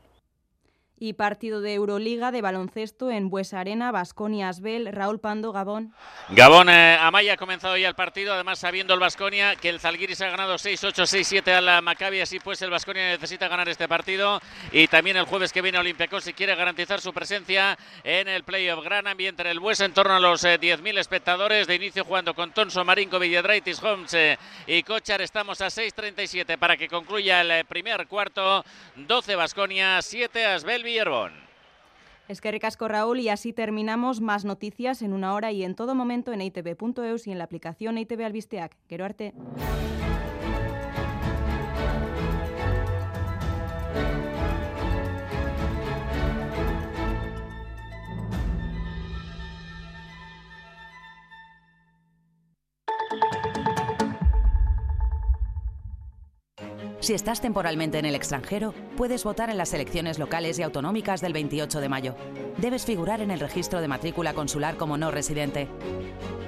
y 1.02 1.14
partido 1.14 1.60
de 1.60 1.74
Euroliga 1.74 2.30
de 2.30 2.42
baloncesto 2.42 3.10
en 3.10 3.28
Buesa 3.28 3.58
Arena, 3.58 3.90
Basconia 3.90 4.48
Asbel, 4.48 4.86
Raúl 4.92 5.18
Pando, 5.18 5.50
Gabón. 5.50 5.92
Gabón, 6.28 6.68
eh, 6.68 6.96
Amaya 7.00 7.32
ha 7.32 7.36
comenzado 7.36 7.76
ya 7.76 7.88
el 7.88 7.96
partido, 7.96 8.32
además 8.32 8.60
sabiendo 8.60 8.94
el 8.94 9.00
Basconia 9.00 9.56
que 9.56 9.68
el 9.68 9.80
Zalgiris 9.80 10.20
ha 10.20 10.28
ganado 10.28 10.54
6-8, 10.54 10.92
6-7 10.92 11.48
al 11.54 11.82
Maccabi, 11.82 12.20
así 12.20 12.38
pues 12.38 12.62
el 12.62 12.70
Basconia 12.70 13.02
necesita 13.02 13.48
ganar 13.48 13.68
este 13.68 13.88
partido 13.88 14.40
y 14.70 14.86
también 14.86 15.16
el 15.16 15.24
jueves 15.24 15.52
que 15.52 15.60
viene 15.60 15.76
Olympiacos 15.78 16.22
si 16.22 16.34
quiere 16.34 16.54
garantizar 16.54 17.00
su 17.00 17.12
presencia 17.12 17.76
en 18.04 18.28
el 18.28 18.44
playoff. 18.44 18.84
Gran 18.84 19.08
ambiente 19.08 19.42
en 19.42 19.48
el 19.48 19.58
Buesa, 19.58 19.84
en 19.84 19.94
torno 19.94 20.14
a 20.14 20.20
los 20.20 20.44
eh, 20.44 20.60
10.000 20.60 21.00
espectadores, 21.00 21.66
de 21.66 21.74
inicio 21.74 22.04
jugando 22.04 22.32
con 22.32 22.52
Tonso, 22.52 22.84
Marinko, 22.84 23.18
Villadraitis, 23.18 23.82
Holmes 23.82 24.14
eh, 24.14 24.38
y 24.68 24.84
Kochar. 24.84 25.20
Estamos 25.20 25.60
a 25.62 25.66
6.37 25.66 26.56
para 26.58 26.76
que 26.76 26.86
concluya 26.86 27.40
el 27.40 27.50
eh, 27.50 27.64
primer 27.64 28.06
cuarto, 28.06 28.64
12 28.94 29.34
Basconia, 29.34 30.00
7 30.00 30.46
Asbel 30.46 30.91
Es 32.28 32.40
que 32.40 32.50
ricasco 32.50 32.88
Raúl 32.88 33.20
y 33.20 33.28
así 33.28 33.52
terminamos 33.52 34.20
más 34.20 34.44
noticias 34.44 35.02
en 35.02 35.12
una 35.12 35.34
hora 35.34 35.52
y 35.52 35.64
en 35.64 35.74
todo 35.74 35.94
momento 35.94 36.32
en 36.32 36.40
itv.eus 36.40 37.26
y 37.26 37.32
en 37.32 37.38
la 37.38 37.44
aplicación 37.44 37.98
ITV 37.98 38.24
Albisteac. 38.24 38.76
Quiero 38.88 39.04
arte. 39.04 39.34
Si 57.02 57.12
estás 57.14 57.40
temporalmente 57.40 57.98
en 57.98 58.04
el 58.04 58.14
extranjero, 58.14 58.72
puedes 58.96 59.24
votar 59.24 59.50
en 59.50 59.58
las 59.58 59.74
elecciones 59.74 60.20
locales 60.20 60.60
y 60.60 60.62
autonómicas 60.62 61.20
del 61.20 61.32
28 61.32 61.80
de 61.80 61.88
mayo. 61.88 62.14
Debes 62.58 62.84
figurar 62.84 63.20
en 63.20 63.32
el 63.32 63.40
registro 63.40 63.80
de 63.80 63.88
matrícula 63.88 64.34
consular 64.34 64.76
como 64.76 64.96
no 64.96 65.10
residente. 65.10 65.66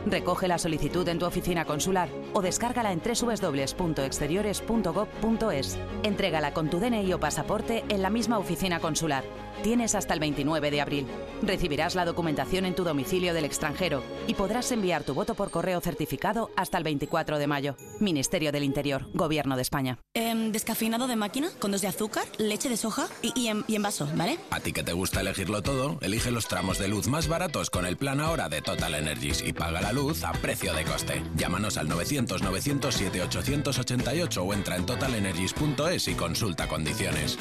Recoge 0.06 0.46
la 0.46 0.58
solicitud 0.58 1.08
en 1.08 1.18
tu 1.18 1.26
oficina 1.26 1.64
consular 1.64 2.08
o 2.34 2.40
descárgala 2.40 2.92
en 2.92 3.02
www.exteriores.gov.es. 3.02 5.78
Entrégala 6.04 6.54
con 6.54 6.70
tu 6.70 6.78
DNI 6.78 7.12
o 7.14 7.18
pasaporte 7.18 7.82
en 7.88 8.00
la 8.00 8.10
misma 8.10 8.38
oficina 8.38 8.78
consular. 8.78 9.24
Tienes 9.62 9.94
hasta 9.94 10.14
el 10.14 10.20
29 10.20 10.70
de 10.70 10.80
abril. 10.80 11.06
Recibirás 11.42 11.94
la 11.94 12.04
documentación 12.04 12.66
en 12.66 12.74
tu 12.74 12.84
domicilio 12.84 13.34
del 13.34 13.44
extranjero 13.44 14.02
y 14.26 14.34
podrás 14.34 14.72
enviar 14.72 15.04
tu 15.04 15.14
voto 15.14 15.34
por 15.34 15.50
correo 15.50 15.80
certificado 15.80 16.50
hasta 16.56 16.78
el 16.78 16.84
24 16.84 17.38
de 17.38 17.46
mayo. 17.46 17.76
Ministerio 18.00 18.52
del 18.52 18.64
Interior, 18.64 19.06
Gobierno 19.14 19.56
de 19.56 19.62
España. 19.62 19.98
Em, 20.14 20.52
descafeinado 20.52 21.06
de 21.06 21.16
máquina, 21.16 21.48
con 21.58 21.70
dos 21.70 21.82
de 21.82 21.88
azúcar, 21.88 22.24
leche 22.38 22.68
de 22.68 22.76
soja 22.76 23.08
y, 23.22 23.32
y 23.38 23.48
en, 23.48 23.64
y 23.66 23.76
en 23.76 23.82
vaso, 23.82 24.08
¿vale? 24.14 24.38
A 24.50 24.60
ti 24.60 24.72
que 24.72 24.82
te 24.82 24.92
gusta 24.92 25.20
elegirlo 25.20 25.62
todo, 25.62 25.98
elige 26.00 26.30
los 26.30 26.48
tramos 26.48 26.78
de 26.78 26.88
luz 26.88 27.08
más 27.08 27.28
baratos 27.28 27.70
con 27.70 27.86
el 27.86 27.96
plan 27.96 28.20
ahora 28.20 28.48
de 28.48 28.62
Total 28.62 28.94
Energies 28.94 29.42
y 29.42 29.52
paga 29.52 29.80
la 29.80 29.92
luz 29.92 30.24
a 30.24 30.32
precio 30.32 30.72
de 30.74 30.84
coste. 30.84 31.22
Llámanos 31.36 31.76
al 31.76 31.88
900-907-888 31.88 34.38
o 34.38 34.54
entra 34.54 34.76
en 34.76 34.86
totalenergies.es 34.86 36.08
y 36.08 36.14
consulta 36.14 36.68
condiciones. 36.68 37.38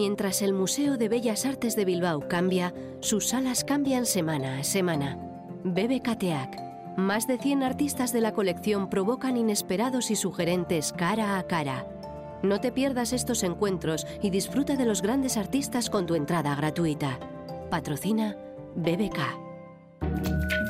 Mientras 0.00 0.40
el 0.40 0.54
Museo 0.54 0.96
de 0.96 1.10
Bellas 1.10 1.44
Artes 1.44 1.76
de 1.76 1.84
Bilbao 1.84 2.26
cambia, 2.26 2.72
sus 3.00 3.28
salas 3.28 3.64
cambian 3.64 4.06
semana 4.06 4.56
a 4.56 4.64
semana. 4.64 5.18
BBKTEAC. 5.62 6.96
Más 6.96 7.26
de 7.26 7.36
100 7.36 7.62
artistas 7.62 8.10
de 8.10 8.22
la 8.22 8.32
colección 8.32 8.88
provocan 8.88 9.36
inesperados 9.36 10.10
y 10.10 10.16
sugerentes 10.16 10.94
cara 10.94 11.38
a 11.38 11.42
cara. 11.42 11.86
No 12.42 12.62
te 12.62 12.72
pierdas 12.72 13.12
estos 13.12 13.42
encuentros 13.42 14.06
y 14.22 14.30
disfruta 14.30 14.74
de 14.74 14.86
los 14.86 15.02
grandes 15.02 15.36
artistas 15.36 15.90
con 15.90 16.06
tu 16.06 16.14
entrada 16.14 16.54
gratuita. 16.54 17.18
Patrocina 17.68 18.38
BBK. 18.76 19.18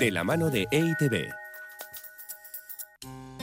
De 0.01 0.11
la 0.11 0.24
mano 0.24 0.51
de 0.51 0.66
EITB. 0.72 1.39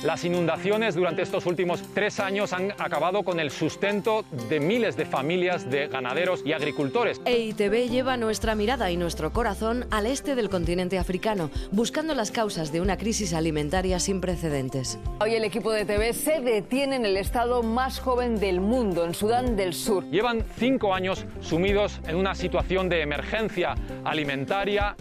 Las 0.03 0.23
inundaciones 0.23 0.93
durante 0.93 1.23
estos 1.23 1.47
últimos 1.47 1.81
tres 1.95 2.19
años 2.19 2.53
han 2.53 2.71
acabado 2.77 3.23
con 3.23 3.39
el 3.39 3.49
sustento 3.49 4.25
de 4.47 4.59
miles 4.59 4.95
de 4.95 5.05
familias 5.05 5.69
de 5.71 5.87
ganaderos 5.87 6.43
y 6.45 6.53
agricultores. 6.53 7.19
EITB 7.25 7.89
lleva 7.89 8.15
nuestra 8.15 8.53
mirada 8.53 8.91
y 8.91 8.97
nuestro 8.97 9.33
corazón 9.33 9.85
al 9.89 10.05
este 10.05 10.35
del 10.35 10.49
continente 10.49 10.99
africano, 10.99 11.49
buscando 11.71 12.13
las 12.13 12.29
causas 12.29 12.71
de 12.71 12.79
una 12.79 12.97
crisis 12.97 13.33
alimentaria 13.33 13.99
sin 13.99 14.21
precedentes. 14.21 14.99
Hoy 15.19 15.33
el 15.33 15.43
equipo 15.43 15.71
de 15.71 15.85
TV 15.85 16.13
se 16.13 16.41
detiene 16.41 16.97
en 16.97 17.05
el 17.05 17.17
estado 17.17 17.63
más 17.63 17.99
joven 17.99 18.39
del 18.39 18.61
mundo, 18.61 19.03
en 19.03 19.15
Sudán 19.15 19.55
del 19.55 19.73
Sur. 19.73 20.05
Llevan 20.11 20.43
cinco 20.57 20.93
años 20.93 21.25
sumidos 21.41 21.99
en 22.07 22.15
una 22.15 22.35
situación 22.35 22.87
de 22.87 23.01
emergencia 23.01 23.75
alimentaria. 24.03 24.95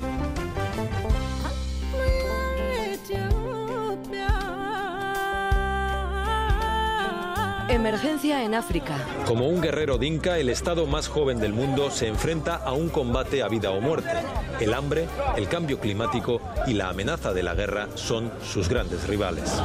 Emergencia 7.69 8.45
en 8.45 8.55
África. 8.55 8.97
Como 9.27 9.49
un 9.49 9.61
guerrero 9.61 9.99
dinka, 9.99 10.39
el 10.39 10.51
estado 10.51 10.87
más 10.87 11.09
joven 11.09 11.41
del 11.41 11.53
mundo 11.53 11.91
se 11.91 12.07
enfrenta 12.07 12.55
a 12.55 12.73
un 12.73 12.89
combate 12.89 13.43
a 13.43 13.49
vida 13.49 13.73
o 13.73 13.81
muerte. 13.81 14.13
El 14.61 14.73
hambre, 14.73 15.09
el 15.37 15.49
cambio 15.49 15.81
climático 15.81 16.41
y 16.69 16.75
la 16.75 16.91
amenaza 16.91 17.33
de 17.33 17.43
la 17.43 17.55
guerra 17.55 17.89
son 17.97 18.31
sus 18.41 18.69
grandes 18.69 19.09
rivales. 19.09 19.61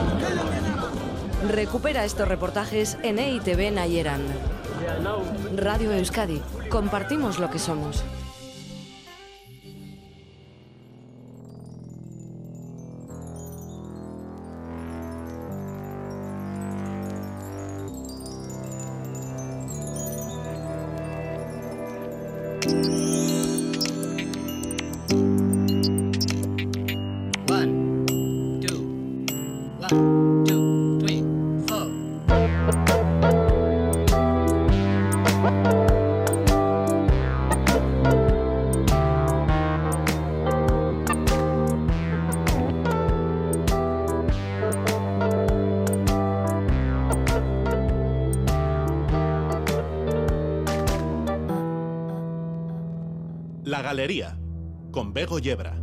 Recupera 1.47 2.03
estos 2.03 2.27
reportajes 2.27 2.97
en 3.03 3.19
EITV 3.19 3.71
Nayeran. 3.71 4.21
Radio 5.55 5.91
Euskadi. 5.91 6.41
Compartimos 6.69 7.37
lo 7.37 7.51
que 7.51 7.59
somos. 7.59 8.03
Galería, 53.91 54.37
con 54.91 55.11
Bego 55.11 55.37
Yebra. 55.37 55.75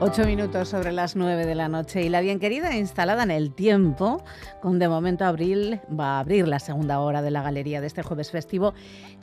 Ocho 0.00 0.24
minutos 0.24 0.68
sobre 0.68 0.90
las 0.90 1.14
nueve 1.14 1.46
de 1.46 1.54
la 1.54 1.68
noche 1.68 2.02
y 2.02 2.08
la 2.08 2.20
bien 2.20 2.40
querida 2.40 2.74
instalada 2.74 3.22
en 3.22 3.30
el 3.30 3.54
tiempo, 3.54 4.24
con 4.60 4.80
de 4.80 4.88
momento 4.88 5.24
abril 5.24 5.80
va 5.88 6.16
a 6.16 6.18
abrir 6.18 6.48
la 6.48 6.58
segunda 6.58 6.98
hora 6.98 7.22
de 7.22 7.30
la 7.30 7.40
galería 7.40 7.80
de 7.80 7.86
este 7.86 8.02
jueves 8.02 8.32
festivo, 8.32 8.74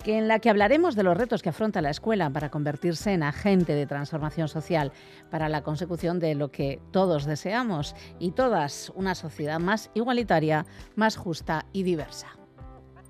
que 0.05 0.17
en 0.17 0.29
la 0.29 0.39
que 0.39 0.49
hablaremos 0.49 0.95
de 0.95 1.03
los 1.03 1.17
retos 1.17 1.41
que 1.41 1.49
afronta 1.49 1.81
la 1.81 1.89
escuela 1.89 2.29
para 2.29 2.49
convertirse 2.49 3.11
en 3.11 3.23
agente 3.23 3.73
de 3.73 3.85
transformación 3.85 4.47
social 4.47 4.93
para 5.29 5.49
la 5.49 5.63
consecución 5.63 6.21
de 6.21 6.33
lo 6.33 6.49
que 6.49 6.79
todos 6.93 7.25
deseamos 7.25 7.93
y 8.19 8.31
todas 8.31 8.89
una 8.95 9.15
sociedad 9.15 9.59
más 9.59 9.91
igualitaria, 9.95 10.65
más 10.95 11.17
justa 11.17 11.65
y 11.73 11.83
diversa. 11.83 12.37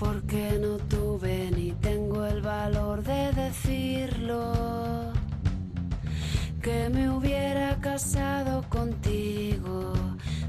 porque 0.00 0.58
no 0.58 0.78
tuve 0.78 1.50
ni 1.54 1.72
tengo 1.72 2.24
el 2.24 2.40
valor 2.40 3.02
de 3.02 3.32
decirlo. 3.32 5.12
Que 6.62 6.88
me 6.88 7.10
hubiera 7.10 7.78
casado 7.80 8.62
contigo 8.68 9.92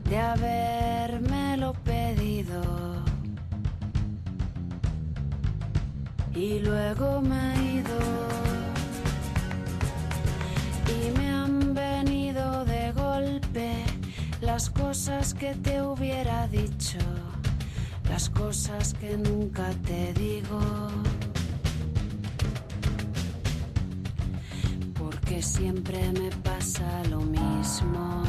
de 0.09 0.17
habérmelo 0.17 1.73
pedido. 1.83 2.61
Y 6.33 6.59
luego 6.59 7.21
me 7.21 7.53
he 7.53 7.73
ido. 7.79 7.99
Y 10.97 11.17
me 11.17 11.29
han 11.29 11.73
venido 11.73 12.63
de 12.65 12.91
golpe 12.93 13.83
las 14.41 14.69
cosas 14.69 15.33
que 15.33 15.53
te 15.55 15.81
hubiera 15.81 16.47
dicho, 16.47 16.99
las 18.11 18.29
cosas 18.29 18.93
que 18.95 19.15
nunca 19.15 19.69
te 19.87 20.11
digo. 20.13 20.59
Porque 24.99 25.41
siempre 25.41 26.11
me 26.11 26.29
pasa 26.43 27.03
lo 27.09 27.21
mismo. 27.21 28.23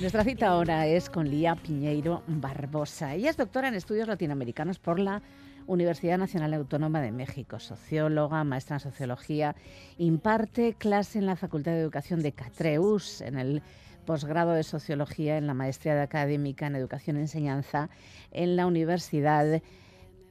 Nuestra 0.00 0.22
cita 0.22 0.48
ahora 0.48 0.86
es 0.86 1.08
con 1.08 1.30
Lía 1.30 1.54
Piñeiro 1.54 2.24
Barbosa. 2.26 3.14
Ella 3.14 3.30
es 3.30 3.38
doctora 3.38 3.68
en 3.68 3.74
estudios 3.74 4.06
latinoamericanos 4.06 4.78
por 4.78 4.98
la 4.98 5.22
Universidad 5.66 6.18
Nacional 6.18 6.52
Autónoma 6.52 7.00
de 7.00 7.12
México, 7.12 7.58
socióloga, 7.58 8.44
maestra 8.44 8.76
en 8.76 8.80
sociología, 8.80 9.56
imparte 9.96 10.74
clase 10.74 11.20
en 11.20 11.26
la 11.26 11.36
Facultad 11.36 11.72
de 11.72 11.80
Educación 11.80 12.20
de 12.20 12.32
Catreus, 12.32 13.22
en 13.22 13.38
el 13.38 13.62
posgrado 14.04 14.52
de 14.52 14.62
sociología, 14.62 15.36
en 15.36 15.46
la 15.46 15.54
maestría 15.54 16.00
académica 16.02 16.66
en 16.66 16.76
educación 16.76 17.16
y 17.16 17.20
enseñanza 17.20 17.88
en 18.30 18.56
la 18.56 18.66
Universidad 18.66 19.62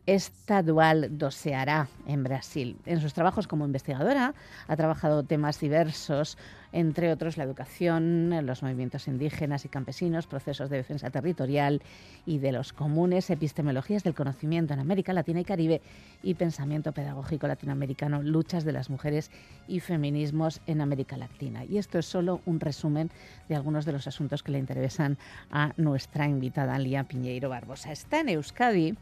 Estadual 0.06 1.18
do 1.18 1.30
Ceará, 1.30 1.88
en 2.08 2.24
Brasil. 2.24 2.78
En 2.86 3.00
sus 3.00 3.14
trabajos 3.14 3.48
como 3.48 3.66
investigadora 3.66 4.34
ha 4.68 4.76
trabajado 4.76 5.24
temas 5.24 5.60
diversos 5.60 6.38
entre 6.74 7.12
otros 7.12 7.38
la 7.38 7.44
educación, 7.44 8.46
los 8.46 8.64
movimientos 8.64 9.08
indígenas 9.08 9.66
y 9.66 9.70
campesinos, 9.70 10.28
procesos 10.28 10.70
de 10.70 10.78
defensa 10.78 11.10
territorial 11.10 11.82
y 12.26 12.40
de 12.40 12.52
los 12.52 12.74
comunes, 12.74 13.30
epistemologías 13.30 14.04
del 14.04 14.14
conocimiento 14.14 14.74
en 14.74 14.80
América 14.80 15.14
Latina 15.14 15.42
y 15.42 15.46
Caribe 15.46 15.82
y 16.24 16.36
pensamiento 16.36 16.92
pedagógico 16.92 17.48
latinoamericano, 17.48 18.22
luchas 18.24 18.64
de 18.64 18.72
las 18.72 18.90
mujeres 18.90 19.32
y 19.68 19.80
feminismos 19.80 20.62
en 20.68 20.82
América 20.82 21.18
Latina. 21.18 21.66
Y 21.66 21.78
esto 21.78 22.00
es 22.00 22.06
solo 22.06 22.42
un 22.46 22.60
resumen 22.60 23.10
de 23.50 23.56
algunos 23.56 23.86
de 23.86 23.92
los 23.92 24.08
asuntos 24.08 24.44
que 24.44 24.52
le 24.52 24.60
interesan 24.60 25.18
a 25.50 25.74
nuestra 25.78 26.28
invitada 26.28 26.78
Lía 26.80 27.04
Piñeiro 27.04 27.50
Barbosa. 27.50 27.92
Está 27.92 28.22
en 28.22 28.30
Euskadi 28.30 28.96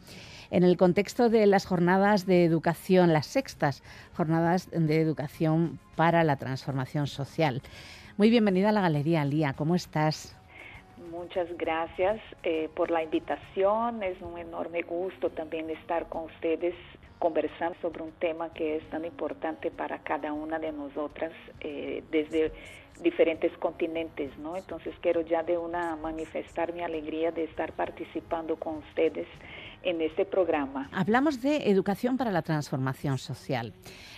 en 0.50 0.64
el 0.64 0.76
contexto 0.76 1.28
de 1.28 1.46
las 1.46 1.66
jornadas 1.66 2.26
de 2.26 2.44
educación, 2.44 3.12
las 3.12 3.26
sextas 3.26 3.82
jornadas 4.14 4.68
de 4.72 5.00
educación 5.00 5.78
para 5.96 6.24
la 6.24 6.36
transformación 6.36 7.06
social. 7.06 7.59
Muy 8.16 8.30
bienvenida 8.30 8.68
a 8.68 8.72
la 8.72 8.82
Galería 8.82 9.24
Lía, 9.24 9.54
¿cómo 9.54 9.74
estás? 9.74 10.36
Muchas 11.10 11.48
gracias 11.56 12.20
eh, 12.42 12.68
por 12.74 12.90
la 12.90 13.02
invitación. 13.02 14.02
Es 14.02 14.20
un 14.20 14.38
enorme 14.38 14.82
gusto 14.82 15.30
también 15.30 15.70
estar 15.70 16.08
con 16.08 16.24
ustedes 16.24 16.74
conversando 17.18 17.76
sobre 17.80 18.02
un 18.02 18.12
tema 18.12 18.52
que 18.52 18.76
es 18.76 18.90
tan 18.90 19.04
importante 19.04 19.70
para 19.70 19.98
cada 19.98 20.32
una 20.32 20.58
de 20.58 20.72
nosotras 20.72 21.32
eh, 21.60 22.02
desde 22.10 22.52
diferentes 23.02 23.52
continentes, 23.58 24.36
¿no? 24.38 24.56
Entonces 24.56 24.94
quiero 25.00 25.20
ya 25.22 25.42
de 25.42 25.56
una 25.56 25.96
manifestar 25.96 26.72
mi 26.72 26.82
alegría 26.82 27.30
de 27.30 27.44
estar 27.44 27.72
participando 27.72 28.56
con 28.56 28.76
ustedes 28.76 29.26
en 29.82 30.00
este 30.00 30.24
programa. 30.24 30.88
Hablamos 30.92 31.42
de 31.42 31.70
educación 31.70 32.16
para 32.16 32.30
la 32.30 32.42
transformación 32.42 33.18
social. 33.18 33.72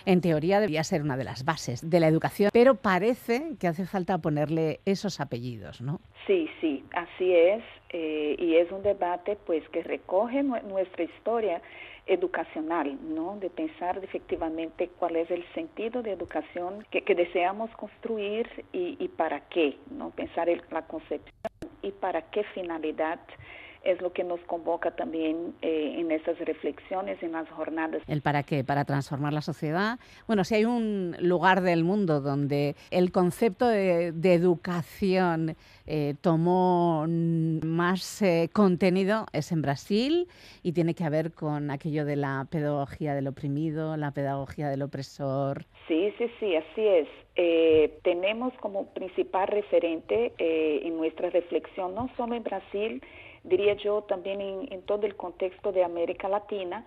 En 0.05 0.21
teoría 0.21 0.59
debería 0.59 0.83
ser 0.83 1.01
una 1.01 1.17
de 1.17 1.23
las 1.23 1.45
bases 1.45 1.89
de 1.89 1.99
la 1.99 2.07
educación, 2.07 2.49
pero 2.53 2.75
parece 2.75 3.55
que 3.59 3.67
hace 3.67 3.85
falta 3.85 4.17
ponerle 4.17 4.79
esos 4.85 5.19
apellidos, 5.19 5.81
¿no? 5.81 5.99
Sí, 6.27 6.49
sí, 6.59 6.83
así 6.93 7.33
es. 7.33 7.63
Eh, 7.89 8.35
y 8.39 8.55
es 8.55 8.71
un 8.71 8.81
debate 8.81 9.37
pues 9.45 9.67
que 9.69 9.83
recoge 9.83 10.41
nuestra 10.41 11.03
historia 11.03 11.61
educacional, 12.05 12.97
¿no? 13.01 13.37
De 13.39 13.49
pensar 13.49 13.99
efectivamente 14.03 14.89
cuál 14.99 15.15
es 15.15 15.29
el 15.31 15.45
sentido 15.53 16.01
de 16.01 16.11
educación 16.11 16.85
que, 16.89 17.01
deseamos 17.15 17.69
construir 17.77 18.49
y, 18.73 18.97
y, 18.99 19.07
para 19.09 19.41
qué, 19.41 19.77
¿no? 19.91 20.09
Pensar 20.09 20.49
en 20.49 20.61
la 20.71 20.81
concepción 20.81 21.31
y 21.81 21.91
para 21.91 22.23
qué 22.31 22.43
finalidad 22.55 23.19
es 23.83 24.01
lo 24.01 24.13
que 24.13 24.23
nos 24.23 24.39
convoca 24.41 24.91
también 24.91 25.53
eh, 25.61 25.95
en 25.97 26.11
estas 26.11 26.39
reflexiones, 26.39 27.21
en 27.21 27.33
las 27.33 27.49
jornadas. 27.49 28.01
¿El 28.07 28.21
para 28.21 28.43
qué? 28.43 28.63
Para 28.63 28.85
transformar 28.85 29.33
la 29.33 29.41
sociedad. 29.41 29.99
Bueno, 30.25 30.43
si 30.43 30.55
hay 30.55 30.65
un 30.65 31.15
lugar 31.19 31.61
del 31.61 31.83
mundo 31.83 32.21
donde 32.21 32.75
el 32.91 33.11
concepto 33.11 33.67
de, 33.67 34.13
educación 34.23 35.55
eh, 35.85 36.15
tomó 36.21 37.05
más 37.07 38.21
eh, 38.21 38.49
contenido 38.51 39.27
es 39.33 39.51
en 39.51 39.61
Brasil 39.61 40.27
y 40.63 40.71
tiene 40.71 40.95
que 40.95 41.07
ver 41.09 41.33
con 41.33 41.69
aquello 41.69 42.05
de 42.05 42.15
la 42.15 42.47
pedagogía 42.49 43.13
del 43.13 43.27
oprimido, 43.27 43.97
la 43.97 44.11
pedagogía 44.11 44.69
del 44.69 44.81
opresor. 44.81 45.65
Sí, 45.87 46.13
sí, 46.17 46.31
sí, 46.39 46.55
así 46.55 46.87
es. 46.87 47.07
tenemos 48.03 48.53
como 48.61 48.87
principal 48.93 49.47
referente 49.47 50.31
en 50.37 50.95
nuestra 50.97 51.29
reflexión, 51.29 51.93
no 51.93 52.09
solo 52.15 52.35
en 52.35 52.43
Brasil, 52.43 53.01
diría 53.43 53.73
yo 53.73 54.01
también 54.03 54.67
en, 54.69 54.81
todo 54.83 55.05
el 55.05 55.15
contexto 55.15 55.71
de 55.71 55.83
América 55.83 56.27
Latina, 56.27 56.85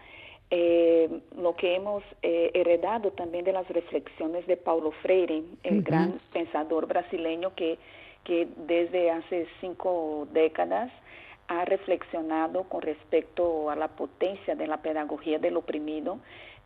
eh, 0.51 1.09
lo 1.37 1.57
que 1.57 1.75
hemos 1.75 2.03
eh, 2.23 2.51
heredado 2.55 3.11
también 3.13 3.45
de 3.45 3.53
las 3.53 3.69
reflexiones 3.69 4.47
de 4.47 4.57
Paulo 4.57 4.93
Freire, 5.03 5.43
el 5.65 5.83
gran 5.83 6.21
pensador 6.33 6.87
brasileño 6.87 7.55
que, 7.55 7.79
que 8.25 8.47
desde 8.67 9.11
hace 9.11 9.49
cinco 9.61 10.29
décadas 10.33 10.93
ha 11.49 11.65
reflexionado 11.65 12.65
con 12.65 12.83
respecto 12.83 13.71
a 13.71 13.77
la 13.77 13.89
potencia 13.89 14.55
de 14.55 14.67
la 14.67 14.79
pedagogía 14.79 15.39
del 15.39 15.57
oprimido 15.57 16.19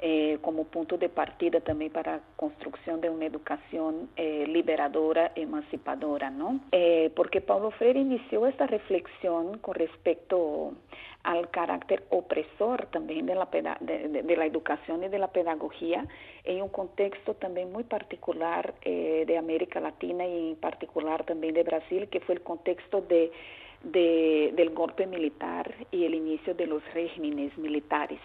eh, 0.03 0.38
como 0.40 0.64
punto 0.64 0.96
de 0.96 1.11
partida 1.11 1.61
también 1.61 1.92
para 1.92 2.12
la 2.12 2.22
construcción 2.36 3.03
de 3.03 3.11
una 3.11 3.26
educación 3.26 4.09
eh, 4.16 4.46
liberadora, 4.48 5.32
emancipadora, 5.34 6.30
¿no? 6.30 6.59
Eh, 6.72 7.12
porque 7.14 7.42
Paulo 7.42 7.70
Freire 7.72 8.01
inició 8.01 8.46
esta 8.46 8.66
reflexión 8.66 9.59
con 9.59 9.74
respecto 9.74 10.72
al 11.22 11.51
carácter 11.51 12.03
opresor 12.09 12.86
también 12.86 13.26
de 13.26 13.34
la, 13.34 13.46
de, 13.80 14.24
y 14.24 15.09
de 15.09 15.18
la 15.18 15.28
pedagogía 15.28 16.07
en 16.44 16.62
un 16.62 16.70
contexto 16.70 17.34
también 17.34 17.70
muy 17.70 17.84
particular 17.84 18.72
de 18.82 19.36
América 19.36 19.80
Latina 19.80 20.26
y 20.26 20.53
en 20.53 20.57
particular 20.57 21.24
también 21.24 21.53
de 21.53 21.62
Brasil, 21.62 22.09
que 22.09 22.20
fue 22.20 22.36
el 22.36 22.40
contexto 22.40 23.03
de, 23.03 23.30
del 23.82 24.70
golpe 24.70 25.07
militar 25.07 25.74
y 25.90 26.05
el 26.05 26.14
inicio 26.14 26.55
de 26.55 26.66
los 26.66 26.82
regímenes 26.94 27.57
militares. 27.59 28.20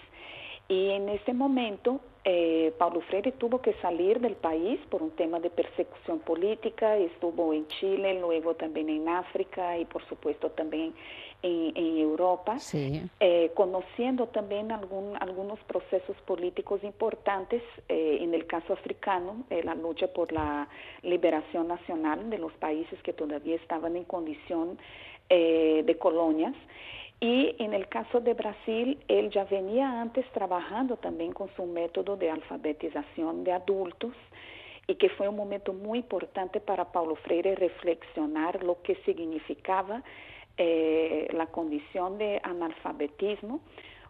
Y 0.68 0.90
en 0.90 1.10
ese 1.10 1.34
momento, 1.34 2.00
eh, 2.24 2.74
Paulo 2.80 3.02
Freire 3.02 3.32
tuvo 3.34 3.62
que 3.62 3.74
salir 3.84 4.20
del 4.20 4.36
país 4.36 4.80
por 4.90 5.04
un 5.04 5.12
tema 5.12 5.40
de 5.40 5.52
persecución 5.52 6.18
política, 6.20 6.98
estuvo 6.98 7.54
en 7.54 7.68
Chile, 7.68 8.20
luego 8.20 8.56
también 8.56 8.90
en 8.90 9.08
África 9.08 9.78
y 9.78 9.86
por 9.86 10.04
supuesto 10.08 10.50
también 10.50 10.96
en, 11.44 11.98
Europa, 12.00 12.58
eh, 12.74 13.52
conociendo 13.54 14.26
también 14.30 14.72
algún, 14.72 15.16
algunos 15.20 15.60
procesos 15.66 16.18
políticos 16.26 16.84
importantes, 16.84 17.62
eh, 17.88 18.18
en 18.22 18.34
el 18.34 18.48
caso 18.48 18.74
africano, 18.74 19.44
la 19.64 19.76
lucha 19.76 20.08
por 20.08 20.32
la 20.32 20.68
liberación 21.04 21.68
nacional 21.68 22.32
de 22.32 22.40
los 22.40 22.52
países 22.54 23.00
que 23.04 23.14
todavía 23.14 23.58
estaban 23.58 23.96
en 23.96 24.06
condición 24.06 24.80
de 25.30 25.98
colonias. 26.00 26.56
Y 27.20 27.56
en 27.60 27.74
el 27.74 27.88
caso 27.88 28.20
de 28.20 28.34
Brasil, 28.34 29.00
él 29.08 29.30
ya 29.30 29.46
venía 29.46 30.02
antes 30.02 30.30
trabajando 30.34 30.98
también 30.98 31.32
con 31.32 31.50
su 31.56 31.66
método 31.66 32.18
de 32.18 32.30
alfabetización 32.30 33.44
de 33.44 33.54
adultos 33.54 34.14
y 34.88 34.96
que 34.96 35.10
fue 35.10 35.28
un 35.28 35.36
momento 35.36 35.74
muy 35.74 36.00
importante 36.00 36.60
para 36.60 36.92
Paulo 36.92 37.16
Freire 37.16 37.56
reflexionar 37.56 38.64
lo 38.64 38.82
que 38.82 38.96
significaba 39.06 40.04
eh, 40.58 41.28
la 41.34 41.48
condición 41.48 42.18
de 42.18 42.40
analfabetismo 42.44 43.62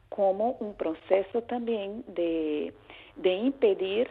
como 0.09 0.51
un 0.59 0.75
proceso 0.75 1.43
también 1.43 2.03
de, 2.07 2.73
de 3.15 3.33
impedir, 3.33 4.07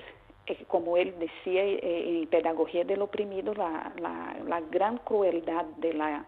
eh, 0.47 0.65
como 0.69 0.97
él 0.97 1.15
decía 1.19 1.63
eh, 1.65 2.21
en 2.23 2.27
Pedagogía 2.29 2.85
del 2.85 3.03
Oprimido, 3.03 3.55
la, 3.55 3.93
la, 4.01 4.37
la 4.47 4.61
gran 4.63 4.99
crueldad 4.99 5.65
de 5.77 5.93
la 5.93 6.27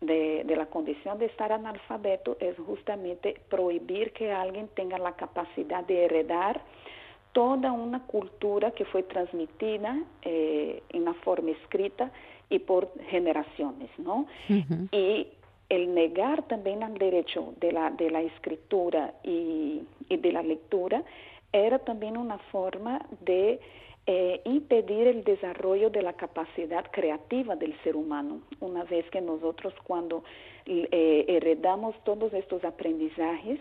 de, 0.00 0.44
la 0.56 0.66
condición 0.66 1.18
de 1.18 1.26
estar 1.26 1.52
analfabeto 1.52 2.36
es 2.40 2.56
justamente 2.58 3.40
prohibir 3.48 4.12
que 4.12 4.32
alguien 4.32 4.68
tenga 4.68 4.98
la 4.98 5.12
capacidad 5.12 5.84
de 5.84 6.04
heredar 6.04 6.60
toda 7.32 7.72
una 7.72 8.04
cultura 8.06 8.70
que 8.70 8.84
fue 8.84 9.02
transmitida 9.02 9.98
eh, 10.22 10.82
en 10.90 11.02
una 11.02 11.14
forma 11.14 11.50
escrita 11.50 12.10
y 12.48 12.60
por 12.60 12.90
generaciones, 13.10 13.90
¿no? 13.98 14.26
Y 14.90 15.28
el 15.68 15.94
negar 15.94 16.44
también 16.44 16.82
al 16.82 16.94
derecho 16.94 17.52
de 17.60 17.72
la, 17.72 17.90
de 17.90 18.10
la 18.10 18.22
escritura 18.22 19.12
y, 19.22 19.82
y 20.08 20.16
de 20.16 20.32
la 20.32 20.42
lectura 20.42 21.02
era 21.52 21.78
también 21.78 22.16
una 22.16 22.38
forma 22.50 23.04
de 23.20 23.60
eh, 24.10 24.40
impedir 24.46 25.06
el 25.06 25.22
desarrollo 25.22 25.90
de 25.90 26.00
la 26.00 26.14
capacidad 26.14 26.90
creativa 26.90 27.56
del 27.56 27.78
ser 27.82 27.94
humano. 27.94 28.40
Una 28.58 28.84
vez 28.84 29.04
que 29.10 29.20
nosotros 29.20 29.74
cuando 29.84 30.24
eh, 30.64 31.26
heredamos 31.28 31.94
todos 32.04 32.32
estos 32.32 32.64
aprendizajes 32.64 33.60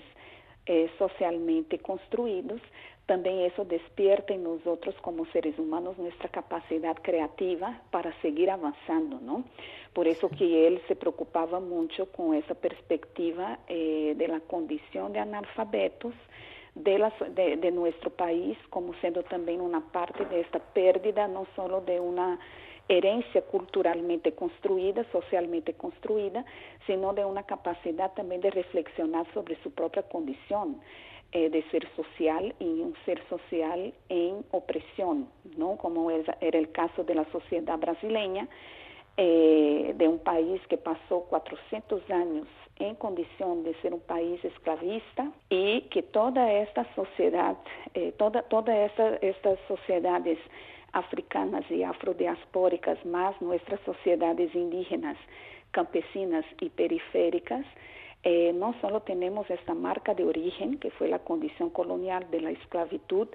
eh, 0.66 0.90
socialmente 0.98 1.80
construidos, 1.80 2.62
también 3.08 3.40
eso 3.40 3.66
despierta 3.66 4.34
en 4.34 4.46
nosotros 4.46 4.96
como 5.02 5.26
seres 5.34 5.60
humanos 5.60 5.98
nuestra 5.98 6.30
capacidad 6.30 6.96
creativa 6.96 7.82
para 7.92 8.14
seguir 8.22 8.50
avanzando, 8.50 9.20
¿no? 9.20 9.44
Por 9.92 10.08
eso 10.08 10.30
que 10.30 10.66
él 10.66 10.82
se 10.88 10.96
preocupaba 10.96 11.60
mucho 11.60 12.10
con 12.14 12.36
esa 12.36 12.54
perspectiva 12.54 13.60
de 13.68 14.28
la 14.30 14.40
condición 14.40 15.12
de 15.12 15.20
analfabetos, 15.20 16.14
de, 16.84 17.58
de, 17.58 17.72
nuestro 17.72 18.10
país 18.10 18.58
como 18.70 18.94
siendo 18.96 19.24
también 19.24 19.62
una 19.62 19.82
parte 19.92 20.26
de 20.26 20.42
esta 20.42 20.60
pérdida, 20.60 21.28
no 21.28 21.48
solo 21.56 21.82
de 21.82 22.00
una 22.00 22.40
herencia 22.90 23.42
culturalmente 23.42 24.32
construida, 24.34 25.06
socialmente 25.12 25.74
construida, 25.74 26.46
sino 26.86 27.14
de 27.14 27.26
una 27.26 27.44
capacidad 27.44 28.14
también 28.14 28.42
de 28.42 28.52
reflexionar 28.52 29.26
sobre 29.34 29.62
su 29.62 29.72
propia 29.72 30.04
condición 30.04 30.80
eh, 31.34 31.50
de 31.50 31.62
ser 31.70 31.86
social 31.96 32.56
y 32.60 32.66
un 32.66 32.96
ser 33.06 33.22
social 33.28 33.94
en 34.08 34.46
opresión, 34.52 35.28
¿no? 35.58 35.76
Como 35.78 36.10
era 36.10 36.38
el 36.40 36.72
caso 36.72 37.04
de 37.04 37.16
la 37.16 37.26
sociedad 37.32 37.78
brasileña, 37.78 38.48
eh, 39.18 39.94
de 39.98 40.08
un 40.08 40.20
país 40.20 40.62
que 40.70 40.78
pasó 40.78 41.22
400 41.30 42.10
años 42.12 42.48
en 42.80 42.96
condición 42.96 43.64
de 43.64 43.74
ser 43.82 43.94
un 43.94 44.02
país 44.02 44.44
esclavista 44.44 45.32
y 45.50 45.82
que 45.90 46.04
toda 46.04 46.52
esta 46.54 46.86
sociedad, 46.96 47.58
eh, 47.94 48.14
toda, 48.18 48.44
todas 48.44 48.92
estas 49.22 49.60
sociedades 49.68 50.38
africanas 50.94 51.70
y 51.70 51.84
afrodiaspóricas, 51.84 53.04
más 53.06 53.40
nuestras 53.42 53.80
sociedades 53.82 54.54
indígenas, 54.56 55.18
campesinas 55.72 56.46
y 56.60 56.70
periféricas, 56.70 57.66
eh, 58.24 58.52
no 58.54 58.74
solo 58.82 59.02
tenemos 59.02 59.50
esta 59.50 59.74
marca 59.74 60.14
de 60.14 60.26
origen, 60.26 60.80
que 60.80 60.92
fue 60.92 61.08
la 61.08 61.20
condición 61.20 61.70
colonial 61.70 62.30
de 62.32 62.42
la 62.42 62.52
esclavitud, 62.52 63.28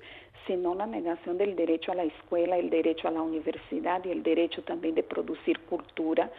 sino 0.47 0.75
la 0.75 0.87
negación 0.87 1.39
del 1.39 1.55
derecho 1.55 1.93
a 1.93 1.95
la 1.95 2.05
escuela, 2.05 2.59
el 2.59 2.69
derecho 2.69 3.09
a 3.09 3.13
la 3.13 3.23
universidad 3.23 4.05
y 4.05 4.11
el 4.11 4.23
derecho 4.23 4.63
también 4.63 4.95
de 4.95 5.03
producir 5.03 5.61
cultura 5.61 6.31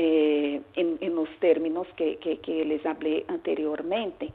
eh, 0.00 0.62
en, 0.76 1.14
los 1.16 1.28
términos 1.40 1.88
que, 1.96 2.18
que, 2.18 2.64
les 2.64 2.86
hablé 2.86 3.24
anteriormente. 3.26 4.30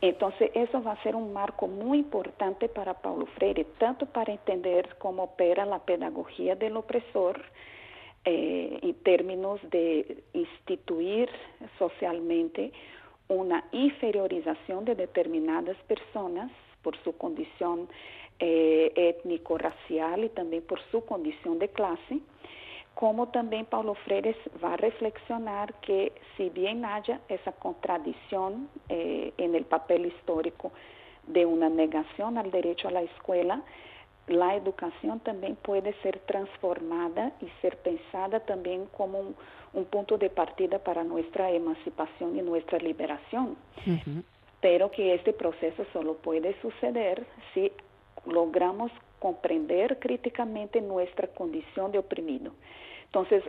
Entonces, 0.00 0.50
eso 0.54 0.82
va 0.82 0.92
a 0.92 1.02
ser 1.02 1.14
un 1.14 1.34
marco 1.34 1.68
muy 1.68 1.98
importante 1.98 2.70
para 2.70 2.94
Paulo 2.94 3.26
Freire, 3.34 3.66
tanto 3.76 4.06
para 4.06 4.32
entender 4.32 4.96
cómo 4.98 5.24
opera 5.24 5.66
la 5.66 5.80
pedagogía 5.80 6.56
del 6.56 6.78
opresor, 6.78 7.42
eh, 8.24 8.78
en 8.80 8.94
términos 9.02 9.60
de 9.70 10.24
instituir 10.32 11.28
socialmente 11.78 12.72
una 13.28 13.64
inferiorización 13.72 14.86
de 14.86 14.94
determinadas 14.94 15.76
personas 15.88 16.50
por 16.80 16.96
su 17.04 17.14
condición 17.18 17.86
eh, 18.38 18.92
étnico-racial 18.96 20.24
y 20.24 20.28
también 20.30 20.62
por 20.62 20.80
su 20.90 21.04
condición 21.04 21.58
de 21.58 21.68
clase, 21.68 22.20
como 22.96 23.28
también 23.28 23.66
Paulo 23.66 23.92
Freire 23.92 24.34
va 24.64 24.72
a 24.72 24.76
reflexionar 24.78 25.74
que 25.82 26.12
si 26.36 26.48
bien 26.48 26.82
haya 26.86 27.20
esa 27.28 27.52
contradicción 27.52 28.70
eh, 28.88 29.34
en 29.36 29.54
el 29.54 29.66
papel 29.66 30.06
histórico 30.06 30.72
de 31.26 31.44
una 31.44 31.68
negación 31.68 32.38
al 32.38 32.50
derecho 32.50 32.88
a 32.88 32.92
la 32.92 33.02
escuela, 33.02 33.60
la 34.28 34.54
educación 34.54 35.20
también 35.20 35.56
puede 35.56 35.92
ser 36.02 36.20
transformada 36.20 37.32
y 37.42 37.48
ser 37.60 37.76
pensada 37.76 38.40
también 38.40 38.86
como 38.96 39.34
un, 39.74 39.84
punto 39.84 40.16
de 40.16 40.30
partida 40.30 40.78
para 40.78 41.04
nuestra 41.04 41.50
emancipación 41.50 42.38
y 42.38 42.40
nuestra 42.40 42.78
liberación. 42.78 43.58
Pero 44.62 44.90
que 44.90 45.12
este 45.12 45.34
proceso 45.34 45.84
solo 45.92 46.14
puede 46.14 46.58
suceder 46.62 47.26
si 47.52 47.70
logramos 48.24 48.90
comprender 49.18 49.98
críticamente 49.98 50.80
nuestra 50.80 51.28
condición 51.28 51.92
de 51.92 51.98
oprimido. 51.98 52.52
Entonces, 53.06 53.44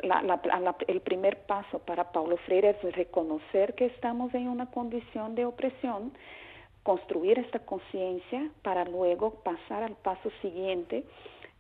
el 0.87 1.01
primer 1.01 1.39
paso 1.45 1.79
para 1.79 2.11
Paulo 2.11 2.37
Freire 2.37 2.69
es 2.81 2.95
reconocer 2.95 3.73
que 3.73 3.87
estamos 3.87 4.33
en 4.33 4.47
una 4.47 4.67
condición 4.67 5.35
de 5.35 5.45
opresión, 5.45 6.13
construir 6.83 7.37
esta 7.39 7.59
conciencia 7.59 8.49
para 8.61 8.85
luego 8.85 9.31
pasar 9.43 9.83
al 9.83 9.95
paso 9.95 10.31
siguiente, 10.41 11.03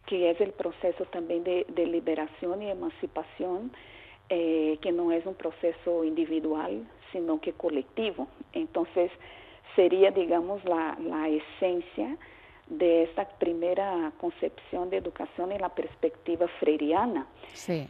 que 0.05 0.29
es 0.29 0.39
el 0.39 0.53
proceso 0.53 1.03
también 1.05 1.43
de, 1.43 1.65
liberación 1.85 2.61
y 2.61 2.69
emancipación, 2.69 3.71
eh, 4.29 4.77
que 4.81 4.91
no 4.91 5.11
es 5.11 5.25
un 5.25 5.35
proceso 5.35 6.05
individual, 6.05 6.87
sino 7.11 7.41
que 7.41 7.51
colectivo. 7.53 8.27
Entonces, 8.53 9.11
sería, 9.75 10.11
digamos, 10.11 10.63
la, 10.63 10.97
la 11.01 11.27
esencia 11.27 12.17
de 12.69 13.03
esta 13.03 13.25
primera 13.25 14.11
concepción 14.19 14.89
de 14.89 14.97
educación 14.97 15.51
en 15.51 15.61
la 15.61 15.69
perspectiva 15.69 16.47
freiriana. 16.59 17.27
Sí. 17.53 17.87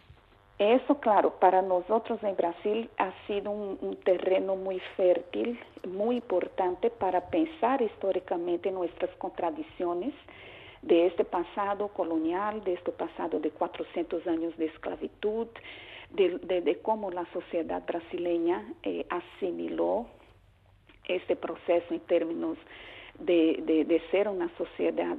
Eso, 0.59 0.99
claro, 0.99 1.35
para 1.39 1.61
nosotros 1.61 2.21
en 2.23 2.35
Brasil 2.35 2.89
ha 2.97 3.11
sido 3.27 3.51
un, 3.51 3.95
terreno 4.03 4.55
muy 4.55 4.79
fértil, 4.95 5.59
muy 5.87 6.15
importante 6.15 6.89
para 6.89 7.29
pensar 7.29 7.81
históricamente 7.81 8.71
nuestras 8.71 9.11
contradicciones 9.17 10.15
de 10.81 11.05
este 11.07 11.25
pasado 11.25 11.89
colonial, 11.89 12.63
de 12.63 12.73
este 12.73 12.91
pasado 12.91 13.39
de 13.39 13.51
400 13.51 14.25
años 14.25 14.57
de 14.57 14.65
esclavitud, 14.65 15.47
de, 16.09 16.79
cómo 16.81 17.11
la 17.11 17.25
sociedad 17.33 17.83
brasileña 17.85 18.65
eh, 18.81 19.05
asimiló 19.09 20.07
este 21.07 21.35
proceso 21.35 21.93
en 21.93 21.99
términos 22.01 22.57
de, 23.19 24.01
ser 24.11 24.27
una 24.27 24.49
sociedad 24.57 25.17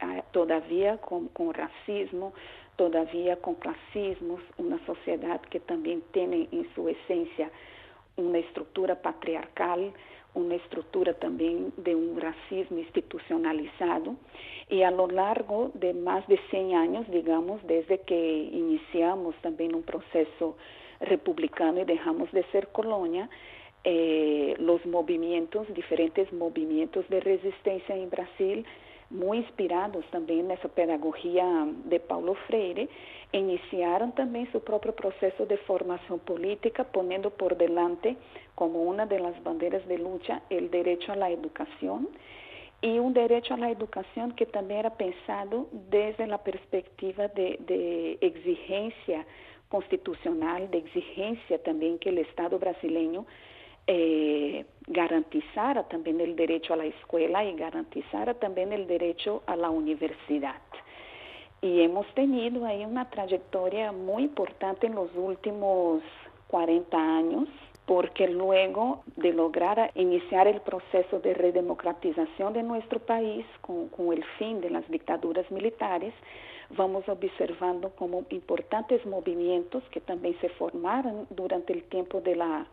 ah, 0.00 0.22
todavía 0.32 0.98
con 0.98 1.28
racismo, 1.52 2.32
todavía 2.76 3.36
con 3.36 3.56
clasismos, 3.56 4.40
una 4.56 4.78
sociedad 4.86 5.38
que 5.50 5.60
también 5.60 6.02
tiene 6.12 6.48
en 6.50 6.66
su 6.74 6.88
esencia 6.88 7.50
una 8.16 8.38
estructura 8.38 9.02
patriarcal, 9.02 9.92
una 10.32 10.54
estructura 10.54 11.12
también 11.14 11.74
de 11.76 11.94
un 11.94 12.18
racismo 12.18 12.78
institucionalizado. 12.78 14.16
Y 14.70 14.82
a 14.82 14.90
lo 14.90 15.08
largo 15.08 15.72
de 15.74 15.92
más 15.92 16.26
de 16.26 16.38
100 16.48 16.74
años, 16.74 17.10
digamos, 17.10 17.60
desde 17.66 18.00
que 18.00 18.48
iniciamos 18.50 19.34
también 19.42 19.74
un 19.74 19.82
proceso 19.82 20.56
republicano 21.00 21.80
y 21.80 21.84
dejamos 21.84 22.32
de 22.32 22.44
ser 22.44 22.68
colonia, 22.68 23.28
eh, 23.84 24.54
los 24.58 24.84
movimientos, 24.84 25.66
diferentes 25.74 26.32
movimientos 26.32 27.08
de 27.08 27.20
resistencia 27.20 27.96
en 27.96 28.10
Brasil, 28.10 28.66
muy 29.10 29.38
inspirados 29.38 30.04
también 30.10 30.46
en 30.46 30.50
esa 30.52 30.68
pedagogía 30.68 31.66
de 31.84 31.98
Paulo 31.98 32.34
Freire, 32.46 32.88
iniciaron 33.32 34.12
también 34.12 34.50
su 34.52 34.60
propio 34.60 34.94
proceso 34.94 35.46
de 35.46 35.56
formación 35.58 36.20
política, 36.20 36.84
poniendo 36.84 37.30
por 37.30 37.56
delante 37.56 38.16
como 38.54 38.82
una 38.82 39.06
de 39.06 39.18
las 39.18 39.42
banderas 39.42 39.86
de 39.88 39.98
lucha 39.98 40.42
el 40.50 40.70
derecho 40.70 41.12
a 41.12 41.16
la 41.16 41.30
educación 41.30 42.08
y 42.82 42.98
un 42.98 43.12
derecho 43.12 43.54
a 43.54 43.58
la 43.58 43.70
educación 43.70 44.32
que 44.32 44.46
también 44.46 44.80
era 44.80 44.90
pensado 44.90 45.68
desde 45.90 46.26
la 46.26 46.38
perspectiva 46.38 47.28
de, 47.28 47.58
de 47.66 48.18
exigencia 48.20 49.26
constitucional, 49.68 50.70
de 50.70 50.78
exigencia 50.78 51.62
también 51.62 51.98
que 51.98 52.10
el 52.10 52.18
Estado 52.18 52.58
brasileño 52.58 53.26
eh, 53.86 54.64
también 55.88 56.20
el 56.20 56.36
derecho 56.36 56.74
a 56.74 56.76
la 56.76 56.84
escuela 56.84 57.44
y 57.44 57.54
garantizara 57.54 58.34
también 58.34 58.72
el 58.72 58.86
derecho 58.86 59.42
a 59.46 59.56
la 59.56 59.70
universidad. 59.70 60.60
Y 61.62 61.82
hemos 61.82 62.06
tenido 62.14 62.64
ahí 62.64 62.84
una 62.84 63.10
trayectoria 63.10 63.92
muy 63.92 64.24
importante 64.24 64.86
en 64.86 64.94
los 64.94 65.10
últimos 65.14 66.02
40 66.48 66.96
años, 66.96 67.48
porque 67.86 68.28
luego 68.28 69.02
de 69.16 69.32
lograr 69.32 69.90
iniciar 69.94 70.46
el 70.46 70.60
proceso 70.60 71.20
de 71.20 71.34
redemocratización 71.34 72.52
de 72.52 72.62
nuestro 72.62 73.00
país 73.00 73.44
con, 73.60 73.88
con 73.88 74.12
el 74.12 74.24
fin 74.38 74.60
de 74.60 74.70
las 74.70 74.88
dictaduras 74.88 75.50
militares, 75.50 76.14
vamos 76.70 77.08
observando 77.08 77.90
como 77.90 78.24
importantes 78.30 79.04
movimientos 79.04 79.82
que 79.90 80.00
también 80.00 80.36
se 80.40 80.48
formaron 80.50 81.26
durante 81.30 81.72
el 81.72 81.82
tiempo 81.84 82.20
de 82.20 82.36
la 82.36 82.66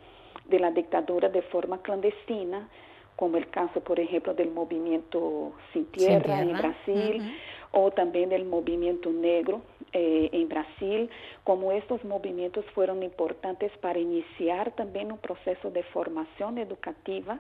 de 0.50 0.60
la 0.60 0.72
dictadura 0.72 1.30
de 1.30 1.41
forma 1.43 1.82
clandestina, 1.82 2.68
como 3.16 3.38
el 3.38 3.50
caso, 3.50 3.82
por 3.82 4.00
ejemplo, 4.00 4.34
del 4.34 4.52
movimiento 4.52 5.52
Sin 5.74 5.86
Tierra, 5.88 6.41
en 6.41 6.54
Brasil, 6.54 7.36
o 7.72 7.91
también 7.91 8.30
del 8.30 8.45
movimiento 8.45 9.10
negro 9.12 9.62
eh, 9.91 10.30
en 10.32 10.48
Brasil, 10.48 11.10
como 11.43 11.72
estos 11.72 12.04
movimientos 12.06 12.64
fueron 12.74 13.04
importantes 13.04 13.72
para 13.80 14.00
iniciar 14.00 14.72
también 14.72 15.12
un 15.12 15.18
proceso 15.18 15.72
de 15.72 15.84
formación 15.84 16.60
educativa 16.60 17.39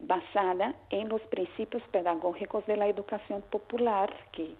basada 0.00 0.74
en 0.90 1.08
los 1.08 1.20
principios 1.22 1.82
pedagógicos 1.92 2.66
de 2.66 2.76
la 2.76 2.88
educación 2.88 3.42
popular, 3.50 4.12
que 4.32 4.54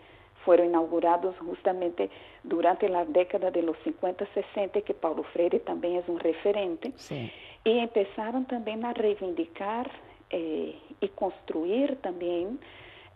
fueron 0.45 0.67
inaugurados 0.67 1.35
justamente 1.39 2.11
durante 2.43 2.89
la 2.89 3.05
década 3.05 3.51
de 3.51 3.63
los 3.63 3.77
50, 3.85 4.27
60, 4.35 4.83
que 4.83 4.95
Paulo 4.95 5.23
Freire 5.33 5.61
también 5.61 5.97
es 5.97 6.09
un 6.09 6.19
referente. 6.19 6.93
Sí 6.97 7.33
y 7.65 7.79
empezaron 7.79 8.45
también 8.47 8.85
a 8.85 8.93
reivindicar 8.93 9.91
eh, 10.31 10.79
y 11.01 11.09
construir 11.09 11.97
también 11.97 12.59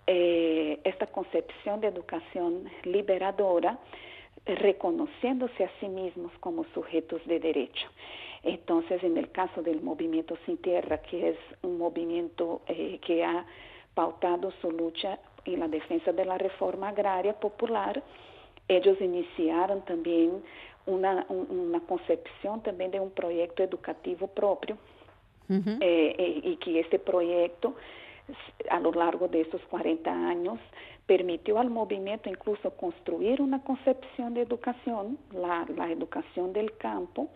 eh, 0.07 0.79
esta 0.85 1.07
concepción 1.07 1.81
de 1.81 1.89
educación 1.89 2.71
liberadora, 2.85 3.79
reconociéndose 4.45 5.65
a 5.65 5.71
sí 5.81 5.89
mismos 5.89 6.31
como 6.39 6.65
sujetos 6.73 7.21
de 7.27 7.41
derecho. 7.41 7.89
Entonces, 8.45 9.03
en 9.03 9.17
el 9.17 9.33
caso 9.33 9.63
del 9.63 9.81
movimiento 9.83 10.37
Sin 10.47 10.59
Tierra, 10.59 10.99
que 10.99 11.31
es 11.31 11.39
un 11.63 11.79
movimiento 11.79 12.61
eh, 12.69 13.01
que 13.05 13.25
ha 13.25 13.45
pautado 13.95 14.53
su 14.61 14.71
lucha 14.71 15.19
en 15.45 15.59
la 15.59 15.67
defensa 15.67 16.13
de 16.13 16.25
la 16.25 16.39
reforma 16.39 16.91
agraria 16.91 17.33
popular, 17.33 18.01
ellos 18.69 19.01
iniciaron 19.01 19.85
también 19.85 20.43
una, 20.87 21.27
una 21.29 21.81
concepción 21.81 22.63
también 22.63 22.91
de 22.91 23.01
un 23.01 23.11
proyecto 23.11 23.63
educativo 23.63 24.27
propio 24.29 24.79
eh, 25.49 25.79
eh, 25.81 26.41
y 26.43 26.57
que 26.57 26.81
este 26.81 26.99
proyecto 26.99 27.75
a 28.71 28.81
lo 28.81 28.91
largo 28.93 29.29
de 29.29 29.43
estos 29.43 29.61
40 29.71 30.11
años 30.11 30.59
permitió 31.07 31.59
al 31.59 31.71
movimiento 31.71 32.29
incluso 32.29 32.71
construir 32.73 33.41
una 33.41 33.63
concepción 33.63 34.35
de 34.35 34.43
educación, 34.43 35.19
la, 35.33 35.65
la 35.77 35.91
educación 35.91 36.53
del 36.53 36.77
campo, 36.77 37.29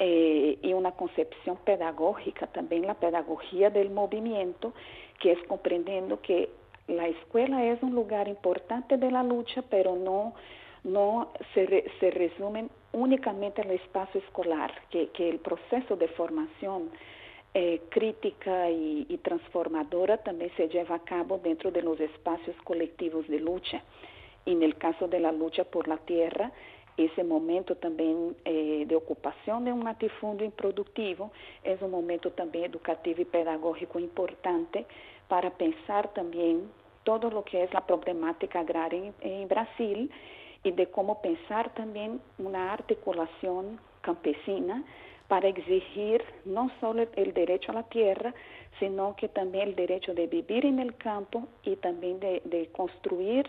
eh, 0.00 0.58
y 0.60 0.72
una 0.72 0.90
concepción 0.92 1.56
pedagógica, 1.64 2.48
también 2.48 2.84
la 2.84 2.94
pedagogía 2.94 3.70
del 3.70 3.90
movimiento, 3.90 4.72
que 5.20 5.32
es 5.32 5.38
comprendiendo 5.46 6.20
que 6.20 6.50
la 6.88 7.06
escuela 7.06 7.64
es 7.64 7.80
un 7.80 7.94
lugar 7.94 8.26
importante 8.26 8.96
de 8.96 9.10
la 9.12 9.22
lucha, 9.22 9.62
pero 9.70 9.94
no, 9.94 10.34
no 10.84 11.32
se, 11.54 11.90
se 11.98 12.10
resumen 12.10 12.70
únicamente 12.92 13.62
al 13.62 13.70
espacio 13.72 14.20
escolar, 14.20 14.72
que, 14.90 15.08
que 15.08 15.28
el 15.28 15.38
proceso 15.38 15.96
de 15.96 16.08
formación 16.08 16.90
eh, 17.56 17.82
crítica 17.88 18.68
y, 18.68 19.18
transformadora 19.22 20.18
también 20.18 20.50
se 20.56 20.68
lleva 20.68 20.96
a 20.96 21.04
cabo 21.04 21.38
dentro 21.38 21.70
de 21.70 21.82
los 21.82 21.98
espacios 22.00 22.56
colectivos 22.64 23.28
de 23.28 23.38
lucha. 23.38 23.80
Y 24.44 24.52
en 24.52 24.62
el 24.64 24.76
caso 24.76 25.06
de 25.06 25.20
la 25.20 25.30
lucha 25.30 25.62
por 25.62 25.86
la 25.86 25.96
tierra, 25.98 26.50
ese 26.96 27.22
momento 27.22 27.76
también 27.76 28.36
eh, 28.44 28.84
de 28.86 28.96
ocupación 28.96 29.64
de 29.64 29.72
un 29.72 29.84
latifundio 29.84 30.44
improductivo 30.44 31.30
es 31.62 31.80
un 31.80 31.92
momento 31.92 32.32
también 32.32 32.64
educativo 32.64 33.22
y 33.22 33.24
pedagógico 33.24 34.00
importante 34.00 34.84
para 35.28 35.50
pensar 35.50 36.12
también 36.12 36.68
todo 37.04 37.30
lo 37.30 37.44
que 37.44 37.62
es 37.62 37.72
la 37.72 37.86
problemática 37.86 38.60
agraria 38.60 39.12
en 39.20 39.48
Brasil 39.48 40.10
y 40.64 40.72
de 40.72 40.86
cómo 40.86 41.20
pensar 41.20 41.72
también 41.74 42.20
una 42.38 42.72
articulación 42.72 43.78
campesina 44.00 44.82
para 45.28 45.48
exigir 45.48 46.22
no 46.44 46.70
solo 46.80 47.06
el 47.16 47.32
derecho 47.32 47.72
a 47.72 47.76
la 47.76 47.82
tierra, 47.84 48.34
sino 48.78 49.14
que 49.16 49.28
también 49.28 49.68
el 49.68 49.74
derecho 49.74 50.14
de 50.14 50.26
vivir 50.26 50.66
en 50.66 50.78
el 50.78 50.96
campo 50.96 51.46
y 51.62 51.76
también 51.76 52.20
de, 52.20 52.68
construir 52.72 53.48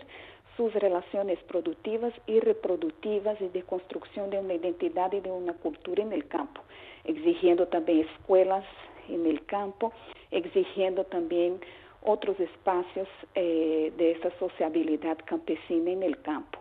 sus 0.56 0.72
relaciones 0.74 1.38
productivas 1.44 2.14
y 2.26 2.40
reproductivas 2.40 3.38
y 3.40 3.48
de 3.48 3.62
construcción 3.62 4.30
de 4.30 4.38
una 4.38 4.54
identidad 4.54 5.12
y 5.12 5.20
de 5.20 5.30
una 5.30 5.52
cultura 5.52 6.02
en 6.02 6.12
el 6.12 6.26
campo, 6.28 6.62
exigiendo 7.04 7.66
también 7.68 8.08
escuelas 8.08 8.64
en 9.08 9.26
el 9.26 9.44
campo, 9.44 9.92
exigiendo 10.30 11.04
también 11.04 11.60
otros 12.02 12.38
espacios 12.40 13.08
eh, 13.34 13.92
de 13.98 14.12
esa 14.12 14.30
sociabilidad 14.38 15.18
campesina 15.26 15.90
en 15.90 16.02
el 16.02 16.22
campo. 16.22 16.58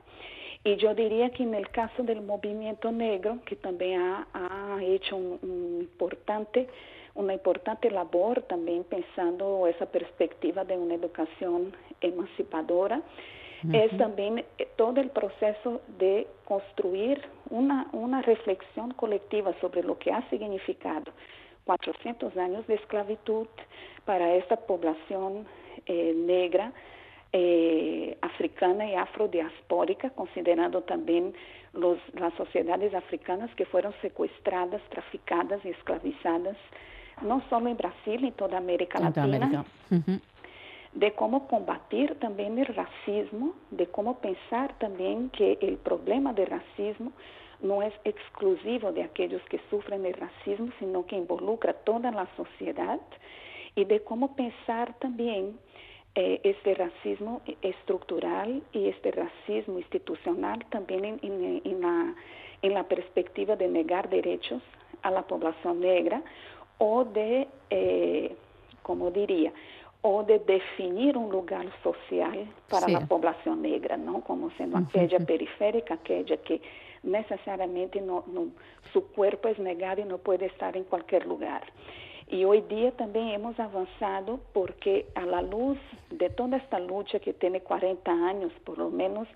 Y 0.66 0.78
yo 0.78 0.96
diría 0.96 1.30
que 1.30 1.44
en 1.44 1.54
el 1.54 1.70
caso 1.70 2.02
del 2.02 2.24
movimiento 2.24 2.92
negro, 2.92 3.38
que 3.46 3.56
también 3.56 4.02
ha, 4.02 4.28
ha 4.34 4.84
hecho 4.84 5.16
un, 5.16 5.38
un 5.44 5.78
importante, 5.82 6.68
una 7.14 7.36
importante 7.36 7.92
labor 7.92 8.42
también 8.42 8.84
pensando 8.84 9.68
esa 9.68 9.86
perspectiva 9.86 10.66
de 10.66 10.76
una 10.76 10.96
educación 10.96 11.72
emancipadora, 12.02 12.98
uh 12.98 13.68
-huh. 13.68 13.84
es 13.84 13.96
también 14.00 14.44
todo 14.76 15.00
el 15.00 15.10
proceso 15.12 15.82
de 16.00 16.26
construir 16.46 17.22
una, 17.52 17.88
una 17.92 18.24
reflexión 18.24 18.90
colectiva 18.96 19.54
sobre 19.62 19.84
lo 19.84 20.00
que 20.00 20.12
ha 20.12 20.28
significado 20.32 21.12
400 21.66 22.36
años 22.38 22.66
de 22.66 22.74
esclavitud 22.76 23.48
para 24.06 24.34
esta 24.34 24.56
población 24.56 25.46
eh, 25.86 26.14
negra 26.16 26.74
eh, 27.38 28.18
africana 28.22 28.90
y 28.90 28.96
afrodiaspórica, 28.96 30.10
considerando 30.12 30.84
también 30.84 31.34
los, 31.74 31.98
las 32.14 32.34
sociedades 32.36 32.94
africanas 32.94 33.54
que 33.56 33.66
fueron 33.66 33.94
secuestradas, 34.02 34.82
traficadas 34.90 35.60
y 35.66 35.70
esclavizadas, 35.70 36.56
no 37.22 37.44
solo 37.50 37.68
en 37.68 37.76
Brasil, 37.76 38.24
en 38.24 38.32
toda 38.32 38.58
América 38.58 39.02
Latina. 39.02 39.66
Uh 39.92 39.96
-huh. 39.96 40.22
de 40.94 41.12
cómo 41.12 41.46
combatir 41.50 42.18
también 42.20 42.58
el 42.58 42.68
racismo, 42.68 43.54
de 43.70 43.86
cómo 43.88 44.20
pensar 44.20 44.68
también 44.80 45.30
que 45.32 45.58
el 45.60 45.76
problema 45.76 46.32
del 46.32 46.48
racismo 46.48 47.12
no 47.60 47.82
es 47.82 47.94
exclusivo 48.06 48.94
de 48.94 49.04
aquellos 49.04 49.42
que 49.50 49.60
sufren 49.70 50.06
el 50.06 50.14
racismo, 50.14 50.70
sino 50.80 51.06
que 51.06 51.18
involucra 51.18 51.74
toda 51.74 52.12
la 52.12 52.28
sociedad, 52.38 53.02
y 53.76 53.84
de 53.84 54.00
cómo 54.10 54.38
pensar 54.38 54.98
también 55.00 55.60
eh, 56.16 56.40
este 56.44 56.76
racismo 56.76 57.42
estructural 57.62 58.64
y 58.72 58.88
este 58.88 59.12
racismo 59.12 59.80
institucional 59.80 60.66
también 60.70 61.04
en, 61.06 61.20
en, 61.22 61.62
en, 61.64 61.82
la, 61.82 62.16
en 62.62 62.74
la 62.74 62.84
perspectiva 62.84 63.56
de 63.56 63.68
negar 63.68 64.10
derechos 64.10 64.62
a 65.02 65.12
la 65.12 65.24
población 65.24 65.82
negra 65.82 66.24
o 66.78 67.06
de, 67.06 67.48
eh, 67.70 68.36
como 68.82 69.12
diría, 69.12 69.52
o 70.02 70.24
de 70.24 70.40
definir 70.40 71.18
un 71.18 71.32
lugar 71.32 71.66
social 71.82 72.48
para 72.70 72.86
sí. 72.86 72.92
la 72.94 73.02
población 73.02 73.62
negra, 73.62 73.98
¿no? 73.98 74.22
Como 74.22 74.52
siendo 74.52 74.78
aquella 74.78 75.20
periférica, 75.20 75.96
aquella 75.96 76.38
que 76.38 76.62
necesariamente 77.04 78.02
no, 78.02 78.24
no, 78.28 78.48
su 78.94 79.08
cuerpo 79.08 79.48
es 79.48 79.58
negado 79.60 80.02
y 80.02 80.06
no 80.06 80.18
puede 80.20 80.46
estar 80.46 80.78
en 80.78 80.84
cualquier 80.84 81.26
lugar. 81.26 81.64
Y 82.28 82.44
hoy 82.44 82.62
día 82.62 82.92
también 82.92 83.30
hemos 83.30 83.60
avanzado 83.60 84.40
porque 84.54 85.06
a 85.14 85.26
la 85.26 85.42
luz 85.42 85.78
de 86.10 86.30
toda 86.30 86.58
esta 86.58 86.80
lucha 86.80 87.20
que 87.20 87.34
tiene 87.34 87.62
40 87.62 88.12
años, 88.12 88.52
por 88.64 88.80
lo 88.80 88.90
menos, 88.90 89.28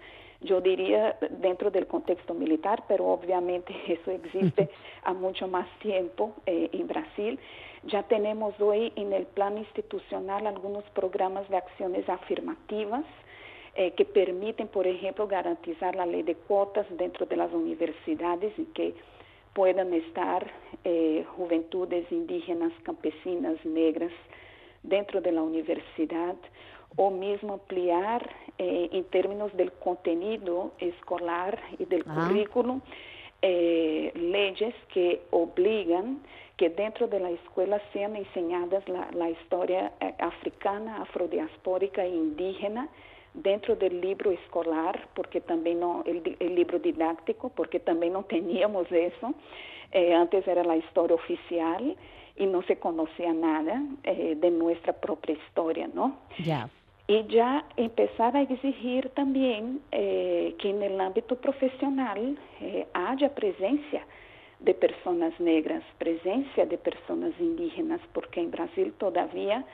yo 0.41 0.59
diría 0.61 1.17
dentro 1.41 1.69
del 1.69 1.85
contexto 1.85 2.33
militar, 2.33 2.83
pero 2.87 3.07
obviamente 3.07 3.75
eso 3.87 4.11
existe 4.11 4.69
a 5.03 5.13
mucho 5.13 5.47
más 5.47 5.67
tiempo 5.79 6.33
eh, 6.45 6.69
en 6.73 6.87
Brasil. 6.87 7.39
Ya 7.83 8.03
tenemos 8.03 8.59
hoy 8.59 8.91
en 8.95 9.13
el 9.13 9.25
plano 9.25 9.59
institucional 9.59 10.47
algunos 10.47 10.83
programas 10.91 11.47
de 11.49 11.57
acciones 11.57 12.09
afirmativas 12.09 13.05
eh, 13.75 13.91
que 13.91 14.03
permiten, 14.03 14.67
por 14.67 14.87
ejemplo, 14.87 15.27
garantizar 15.27 15.95
la 15.95 16.05
ley 16.05 16.23
de 16.23 16.35
cuotas 16.35 16.87
dentro 16.89 17.25
de 17.27 17.37
las 17.37 17.53
universidades 17.53 18.51
y 18.57 18.65
que 18.65 18.95
puedan 19.53 19.93
estar 19.93 20.51
eh, 20.83 21.25
juventudes 21.35 22.09
indígenas, 22.11 22.71
campesinas, 22.83 23.63
negras 23.65 24.11
dentro 24.83 25.21
de 25.21 25.31
la 25.31 25.41
universidad 25.41 26.35
o 26.95 27.11
mismo 27.11 27.53
ampliar 27.53 28.29
eh, 28.57 28.89
en 28.91 29.03
términos 29.05 29.55
del 29.55 29.71
contenido 29.73 30.71
escolar 30.79 31.59
y 31.77 31.85
del 31.85 32.03
ah. 32.07 32.27
currículo 32.27 32.81
eh, 33.41 34.11
leyes 34.15 34.75
que 34.93 35.21
obligan 35.31 36.19
que 36.57 36.69
dentro 36.69 37.07
de 37.07 37.19
la 37.19 37.29
escuela 37.29 37.81
sean 37.93 38.15
enseñadas 38.17 38.87
la, 38.89 39.09
la 39.13 39.29
historia 39.29 39.93
africana, 40.19 41.01
afrodiaspórica 41.01 42.03
e 42.03 42.09
indígena 42.09 42.89
dentro 43.33 43.75
del 43.75 44.01
libro 44.01 44.31
escolar, 44.31 45.07
porque 45.13 45.41
también 45.41 45.79
no, 45.79 46.03
el, 46.05 46.35
el 46.39 46.55
libro 46.55 46.79
didáctico, 46.79 47.49
porque 47.49 47.79
también 47.79 48.13
no 48.13 48.23
teníamos 48.23 48.91
eso. 48.91 49.33
Eh, 49.91 50.13
antes 50.13 50.47
era 50.47 50.63
la 50.63 50.75
historia 50.75 51.15
oficial 51.15 51.95
y 52.39 52.45
no 52.45 52.63
se 52.63 52.77
conocía 52.77 53.33
nada 53.33 53.83
eh, 54.03 54.35
de 54.39 54.49
nuestra 54.49 54.93
propia 54.93 55.35
historia, 55.35 55.89
¿no? 55.93 56.17
Ya. 56.43 56.69
Y 57.07 57.25
ya 57.27 57.65
empezar 57.75 58.37
a 58.37 58.41
exigir 58.41 59.09
también 59.09 59.81
eh, 59.91 60.55
que 60.59 60.69
en 60.69 60.81
el 60.81 61.01
ámbito 61.01 61.35
profesional 61.35 62.37
eh, 62.61 62.87
haya 62.93 63.35
presencia 63.35 64.05
de 64.59 64.73
personas 64.73 65.37
negras, 65.39 65.83
presencia 65.97 66.65
de 66.65 66.77
personas 66.77 67.33
indígenas, 67.39 67.99
porque 68.13 68.41
en 68.41 68.51
Brasil 68.51 68.93
todavía, 68.97 69.65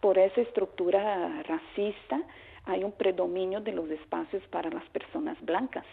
por 0.00 0.18
esa 0.18 0.40
estructura 0.40 1.42
racista, 1.42 2.22
hay 2.66 2.84
un 2.84 2.92
predominio 2.92 3.60
de 3.60 3.72
los 3.72 3.90
espacios 3.90 4.42
para 4.48 4.70
las 4.70 4.84
personas 4.90 5.36
blancas 5.42 5.84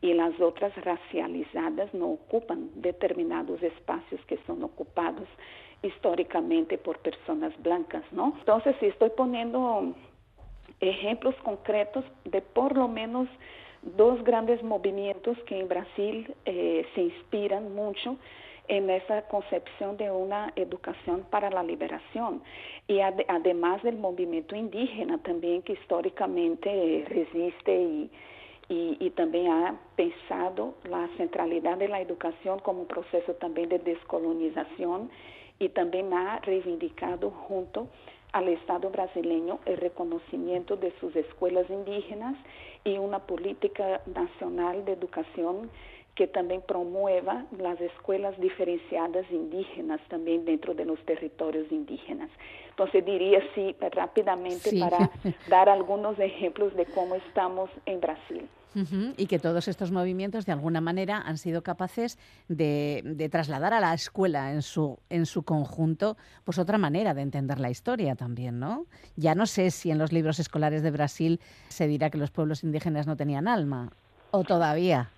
y 0.00 0.14
las 0.14 0.38
otras 0.40 0.74
racializadas 0.76 1.92
no 1.92 2.06
ocupan 2.06 2.70
determinados 2.76 3.62
espacios 3.62 4.20
que 4.26 4.38
son 4.46 4.62
ocupados 4.62 5.28
históricamente 5.82 6.78
por 6.78 6.98
personas 6.98 7.52
blancas, 7.62 8.04
¿no? 8.12 8.34
Entonces, 8.38 8.76
si 8.80 8.86
estoy 8.86 9.10
poniendo 9.10 9.94
ejemplos 10.80 11.34
concretos 11.42 12.04
de 12.24 12.40
por 12.40 12.76
lo 12.76 12.88
menos 12.88 13.28
dos 13.82 14.22
grandes 14.24 14.62
movimientos 14.62 15.36
que 15.46 15.60
en 15.60 15.68
Brasil 15.68 16.34
eh, 16.44 16.86
se 16.94 17.02
inspiran 17.02 17.74
mucho 17.74 18.16
en 18.68 18.90
esa 18.90 19.22
concepción 19.22 19.96
de 19.96 20.10
una 20.10 20.52
educación 20.56 21.24
para 21.30 21.50
la 21.50 21.62
liberación 21.62 22.42
y 22.86 23.00
ad 23.00 23.14
además 23.28 23.82
del 23.82 23.96
movimiento 23.96 24.54
indígena 24.54 25.18
también 25.18 25.62
que 25.62 25.72
históricamente 25.72 27.04
resiste 27.08 27.74
y, 27.74 28.10
y, 28.68 28.96
y, 29.00 29.10
también 29.10 29.50
ha 29.50 29.80
pensado 29.96 30.74
la 30.84 31.08
centralidad 31.16 31.78
de 31.78 31.88
la 31.88 32.00
educación 32.00 32.58
como 32.60 32.82
un 32.82 32.86
proceso 32.86 33.32
también 33.34 33.70
de 33.70 33.78
descolonización 33.78 35.10
y 35.58 35.70
también 35.70 36.12
ha 36.12 36.38
reivindicado 36.40 37.30
junto 37.30 37.88
al 38.32 38.48
Estado 38.48 38.90
brasileño 38.90 39.58
el 39.66 39.76
reconocimiento 39.78 40.76
de 40.76 40.92
sus 41.00 41.14
escuelas 41.16 41.68
indígenas 41.70 42.36
y 42.84 42.98
una 42.98 43.20
política 43.20 44.00
nacional 44.06 44.84
de 44.84 44.92
educación 44.92 45.70
que 46.14 46.26
también 46.26 46.62
promueva 46.62 47.44
las 47.56 47.80
escuelas 47.80 48.38
diferenciadas 48.40 49.24
indígenas 49.30 50.00
también 50.08 50.44
dentro 50.44 50.74
de 50.74 50.84
los 50.84 50.98
territorios 51.04 51.70
indígenas. 51.70 52.28
Entonces 52.70 53.04
diría 53.04 53.40
sí 53.54 53.76
rápidamente 53.92 54.70
Sí. 54.70 54.80
para 54.80 55.10
dar 55.48 55.68
algunos 55.68 56.18
ejemplos 56.18 56.74
de 56.74 56.86
cómo 56.86 57.14
estamos 57.14 57.70
en 57.86 58.00
Brasil. 58.00 58.48
Y 59.16 59.26
que 59.26 59.38
todos 59.38 59.66
estos 59.66 59.90
movimientos, 59.90 60.46
de 60.46 60.52
alguna 60.52 60.80
manera, 60.80 61.20
han 61.24 61.38
sido 61.38 61.62
capaces 61.62 62.18
de, 62.48 63.02
de 63.04 63.28
trasladar 63.28 63.74
a 63.74 63.80
la 63.80 63.92
escuela 63.94 64.52
en 64.52 64.62
su, 64.62 64.98
en 65.10 65.26
su 65.26 65.42
conjunto, 65.42 66.16
pues 66.44 66.58
otra 66.58 66.78
manera 66.78 67.14
de 67.14 67.22
entender 67.22 67.58
la 67.58 67.70
historia 67.70 68.14
también, 68.14 68.60
¿no? 68.60 68.86
Ya 69.16 69.34
no 69.34 69.46
sé 69.46 69.70
si 69.70 69.90
en 69.90 69.98
los 69.98 70.12
libros 70.12 70.38
escolares 70.38 70.82
de 70.82 70.90
Brasil 70.90 71.40
se 71.68 71.88
dirá 71.88 72.10
que 72.10 72.18
los 72.18 72.30
pueblos 72.30 72.62
indígenas 72.62 73.06
no 73.06 73.16
tenían 73.16 73.48
alma, 73.48 73.90
o 74.30 74.44
todavía. 74.44 75.10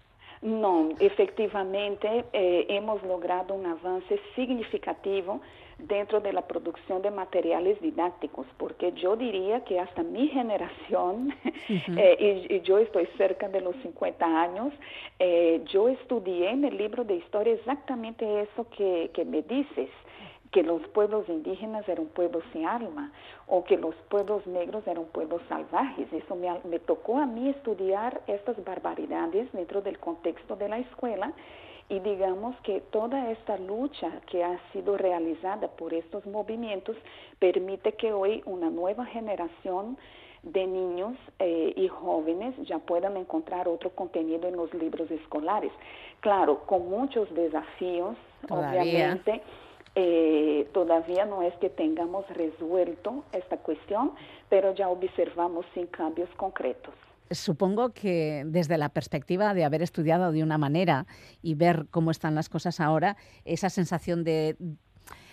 No, 0.42 0.88
efectivamente 1.00 2.24
eh, 2.32 2.64
hemos 2.70 3.02
logrado 3.02 3.54
un 3.54 3.66
avance 3.66 4.18
significativo 4.34 5.42
dentro 5.86 6.20
de 6.20 6.32
la 6.32 6.42
producción 6.42 7.02
de 7.02 7.10
materiales 7.10 7.80
didácticos, 7.80 8.46
porque 8.56 8.92
yo 8.92 9.16
diría 9.16 9.64
que 9.64 9.78
hasta 9.78 10.02
mi 10.02 10.28
generación, 10.28 11.34
eh, 11.68 12.46
y, 12.48 12.54
y 12.54 12.60
yo 12.62 12.78
estoy 12.78 13.06
cerca 13.16 13.48
de 13.48 13.60
los 13.60 13.76
50 13.82 14.24
años, 14.24 14.72
eh, 15.18 15.62
yo 15.66 15.88
estudié 15.88 16.50
en 16.50 16.64
el 16.64 16.76
libro 16.76 17.04
de 17.04 17.16
historia 17.16 17.54
exactamente 17.54 18.42
eso 18.42 18.66
que, 18.76 19.10
que 19.14 19.24
me 19.24 19.42
dices 19.42 19.90
que 20.50 20.62
los 20.62 20.82
pueblos 20.88 21.28
indígenas 21.28 21.88
eran 21.88 22.06
pueblos 22.06 22.42
sin 22.52 22.66
alma 22.66 23.12
o 23.46 23.64
que 23.64 23.76
los 23.76 23.94
pueblos 24.08 24.46
negros 24.46 24.86
eran 24.86 25.04
pueblos 25.06 25.40
salvajes. 25.48 26.12
Eso 26.12 26.34
me, 26.34 26.48
me 26.64 26.78
tocó 26.80 27.18
a 27.18 27.26
mí 27.26 27.48
estudiar 27.48 28.20
estas 28.26 28.62
barbaridades 28.64 29.50
dentro 29.52 29.80
del 29.80 29.98
contexto 29.98 30.56
de 30.56 30.68
la 30.68 30.78
escuela 30.78 31.32
y 31.90 31.98
digamos 31.98 32.56
que 32.62 32.80
toda 32.80 33.30
esta 33.32 33.58
lucha 33.58 34.20
que 34.30 34.44
ha 34.44 34.58
sido 34.72 34.96
realizada 34.96 35.68
por 35.68 35.92
estos 35.92 36.24
movimientos 36.24 36.96
permite 37.40 37.92
que 37.94 38.12
hoy 38.12 38.42
una 38.46 38.70
nueva 38.70 39.04
generación 39.06 39.98
de 40.44 40.66
niños 40.66 41.14
eh, 41.40 41.74
y 41.76 41.88
jóvenes 41.88 42.54
ya 42.66 42.78
puedan 42.78 43.16
encontrar 43.16 43.68
otro 43.68 43.90
contenido 43.90 44.48
en 44.48 44.56
los 44.56 44.72
libros 44.72 45.10
escolares. 45.10 45.72
Claro, 46.20 46.60
con 46.64 46.88
muchos 46.88 47.32
desafíos, 47.34 48.16
Todavía. 48.46 48.82
obviamente. 48.82 49.42
Eh, 49.96 50.68
todavía 50.72 51.24
no 51.26 51.42
es 51.42 51.52
que 51.54 51.68
tengamos 51.68 52.24
resuelto 52.28 53.24
esta 53.32 53.56
cuestión, 53.56 54.12
pero 54.48 54.72
ya 54.72 54.88
observamos 54.88 55.66
sin 55.74 55.88
cambios 55.88 56.30
concretos. 56.36 56.94
Supongo 57.30 57.90
que 57.92 58.42
desde 58.46 58.76
la 58.76 58.88
perspectiva 58.88 59.54
de 59.54 59.64
haber 59.64 59.82
estudiado 59.82 60.32
de 60.32 60.42
una 60.42 60.58
manera 60.58 61.06
y 61.42 61.54
ver 61.54 61.86
cómo 61.90 62.10
están 62.10 62.34
las 62.34 62.48
cosas 62.48 62.80
ahora, 62.80 63.16
esa 63.44 63.70
sensación 63.70 64.24
de, 64.24 64.56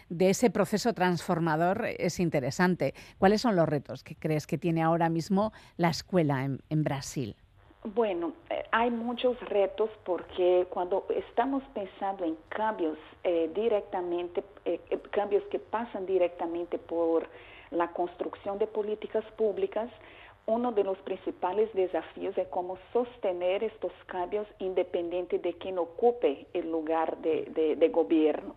de 0.09 0.29
ese 0.29 0.49
proceso 0.49 0.93
transformador 0.93 1.85
es 1.97 2.19
interesante. 2.19 2.93
¿Cuáles 3.17 3.41
son 3.41 3.55
los 3.55 3.67
retos 3.67 4.03
que 4.03 4.15
crees 4.15 4.47
que 4.47 4.57
tiene 4.57 4.83
ahora 4.83 5.09
mismo 5.09 5.51
la 5.75 5.89
escuela 5.89 6.43
en, 6.43 6.83
Brasil? 6.83 7.35
Bueno, 7.83 8.33
eh, 8.49 8.63
hay 8.71 8.91
muchos 8.91 9.39
retos 9.49 9.89
porque 10.03 10.67
cuando 10.69 11.05
estamos 11.09 11.63
pensando 11.73 12.25
en 12.25 12.37
cambios 12.49 12.97
eh, 13.23 13.49
directamente, 13.55 14.43
eh, 14.65 14.79
eh, 14.89 14.99
cambios 15.11 15.43
que 15.45 15.59
pasan 15.59 16.05
directamente 16.05 16.77
por 16.77 17.27
la 17.71 17.91
construcción 17.91 18.57
de 18.57 18.67
políticas 18.67 19.25
públicas, 19.37 19.89
uno 20.47 20.71
de 20.71 20.83
los 20.83 20.97
principales 20.99 21.71
desafíos 21.73 22.37
es 22.37 22.47
cómo 22.47 22.77
sostener 22.93 23.63
estos 23.65 23.91
cambios 24.05 24.47
independiente 24.59 25.39
de 25.39 25.53
quien 25.53 25.77
ocupe 25.77 26.47
el 26.53 26.71
lugar 26.71 27.17
de, 27.17 27.45
de- 27.53 27.75
de 27.75 27.89
gobierno. 27.89 28.55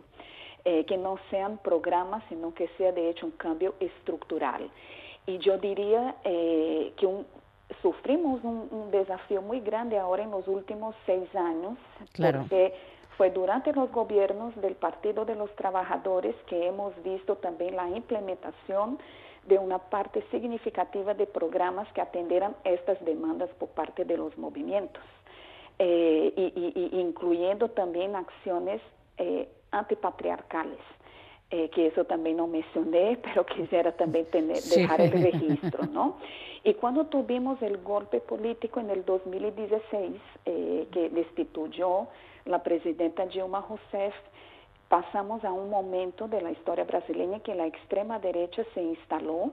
Eh, 0.65 0.85
que 0.85 0.99
no 0.99 1.19
sean 1.31 1.57
programas, 1.59 2.23
sino 2.29 2.53
que 2.53 2.69
sea 2.77 2.93
de 2.93 3.09
hecho 3.09 3.25
un 3.27 3.33
cambio 3.33 3.75
estructural. 3.81 4.71
Y 5.27 5.39
yo 5.39 5.57
diría 5.57 6.17
eh, 6.23 6.93
que 6.99 7.07
un- 7.07 7.27
sufrimos 7.81 8.45
un, 8.45 8.69
un 8.71 8.91
desafío 8.91 9.41
muy 9.41 9.61
grande 9.61 9.99
ahora 9.99 10.23
en 10.23 10.31
los 10.31 10.47
últimos 10.47 10.95
seis 11.07 11.35
años, 11.35 11.79
Claro. 12.13 12.41
porque 12.41 12.75
fue 13.17 13.31
durante 13.31 13.73
los 13.73 13.91
gobiernos 13.91 14.55
del 14.61 14.75
Partido 14.77 15.25
de 15.25 15.35
los 15.35 15.51
Trabajadores 15.57 16.37
que 16.47 16.67
hemos 16.67 16.93
visto 17.03 17.37
también 17.37 17.75
la 17.75 17.89
implementación 17.89 18.99
de 19.47 19.59
una 19.59 19.79
parte 19.79 20.23
significativa 20.31 21.15
de 21.15 21.27
programas 21.27 21.91
que 21.93 22.01
atendieran 22.01 22.55
estas 22.65 23.03
demandas 23.05 23.51
por 23.59 23.69
parte 23.71 24.05
de 24.05 24.17
los 24.17 24.37
movimientos, 24.39 25.03
eh, 25.79 26.33
y, 26.37 26.43
y- 26.61 26.89
y 26.97 27.01
incluyendo 27.01 27.69
también 27.71 28.17
acciones 28.17 28.81
eh, 29.19 29.49
antipatriarcales. 29.71 30.79
eh, 31.53 31.69
que 31.71 31.89
eso 31.89 32.05
también 32.05 32.37
no 32.37 32.47
mencioné, 32.47 33.19
pero 33.25 33.45
quisiera 33.45 33.91
también 33.97 34.25
tener, 34.27 34.59
Sí. 34.59 34.83
dejar 34.83 35.01
el 35.01 35.11
registro, 35.11 35.85
¿no? 35.87 36.17
Y 36.63 36.75
cuando 36.75 37.07
tuvimos 37.07 37.61
el 37.61 37.79
golpe 37.79 38.21
político 38.21 38.79
en 38.79 38.89
el 38.91 39.05
2016, 39.05 40.13
eh, 40.47 40.87
que 40.93 41.09
destituyó 41.11 42.07
la 42.45 42.63
presidenta 42.63 43.27
Dilma 43.27 43.67
Rousseff, 43.69 44.15
pasamos 44.91 45.45
a 45.45 45.53
un 45.53 45.71
momento 45.71 46.27
de 46.27 46.43
la 46.43 46.51
historia 46.51 46.83
brasileña 46.83 47.39
que 47.39 47.55
la 47.55 47.65
extrema 47.65 48.19
derecha 48.19 48.65
se 48.75 48.83
instaló 48.83 49.53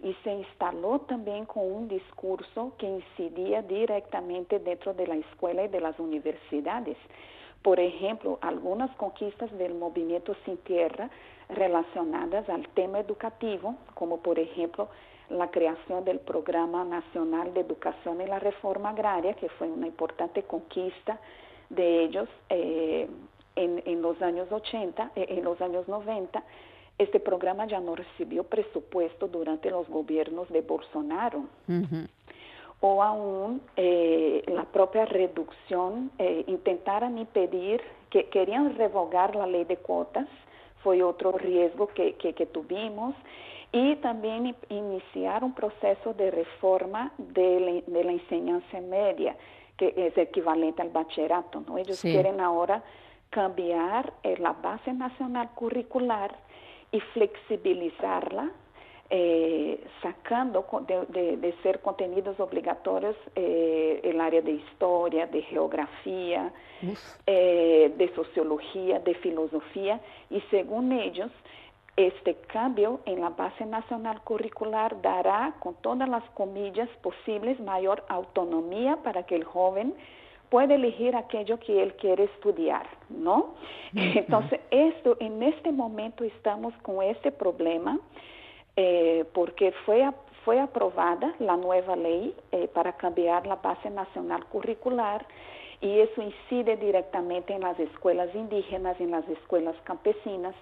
y 0.00 0.14
se 0.22 0.32
instaló 0.32 1.00
también 1.00 1.46
con 1.46 1.64
un 1.64 1.88
discurso 1.88 2.72
que 2.78 2.86
incidía 2.86 3.60
directamente 3.62 4.60
dentro 4.60 4.94
de 4.94 5.08
la 5.08 5.16
escuela 5.16 5.64
y 5.64 5.68
de 5.68 5.80
las 5.80 5.98
universidades. 5.98 6.96
Por 7.60 7.80
ejemplo, 7.80 8.38
algunas 8.40 8.94
conquistas 8.96 9.50
del 9.58 9.74
movimiento 9.74 10.36
Sin 10.44 10.58
Tierra 10.58 11.10
relacionadas 11.48 12.48
al 12.48 12.68
tema 12.68 13.00
educativo, 13.00 13.74
como 13.94 14.18
por 14.18 14.38
ejemplo 14.38 14.88
la 15.28 15.50
creación 15.50 16.04
del 16.04 16.20
Programa 16.20 16.84
Nacional 16.84 17.52
de 17.52 17.62
Educación 17.62 18.20
y 18.20 18.26
la 18.26 18.38
Reforma 18.38 18.90
Agraria, 18.90 19.34
que 19.34 19.48
fue 19.48 19.68
una 19.68 19.88
importante 19.88 20.44
conquista 20.44 21.18
de 21.68 22.04
ellos 22.04 22.28
eh, 22.48 23.08
en, 23.64 23.82
en 23.84 24.00
los 24.02 24.20
años 24.22 24.50
80, 24.50 25.12
eh, 25.16 25.26
en 25.30 25.44
los 25.44 25.60
años 25.60 25.86
90. 25.88 26.42
Este 26.98 27.20
programa 27.20 27.66
ya 27.66 27.80
no 27.80 27.94
recibió 27.94 28.42
presupuesto 28.44 29.28
durante 29.28 29.70
los 29.70 29.88
gobiernos 29.88 30.48
de 30.48 30.62
Bolsonaro 30.62 31.44
o 32.80 33.02
aún 33.02 33.60
eh, 33.76 34.42
la 34.46 34.64
propia 34.64 35.04
reducción, 35.04 36.10
eh, 36.18 36.44
intentaran 36.46 37.18
impedir, 37.18 37.80
que 38.10 38.24
querían 38.28 38.76
revogar 38.76 39.34
la 39.34 39.46
ley 39.46 39.64
de 39.64 39.76
cuotas, 39.76 40.28
fue 40.82 41.02
otro 41.02 41.32
riesgo 41.32 41.88
que, 41.88 42.14
que, 42.14 42.32
que 42.34 42.46
tuvimos, 42.46 43.14
y 43.72 43.96
también 43.96 44.46
in- 44.46 44.56
iniciar 44.70 45.42
un 45.44 45.54
proceso 45.54 46.14
de 46.14 46.30
reforma 46.30 47.12
de 47.18 47.60
la, 47.60 47.72
de 47.94 48.04
la 48.04 48.12
enseñanza 48.12 48.80
media, 48.80 49.36
que 49.76 49.92
es 49.96 50.16
equivalente 50.16 50.80
al 50.82 50.90
bachillerato. 50.90 51.62
¿no? 51.66 51.78
Ellos 51.78 51.98
Sí. 51.98 52.10
quieren 52.12 52.40
ahora 52.40 52.82
cambiar 53.30 54.12
eh, 54.22 54.36
la 54.38 54.52
base 54.52 54.92
nacional 54.92 55.50
curricular 55.54 56.34
y 56.92 57.00
flexibilizarla 57.00 58.50
eh, 59.10 59.82
sacando 60.02 60.66
de, 60.86 61.06
de- 61.06 61.36
de 61.38 61.52
ser 61.62 61.80
contenidos 61.80 62.38
obligatorios 62.40 63.16
eh, 63.34 64.00
el 64.04 64.20
área 64.20 64.42
de 64.42 64.52
historia, 64.52 65.26
de 65.26 65.42
geografía, 65.42 66.52
eh, 67.26 67.92
de 67.96 68.14
sociología, 68.14 68.98
de 69.00 69.14
filosofía, 69.14 70.00
y 70.30 70.40
según 70.50 70.92
ellos, 70.92 71.30
este 71.96 72.34
cambio 72.52 73.00
en 73.06 73.20
la 73.22 73.30
base 73.30 73.64
nacional 73.66 74.20
curricular 74.22 75.00
dará, 75.02 75.54
con 75.58 75.74
todas 75.76 76.08
las 76.08 76.22
comillas 76.34 76.88
posibles, 77.02 77.58
mayor 77.60 78.04
autonomía 78.08 78.98
para 79.02 79.22
que 79.24 79.34
el 79.36 79.44
joven 79.44 79.94
pueda 80.50 80.74
elegir 80.74 81.14
aquello 81.14 81.58
que 81.58 81.82
él 81.82 81.94
quiere 81.94 82.24
estudiar, 82.24 82.86
¿no? 83.08 83.54
Entonces, 83.94 84.60
esto, 84.70 85.16
en 85.20 85.42
este 85.42 85.72
momento 85.72 86.24
estamos 86.24 86.74
con 86.82 87.02
este 87.02 87.30
problema 87.30 87.98
eh, 88.76 89.24
porque 89.34 89.72
fue, 89.84 90.08
fue 90.44 90.60
aprobada 90.60 91.34
la 91.38 91.56
nueva 91.56 91.96
ley 91.96 92.34
eh, 92.52 92.68
para 92.68 92.92
cambiar 92.92 93.46
la 93.46 93.56
base 93.56 93.90
nacional 93.90 94.44
curricular 94.46 95.26
y 95.80 96.00
eso 96.00 96.22
incide 96.22 96.76
directamente 96.76 97.52
en 97.52 97.62
las 97.62 97.78
escuelas 97.78 98.34
indígenas, 98.34 99.00
en 99.00 99.10
las 99.10 99.28
escuelas 99.28 99.76
campesinas, 99.84 100.54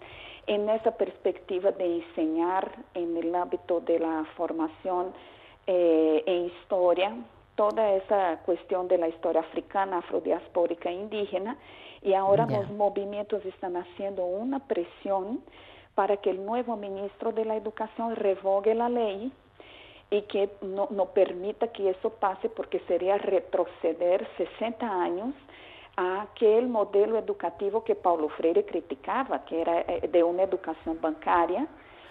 en 0.47 0.69
esa 0.69 0.93
perspectiva 0.93 1.73
de 1.73 1.97
enseñar 1.97 2.71
en 2.95 3.17
el 3.17 3.35
ámbito 3.35 3.81
de 3.81 3.99
la 3.99 4.25
formación 4.37 5.13
eh, 5.67 6.23
en 6.27 6.47
historia, 6.47 7.17
toda 7.57 7.93
esa 7.93 8.39
cuestión 8.45 8.87
de 8.87 8.99
la 8.99 9.09
historia 9.09 9.41
africana, 9.41 9.99
afrodiaspórica 9.99 10.91
e 10.91 10.95
indígena, 10.95 11.57
y 12.03 12.15
ahora 12.15 12.47
los 12.47 12.71
movimientos 12.71 13.45
están 13.45 13.77
haciendo 13.77 14.25
una 14.25 14.61
presión 14.61 15.41
para 15.95 16.19
que 16.19 16.31
el 16.31 16.45
nuevo 16.45 16.77
ministro 16.77 17.33
de 17.33 17.45
la 17.45 17.57
Educación 17.57 18.15
revogue 18.15 18.75
la 18.75 18.89
ley 18.89 19.33
y 20.11 20.23
que 20.23 20.51
no, 20.63 20.87
no 20.91 21.07
permita 21.07 21.69
que 21.69 21.91
eso 21.91 22.11
pase 22.11 22.49
porque 22.49 22.79
sería 22.81 23.19
retroceder 23.19 24.29
60 24.37 24.87
años 24.87 25.35
a 25.97 26.23
aquele 26.23 26.67
modelo 26.67 27.19
educativo 27.19 27.83
que 27.83 27.95
Paulo 27.95 28.29
Freire 28.29 28.65
criticava, 28.65 29.39
que 29.41 29.61
era 29.61 29.81
eh, 29.89 30.07
de 30.07 30.23
uma 30.23 30.43
educação 30.43 30.95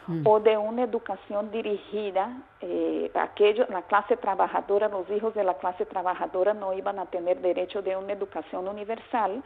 bancária 0.07 0.29
ou 0.29 0.39
de 0.39 0.57
uma 0.57 0.81
educação 0.81 1.45
dirigida 1.47 2.29
eh, 2.61 3.11
aquello, 3.13 3.65
la 3.69 3.81
clase 3.81 4.15
trabajadora, 4.17 4.87
los 4.87 5.09
hijos 5.09 5.33
de 5.33 5.43
la 5.43 5.53
clase 5.55 5.85
trabajadora 5.85 6.53
no 6.53 6.73
iban 6.73 6.99
a 6.99 7.05
tener 7.05 7.39
derecho 7.41 7.81
de 7.81 7.95
una 7.95 8.13
educación 8.13 8.67
universal, 8.67 9.43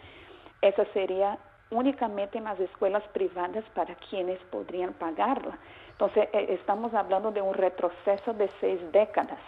esa 0.62 0.86
sería 0.94 1.38
únicamente 1.72 2.38
en 2.38 2.46
las 2.46 2.60
escuelas 2.60 3.04
privadas 3.14 3.64
para 3.74 3.96
quienes 3.96 4.40
podrían 4.52 4.94
pagarla. 4.94 5.58
Entonces, 5.92 6.30
eh, 6.34 6.58
estamos 6.60 6.94
hablando 6.94 7.32
de 7.32 7.42
un 7.42 7.54
retroceso 7.54 8.34
de 8.34 8.50
seis 8.60 8.80
décadas. 8.92 9.40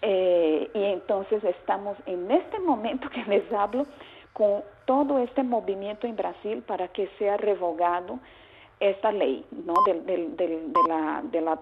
Eh, 0.00 0.70
y 0.72 0.84
entonces 0.84 1.44
estamos 1.44 1.98
en 2.06 2.30
este 2.30 2.58
momento 2.60 3.10
que 3.10 3.22
les 3.24 3.52
hablo 3.52 3.84
con 4.32 4.62
todo 4.86 5.18
este 5.18 5.42
movimiento 5.42 6.06
en 6.06 6.16
Brasil 6.16 6.62
para 6.66 6.88
que 6.88 7.08
sea 7.18 7.36
revogado 7.36 8.18
esta 8.80 9.12
ley 9.12 9.44
¿no? 9.64 9.74
del- 9.84 10.04
de, 10.36 10.72
la, 10.88 11.22
de 11.24 11.40
la 11.40 11.58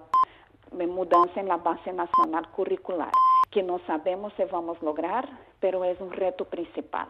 de 0.70 0.86
mudança 0.86 1.40
en 1.40 1.48
la 1.48 1.56
base 1.56 1.90
nacional 1.92 2.46
curricular, 2.50 3.10
que 3.50 3.62
no 3.62 3.78
sabemos 3.86 4.32
si 4.36 4.44
vamos 4.44 4.76
a 4.82 4.84
lograr, 4.84 5.26
pero 5.60 5.82
es 5.82 5.98
un 5.98 6.12
reto 6.12 6.44
principal. 6.44 7.08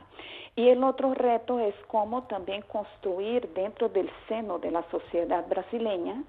Y 0.54 0.68
el 0.68 0.84
otro 0.84 1.12
reto 1.12 1.58
es 1.58 1.74
cómo 1.88 2.22
también 2.24 2.62
construir 2.62 3.48
dentro 3.54 3.88
del 3.88 4.08
seno 4.28 4.60
de 4.60 4.70
la 4.70 4.84
sociedad 4.90 5.44
brasileña 5.48 6.22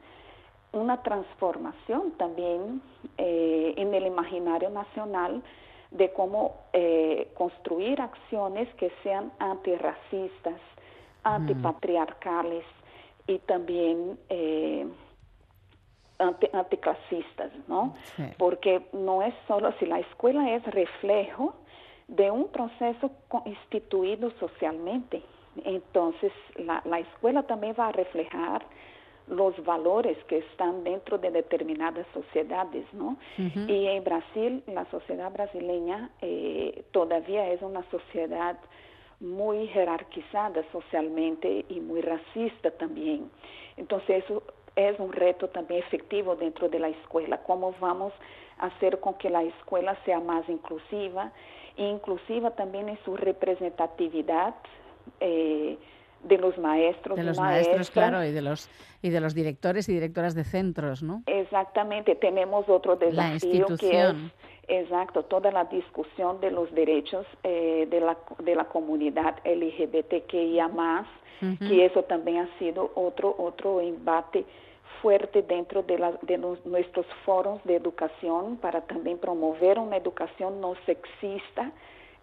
una 0.74 1.02
transformación 1.04 2.12
también 2.18 2.82
eh, 3.20 3.76
en 3.78 3.94
el 3.94 4.08
imaginario 4.08 4.72
nacional 4.72 5.44
de 5.92 6.12
cómo 6.14 6.56
eh, 6.74 7.32
construir 7.36 8.02
acciones 8.02 8.68
que 8.76 8.92
sean 9.04 9.32
antirracistas, 9.38 10.60
antipatriarcales 11.24 12.64
y 13.30 13.38
también 13.40 14.18
eh, 14.30 14.86
anti- 16.18 16.50
anticlasistas, 16.52 17.52
¿no? 17.68 17.96
Sí. 18.16 18.24
Porque 18.38 18.82
no 18.94 19.22
es 19.22 19.34
solo 19.48 19.72
si 19.80 19.86
la 19.86 20.00
escuela 20.00 20.54
es 20.56 20.64
reflejo 20.66 21.54
de 22.08 22.32
un 22.32 22.48
proceso 22.48 23.12
instituido 23.46 24.32
socialmente, 24.40 25.22
entonces 25.64 26.32
la, 26.56 26.82
la 26.86 27.00
escuela 27.00 27.44
también 27.44 27.76
va 27.80 27.90
a 27.90 27.92
reflejar 27.92 28.66
los 29.28 29.54
valores 29.64 30.18
que 30.28 30.40
están 30.40 30.84
dentro 30.84 31.20
de 31.20 31.30
determinadas 31.30 32.08
sociedades, 32.16 32.86
¿no? 32.94 33.18
Y 33.38 33.86
en 33.86 34.04
Brasil, 34.04 34.64
la 34.66 34.86
sociedad 34.90 35.32
brasileña 35.32 36.10
eh, 36.22 36.84
todavía 36.92 37.52
es 37.52 37.62
una 37.62 37.84
sociedad 37.92 38.58
muy 39.20 39.68
jerarquizada 39.68 40.64
socialmente 40.72 41.66
y 41.70 41.80
muy 41.80 42.02
racista 42.02 42.72
también. 42.72 43.30
Entonces 43.78 44.24
eso 44.24 44.44
es 44.76 45.00
un 45.00 45.12
reto 45.12 45.50
también 45.50 45.82
efectivo 45.82 46.36
dentro 46.36 46.70
de 46.70 46.80
la 46.80 46.90
escuela. 46.90 47.42
¿Cómo 47.44 47.76
vamos 47.80 48.14
a 48.60 48.68
hacer 48.68 49.00
con 49.00 49.16
que 49.16 49.30
la 49.30 49.44
escuela 49.44 49.98
sea 50.06 50.20
más 50.20 50.48
inclusiva 50.48 51.32
e 51.76 51.84
inclusiva 51.84 52.52
también 52.52 52.90
en 52.90 52.98
su 53.04 53.16
representatividad 53.16 54.56
eh, 55.20 55.78
de 56.24 56.38
los 56.38 56.58
maestros 56.58 57.16
De 57.16 57.24
y 57.24 57.26
los 57.26 57.38
maestros, 57.38 57.92
claro, 57.92 58.24
y 58.26 58.32
de 58.32 58.42
los, 58.42 58.70
y 59.02 59.10
de 59.10 59.22
los 59.22 59.34
directores 59.34 59.88
y 59.88 59.94
directoras 59.94 60.36
de 60.36 60.44
centros, 60.44 61.02
¿no? 61.02 61.24
Exactamente, 61.26 62.16
tenemos 62.16 62.68
otro 62.68 62.98
La 63.00 63.32
desafío 63.32 63.40
que 63.40 63.48
es, 63.48 63.72
institución. 63.72 64.32
Exacto, 64.70 65.24
toda 65.24 65.52
la 65.52 65.66
discusión 65.66 66.40
de 66.40 66.52
los 66.52 66.72
derechos 66.74 67.26
eh, 67.44 67.88
de, 67.90 68.00
la, 68.00 68.18
de 68.44 68.56
la 68.56 68.66
comunidad 68.66 69.36
LGBTQIA+, 69.46 70.68
Ujú. 71.42 71.58
que 71.68 71.86
eso 71.86 72.04
también 72.04 72.38
ha 72.40 72.60
sido 72.60 72.92
otro, 72.96 73.34
otro 73.38 73.80
embate 73.82 74.46
fuerte 75.02 75.42
dentro 75.42 75.84
de, 75.84 75.98
la- 75.98 76.20
de 76.22 76.38
los- 76.38 76.66
nuestros 76.66 77.06
foros 77.26 77.64
de 77.64 77.76
educación 77.76 78.58
para 78.58 78.82
también 78.82 79.18
promover 79.18 79.80
una 79.80 79.96
educación 79.98 80.60
no 80.60 80.74
sexista. 80.86 81.72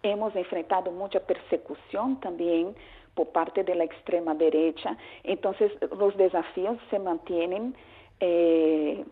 Hemos 0.03 0.35
enfrentado 0.35 0.91
mucha 0.91 1.19
persecución 1.19 2.19
también 2.19 2.75
por 3.15 3.29
parte 3.29 3.63
de 3.63 3.73
la 3.73 3.83
extrema 3.83 4.35
derecha. 4.35 4.95
Entonces, 5.23 5.71
los 5.97 6.15
desafíos 6.17 6.77
se 6.91 6.99
mantienen 6.99 7.73
eh, 8.19 9.03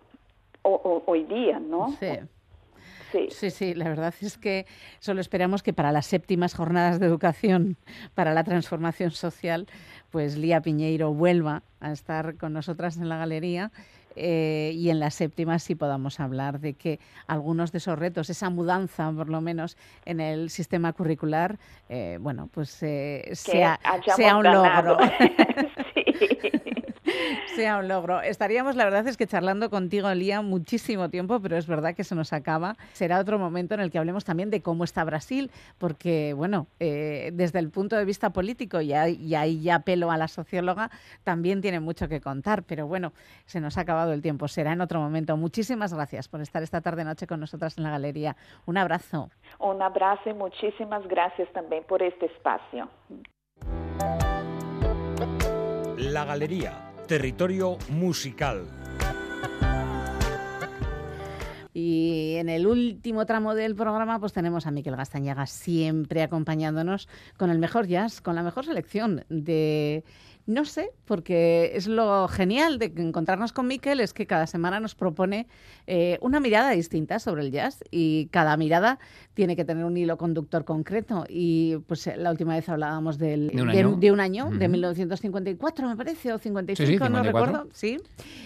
ho- 0.61 0.81
ho- 0.83 1.03
hoy 1.07 1.23
día, 1.23 1.59
¿no? 1.59 1.89
Sí. 1.99 2.07
Sí. 3.15 3.27
Sí, 3.31 3.49
sí, 3.49 3.73
la 3.73 3.87
verdad 3.87 4.13
es 4.19 4.37
que 4.37 4.65
solo 4.99 5.21
esperamos 5.21 5.63
que 5.63 5.71
para 5.71 5.93
las 5.93 6.05
séptimas 6.05 6.53
jornadas 6.53 6.99
de 6.99 7.05
educación 7.05 7.77
para 8.13 8.33
la 8.33 8.43
transformación 8.43 9.11
social, 9.11 9.67
pues 10.11 10.37
Lía 10.37 10.61
Piñeiro 10.61 11.13
vuelva 11.13 11.63
a 11.79 11.91
estar 11.93 12.35
con 12.35 12.51
nosotras 12.51 12.97
en 12.97 13.07
la 13.07 13.17
galería 13.17 13.71
eh, 14.17 14.71
y 14.75 14.89
en 14.89 14.99
las 14.99 15.15
séptimas 15.15 15.63
sí 15.63 15.75
podamos 15.75 16.19
hablar 16.19 16.59
de 16.59 16.73
que 16.73 16.99
algunos 17.27 17.71
de 17.71 17.77
esos 17.77 17.97
retos, 17.97 18.29
esa 18.29 18.49
mudanza 18.49 19.09
por 19.11 19.29
lo 19.29 19.39
menos 19.39 19.77
en 20.03 20.19
el 20.19 20.49
sistema 20.49 20.91
curricular, 20.91 21.57
eh, 21.87 22.17
bueno, 22.19 22.49
pues 22.53 22.83
eh, 22.83 23.29
sea, 23.33 23.79
sea 24.15 24.37
un 24.37 24.43
logro. 24.43 24.97
sea 27.55 27.77
un 27.77 27.87
logro. 27.87 28.21
Estaríamos, 28.21 28.75
la 28.75 28.85
verdad 28.85 29.07
es 29.07 29.17
que 29.17 29.27
charlando 29.27 29.69
contigo, 29.69 30.13
Lía, 30.13 30.41
muchísimo 30.41 31.09
tiempo, 31.09 31.39
pero 31.39 31.57
es 31.57 31.67
verdad 31.67 31.95
que 31.95 32.03
se 32.03 32.15
nos 32.15 32.33
acaba. 32.33 32.75
Será 32.93 33.19
otro 33.19 33.39
momento 33.39 33.73
en 33.73 33.79
el 33.79 33.91
que 33.91 33.97
hablemos 33.97 34.25
también 34.25 34.49
de 34.49 34.61
cómo 34.61 34.83
está 34.83 35.03
Brasil, 35.03 35.51
porque, 35.77 36.33
bueno, 36.33 36.67
eh, 36.79 37.31
desde 37.33 37.59
el 37.59 37.69
punto 37.69 37.95
de 37.95 38.05
vista 38.05 38.31
político, 38.31 38.81
y 38.81 38.93
ahí, 38.93 39.15
y 39.15 39.35
ahí 39.35 39.61
ya 39.61 39.75
apelo 39.75 40.11
a 40.11 40.17
la 40.17 40.27
socióloga, 40.27 40.91
también 41.23 41.61
tiene 41.61 41.79
mucho 41.79 42.07
que 42.07 42.21
contar, 42.21 42.63
pero 42.63 42.87
bueno, 42.87 43.13
se 43.45 43.59
nos 43.59 43.77
ha 43.77 43.81
acabado 43.81 44.13
el 44.13 44.21
tiempo. 44.21 44.47
Será 44.47 44.73
en 44.73 44.81
otro 44.81 44.99
momento. 44.99 45.37
Muchísimas 45.37 45.93
gracias 45.93 46.27
por 46.27 46.41
estar 46.41 46.63
esta 46.63 46.81
tarde-noche 46.81 47.27
con 47.27 47.39
nosotras 47.39 47.77
en 47.77 47.83
la 47.83 47.91
galería. 47.91 48.35
Un 48.65 48.77
abrazo. 48.77 49.29
Un 49.59 49.81
abrazo 49.81 50.29
y 50.29 50.33
muchísimas 50.33 51.07
gracias 51.07 51.51
también 51.53 51.83
por 51.83 52.01
este 52.01 52.25
espacio. 52.27 52.89
La 55.97 56.25
Galería, 56.25 56.91
territorio 57.05 57.77
musical. 57.89 58.65
Y 61.73 62.35
en 62.37 62.47
el 62.47 62.67
último 62.67 63.25
tramo 63.25 63.53
del 63.53 63.75
programa, 63.75 64.19
pues 64.19 64.31
tenemos 64.31 64.65
a 64.65 64.71
Miquel 64.71 64.95
Gastañaga 64.95 65.45
siempre 65.45 66.23
acompañándonos 66.23 67.09
con 67.37 67.49
el 67.49 67.59
mejor 67.59 67.87
jazz, 67.87 68.21
con 68.21 68.35
la 68.35 68.43
mejor 68.43 68.65
selección 68.65 69.25
de. 69.29 70.03
No 70.47 70.63
sé, 70.63 70.91
porque 71.05 71.71
es 71.73 71.87
lo 71.87 72.27
genial 72.27 72.77
de 72.77 72.93
encontrarnos 72.97 73.51
con 73.51 73.65
Miquel, 73.65 73.99
es 73.99 74.13
que 74.13 74.27
cada 74.27 74.45
semana 74.45 74.79
nos 74.79 74.93
propone 74.93 75.47
eh, 75.87 76.19
una 76.21 76.39
mirada 76.39 76.69
distinta 76.69 77.17
sobre 77.17 77.41
el 77.41 77.51
jazz 77.51 77.83
y 77.89 78.27
cada 78.27 78.55
mirada 78.55 78.99
tiene 79.33 79.55
que 79.55 79.65
tener 79.65 79.83
un 79.85 79.97
hilo 79.97 80.17
conductor 80.17 80.63
concreto. 80.63 81.25
Y 81.27 81.77
pues 81.87 82.05
eh, 82.05 82.15
la 82.17 82.29
última 82.29 82.53
vez 82.53 82.69
hablábamos 82.69 83.17
del, 83.17 83.47
De 83.47 83.61
un 83.63 83.69
año. 83.69 83.95
de 83.95 84.11
un 84.11 84.19
año, 84.19 84.45
de 84.51 84.65
Ujú. 84.65 84.71
1954, 84.73 85.87
me 85.87 85.95
parece, 85.97 86.31
o 86.31 86.37
55, 86.37 86.77
Sí, 86.77 86.93
sí, 86.93 86.99
no 86.99 87.05
54. 87.07 87.23
recuerdo. 87.23 87.69
Sí. 87.73 87.97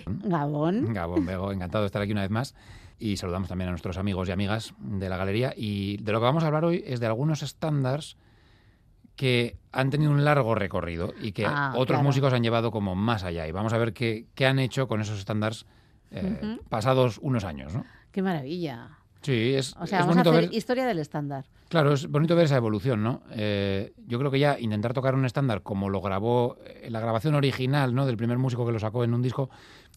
Gabón. 0.06 0.94
Gabón, 0.94 1.26
Bego, 1.26 1.52
encantado 1.52 1.84
de 1.84 1.88
estar 1.88 2.02
aquí 2.02 2.14
una 2.14 2.22
vez 2.22 2.32
más. 2.32 2.56
Y 2.98 3.18
saludamos 3.18 3.50
también 3.50 3.68
a 3.68 3.72
nuestros 3.72 3.98
amigos 3.98 4.30
y 4.30 4.32
amigas 4.32 4.74
de 4.80 5.10
la 5.10 5.18
galería. 5.18 5.54
Y 5.56 5.98
de 5.98 6.12
lo 6.14 6.20
que 6.20 6.24
vamos 6.26 6.44
a 6.44 6.48
hablar 6.48 6.64
hoy 6.64 6.82
es 6.86 7.00
de 7.02 7.08
algunos 7.08 7.44
estándares 7.44 8.16
que 9.16 9.58
han 9.72 9.90
tenido 9.90 10.12
un 10.12 10.24
largo 10.26 10.56
recorrido 10.56 11.14
y 11.22 11.32
que 11.32 11.46
Ah, 11.46 11.72
otros 11.76 11.88
claro. 11.98 12.04
músicos 12.04 12.34
han 12.34 12.44
llevado 12.44 12.72
como 12.72 12.96
más 12.96 13.24
allá. 13.24 13.48
Y 13.48 13.52
vamos 13.52 13.74
a 13.74 13.78
ver 13.78 13.94
qué, 13.94 14.26
qué 14.36 14.46
han 14.48 14.60
hecho 14.60 14.88
con 14.88 15.02
esos 15.02 15.20
estándares 15.20 15.66
eh, 16.12 16.58
pasados 16.70 17.20
unos 17.22 17.44
años. 17.44 17.74
¿no? 17.74 17.86
Qué 18.12 18.22
maravilla. 18.22 18.98
Sí, 19.22 19.54
es, 19.54 19.76
O 19.78 19.86
sea, 19.86 20.00
es 20.00 20.06
vamos 20.08 20.18
a 20.18 20.22
hacer 20.30 20.46
ver. 20.46 20.54
historia 20.54 20.86
del 20.88 20.98
estándar. 21.00 21.46
Claro, 21.68 21.94
es 21.94 22.08
bonito 22.10 22.36
ver 22.38 22.46
esa 22.46 22.56
evolución, 22.56 23.04
¿no? 23.04 23.22
Eh, 23.32 23.94
yo 24.08 24.18
creo 24.18 24.32
que 24.32 24.40
ya 24.40 24.58
intentar 24.60 24.94
tocar 24.94 25.14
un 25.14 25.26
estándar 25.26 25.62
como 25.62 25.90
lo 25.90 26.00
grabó 26.02 26.58
eh, 26.66 26.88
la 26.90 27.00
grabación 27.02 27.36
original, 27.36 27.94
¿no? 27.94 28.06
Del 28.06 28.16
primer 28.18 28.38
músico 28.38 28.66
que 28.66 28.72
lo 28.72 28.80
sacó 28.80 29.04
en 29.04 29.14
un 29.14 29.22
disco, 29.22 29.50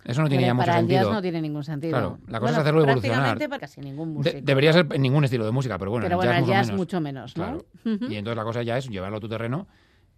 eso 0.05 0.23
no 0.23 0.29
tiene 0.29 0.45
ya 0.47 0.55
mucho 0.55 0.67
para 0.67 0.79
el 0.79 0.83
sentido. 0.83 1.03
jazz 1.05 1.13
no 1.13 1.23
tiene 1.23 1.41
ningún 1.43 1.65
sentido. 1.65 1.91
Claro, 1.93 2.19
la 2.27 2.39
cosa 2.39 2.41
Bueno, 2.41 2.49
es 2.53 2.59
hacerlo 2.59 2.83
evolucionar. 2.85 3.39
para 3.39 3.59
casi 3.59 3.81
ningún 3.81 4.09
De- 4.09 4.15
músico. 4.19 4.39
debería 4.43 4.73
ser 4.73 4.87
en 4.93 5.03
ningún 5.03 5.25
estilo 5.25 5.45
de 5.45 5.53
música, 5.53 5.79
pero 5.79 5.91
bueno, 5.91 6.05
Pero 6.05 6.15
en 6.15 6.17
bueno, 6.19 6.33
el 6.33 6.39
el 6.45 6.45
jazz, 6.51 6.73
mucho 6.73 7.01
menos. 7.01 7.37
mucho 7.37 7.37
menos, 7.37 7.37
¿no? 7.37 7.45
Claro. 7.85 8.11
Y 8.15 8.17
entonces 8.17 8.37
la 8.37 8.45
cosa 8.45 8.63
ya 8.63 8.79
es 8.79 8.89
llevarlo 8.89 9.19
a 9.19 9.21
tu 9.21 9.29
terreno 9.29 9.69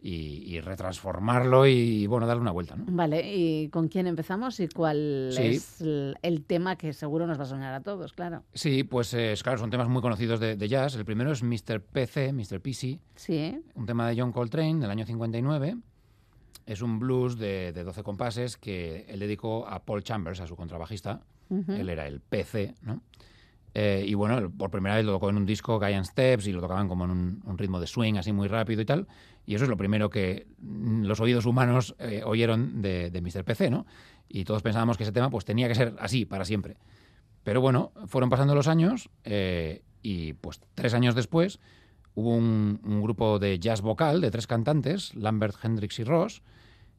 y, 0.07 0.55
y 0.55 0.61
retransformarlo 0.61 1.67
y, 1.67 2.07
bueno, 2.07 2.27
darle 2.27 2.43
una 2.43 2.51
vuelta, 2.51 2.77
¿no? 2.77 2.85
Vale, 2.89 3.23
¿y 3.35 3.69
con 3.71 3.89
quién 3.89 4.07
empezamos 4.07 4.61
y 4.61 4.69
cuál 4.69 5.31
Sí. 5.33 5.43
es 5.43 5.81
el, 5.81 6.45
tema 6.47 6.77
que 6.77 6.93
seguro 6.93 7.27
nos 7.27 7.39
va 7.39 7.45
a 7.45 7.47
sonar 7.47 7.73
a 7.73 7.81
todos, 7.81 8.13
claro? 8.13 8.43
Sí, 8.53 8.85
pues 8.85 9.15
eh, 9.15 9.33
claro, 9.43 9.57
son 9.59 9.71
temas 9.71 9.89
muy 9.89 10.03
conocidos 10.03 10.41
de, 10.41 10.57
de 10.57 10.69
jazz. 10.69 10.95
El 10.97 11.07
primero 11.07 11.33
es 11.33 11.43
Mr. 11.43 11.81
PC, 11.81 12.33
Mr. 12.35 12.61
PC, 12.61 13.01
Sí, 13.15 13.59
un 13.75 13.87
tema 13.87 14.07
de 14.09 14.21
John 14.21 14.31
Coltrane 14.33 14.79
del 14.79 14.91
año 14.91 15.07
59. 15.07 15.77
Es 16.67 16.83
un 16.83 16.99
blues 16.99 17.39
de, 17.39 17.73
de 17.73 17.85
12 17.85 18.03
compases 18.03 18.57
que 18.57 19.07
él 19.09 19.21
dedicó 19.21 19.67
a 19.69 19.85
Paul 19.85 20.03
Chambers, 20.03 20.41
a 20.41 20.47
su 20.47 20.57
contrabajista. 20.57 21.21
Él 21.69 21.89
era 21.89 22.07
el 22.07 22.21
PC, 22.21 22.75
¿no? 22.83 23.03
Eh, 23.75 24.05
y 24.07 24.15
bueno, 24.15 24.51
por 24.51 24.71
primera 24.71 24.95
vez 24.95 25.05
lo 25.05 25.13
tocó 25.13 25.31
en 25.31 25.37
un 25.37 25.47
disco, 25.47 25.81
Giant 25.81 26.07
Steps, 26.07 26.47
y 26.47 26.53
lo 26.53 26.61
tocaban 26.61 26.89
como 26.89 27.05
en 27.05 27.11
un, 27.11 27.43
un 27.45 27.59
ritmo 27.59 27.81
de 27.81 27.89
swing 27.89 28.15
así 28.15 28.33
muy 28.33 28.49
rápido 28.49 28.81
y 28.81 28.85
tal. 28.85 29.09
Y 29.47 29.55
eso 29.57 29.65
es 29.65 29.71
lo 29.71 29.77
primero 29.77 30.11
que 30.11 30.47
mm, 30.59 31.05
los 31.05 31.21
oídos 31.21 31.45
humanos 31.45 31.95
eh, 31.99 32.23
oyeron 32.25 32.83
de, 32.83 33.11
de 33.11 33.21
Mr. 33.21 33.45
PC, 33.45 33.71
¿no? 33.71 33.85
Y 34.29 34.45
todos 34.45 34.63
pensábamos 34.63 34.97
que 34.97 35.03
ese 35.03 35.13
tema 35.13 35.29
pues 35.29 35.45
tenía 35.45 35.69
que 35.69 35.75
ser 35.75 35.95
así 35.99 36.25
para 36.25 36.45
siempre. 36.45 36.77
Pero 37.43 37.61
bueno, 37.61 37.93
fueron 38.07 38.31
pasando 38.31 38.55
los 38.55 38.69
años 38.69 39.11
eh, 39.25 39.83
y 40.03 40.33
pues 40.35 40.61
tres 40.75 40.95
años 40.95 41.15
después 41.15 41.61
hubo 42.15 42.31
un, 42.31 42.81
grupo 43.03 43.39
de 43.39 43.59
jazz 43.59 43.81
vocal 43.81 44.21
de 44.21 44.31
tres 44.31 44.47
cantantes, 44.47 45.15
Lambert, 45.15 45.57
Hendrix 45.63 45.99
y 45.99 46.05
Ross, 46.05 46.43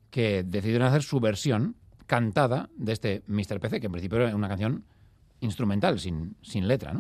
que 0.10 0.44
decidieron 0.44 0.88
hacer 0.88 1.04
su 1.04 1.20
versión 1.20 1.76
cantada 2.06 2.70
de 2.78 2.94
este 2.94 3.24
Mr. 3.28 3.60
PC, 3.60 3.80
que 3.80 3.88
en 3.88 3.92
principio 3.92 4.20
era 4.20 4.36
una 4.36 4.48
canción 4.48 4.86
instrumental, 5.40 6.00
sin, 6.00 6.36
sin 6.42 6.68
letra. 6.68 6.94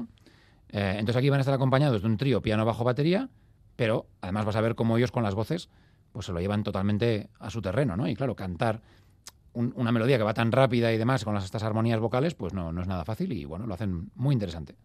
Eh, 0.70 0.96
entonces 0.98 1.18
aquí 1.18 1.30
van 1.30 1.40
a 1.40 1.42
estar 1.42 1.54
acompañados 1.54 2.02
de 2.02 2.08
un 2.08 2.18
trío 2.18 2.42
piano, 2.42 2.66
bajo, 2.66 2.84
batería, 2.84 3.30
pero 3.76 4.08
además 4.22 4.46
vas 4.46 4.56
a 4.56 4.62
ver 4.62 4.76
cómo 4.76 4.98
ellos 4.98 5.12
con 5.12 5.24
las 5.24 5.36
voces 5.36 5.70
pues 6.12 6.28
se 6.28 6.32
lo 6.32 6.40
llevan 6.40 6.64
totalmente 6.64 7.30
a 7.40 7.50
su 7.50 7.62
terreno, 7.62 7.98
¿no? 7.98 8.08
Y 8.08 8.16
claro, 8.16 8.38
cantar 8.38 8.82
un- 9.52 9.74
una 9.76 9.92
melodía 9.92 10.18
que 10.18 10.24
va 10.24 10.34
tan 10.34 10.50
rápida 10.52 10.94
y 10.94 10.98
demás 10.98 11.26
con 11.26 11.36
estas 11.36 11.64
armonías 11.64 12.00
vocales, 12.00 12.36
pues 12.36 12.54
no, 12.54 12.72
no 12.72 12.82
es 12.82 12.88
nada 12.88 13.04
fácil 13.04 13.34
y 13.34 13.44
bueno, 13.44 13.68
lo 13.68 13.74
hacen 13.74 14.12
muy 14.16 14.32
interesante. 14.32 14.76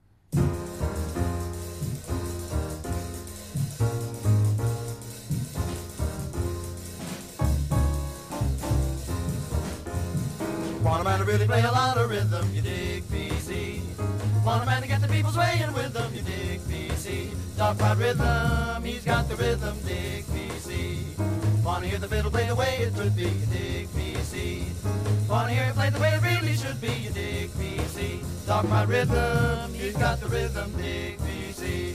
Really 11.31 11.47
play 11.47 11.63
a 11.63 11.71
lot 11.71 11.97
of 11.97 12.11
rhythm, 12.11 12.45
you 12.53 12.61
dig 12.61 13.05
PC. 13.05 13.81
Want 14.45 14.65
a 14.65 14.67
man 14.67 14.83
to 14.83 14.89
get 14.89 15.01
the 15.01 15.07
people 15.07 15.31
swaying 15.31 15.73
with 15.75 15.93
them, 15.93 16.13
you 16.13 16.23
dig 16.23 16.59
PC. 16.63 17.31
Talk 17.57 17.77
about 17.77 17.99
rhythm, 17.99 18.83
he's 18.83 19.05
got 19.05 19.29
the 19.29 19.37
rhythm, 19.37 19.77
dig 19.87 20.25
PC. 20.27 21.65
Want 21.65 21.85
to 21.85 21.89
hear 21.89 22.01
the 22.01 22.09
fiddle 22.09 22.33
play 22.33 22.47
the 22.49 22.57
way 22.57 22.79
it 22.81 22.97
should 22.97 23.15
be, 23.15 23.31
you 23.31 23.47
dig 23.47 23.87
PC. 23.89 24.65
Want 25.29 25.49
to 25.49 25.55
hear 25.55 25.71
it 25.71 25.75
play 25.75 25.91
the 25.91 26.01
way 26.01 26.11
it 26.11 26.23
really 26.23 26.57
should 26.57 26.81
be, 26.81 26.93
you 27.05 27.11
dig 27.11 27.49
PC. 27.51 28.25
Talk 28.47 28.65
about 28.65 28.89
rhythm, 28.89 29.73
he's 29.75 29.97
got 29.97 30.21
the 30.21 30.27
rhythm, 30.27 30.73
dig 30.77 31.17
PC. 31.19 31.95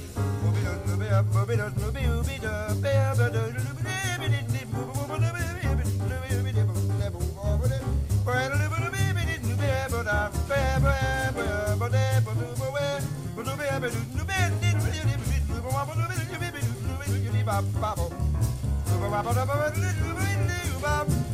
Bubble. 20.85 21.24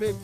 baby. 0.00 0.16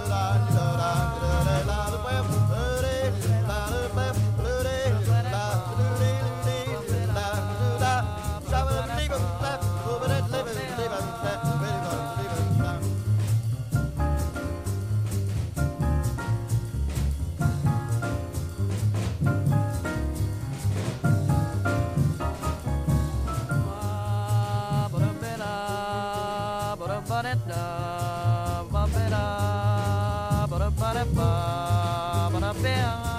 a 32.65 33.18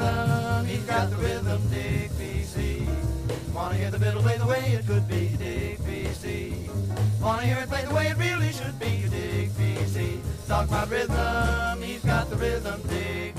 rhythm, 0.00 0.66
he's 0.66 0.84
got 0.84 1.10
the 1.10 1.16
rhythm, 1.16 1.60
dig 1.70 2.10
PC. 2.18 2.86
Wanna 3.54 3.74
hear 3.74 3.90
the 3.90 3.98
fiddle 3.98 4.22
play 4.22 4.38
the 4.38 4.46
way 4.46 4.62
it 4.78 4.86
could 4.86 5.06
be, 5.08 5.28
dig 5.36 5.78
PC. 5.78 6.68
Wanna 7.20 7.42
hear 7.42 7.58
it 7.58 7.68
play 7.68 7.84
the 7.84 7.94
way 7.94 8.06
it 8.08 8.16
really 8.16 8.52
should 8.52 8.78
be, 8.78 9.08
dig 9.08 9.50
PC. 9.50 10.20
Talk 10.48 10.68
about 10.68 10.90
rhythm, 10.90 11.82
he's 11.82 12.04
got 12.04 12.30
the 12.30 12.36
rhythm, 12.36 12.80
dig 12.88 13.34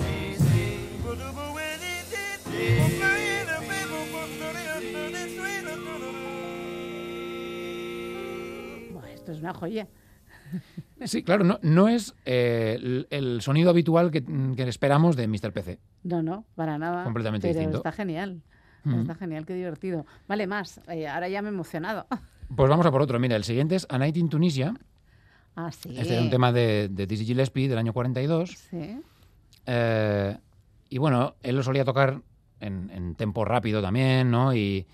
Buah, 8.92 9.12
esto 9.14 9.32
es 9.32 9.40
una 9.40 9.54
joya. 9.54 9.88
Sí, 11.06 11.24
claro, 11.24 11.44
no, 11.44 11.60
no 11.62 11.88
es 11.88 12.14
eh, 12.26 12.78
el, 12.82 13.08
el 13.10 13.42
sonido 13.42 13.70
habitual 13.70 14.12
que, 14.12 14.24
que 14.24 14.64
esperamos 14.64 15.16
de 15.16 15.28
Mr. 15.28 15.52
PC. 15.54 15.80
No, 16.04 16.22
no, 16.22 16.46
para 16.56 16.78
nada. 16.78 17.04
Completamente 17.04 17.48
pero 17.48 17.60
distinto. 17.60 17.78
está 17.78 17.92
genial. 17.92 18.42
Mm. 18.84 19.02
Está 19.02 19.16
genial, 19.16 19.46
qué 19.46 19.54
divertido. 19.54 20.06
Vale, 20.28 20.48
más. 20.48 20.82
Eh, 20.88 21.08
ahora 21.08 21.30
ya 21.30 21.42
me 21.42 21.50
he 21.50 21.52
emocionado. 21.54 22.08
Pues 22.54 22.70
vamos 22.70 22.86
a 22.86 22.92
por 22.92 23.02
otro. 23.02 23.18
Mira, 23.18 23.38
el 23.38 23.46
siguiente 23.46 23.76
es 23.78 23.88
A 23.90 23.98
Night 23.98 24.18
in 24.18 24.28
Tunisia. 24.28 24.74
Ah, 25.56 25.72
sí. 25.72 25.98
Este 25.98 26.16
es 26.18 26.22
un 26.22 26.30
tema 26.30 26.52
de, 26.52 26.90
de 26.92 27.08
Dizzy 27.08 27.24
Gillespie 27.24 27.70
del 27.70 27.78
año 27.78 27.94
42. 27.94 28.50
Sí. 28.50 29.00
Eh, 29.68 30.38
y 30.90 30.98
bueno, 30.98 31.36
él 31.44 31.56
lo 31.56 31.64
solía 31.64 31.86
tocar 31.86 32.22
en, 32.60 32.90
en 32.90 33.16
tempo 33.16 33.46
rápido 33.46 33.82
también, 33.82 34.30
¿no? 34.30 34.54
Y, 34.54 34.86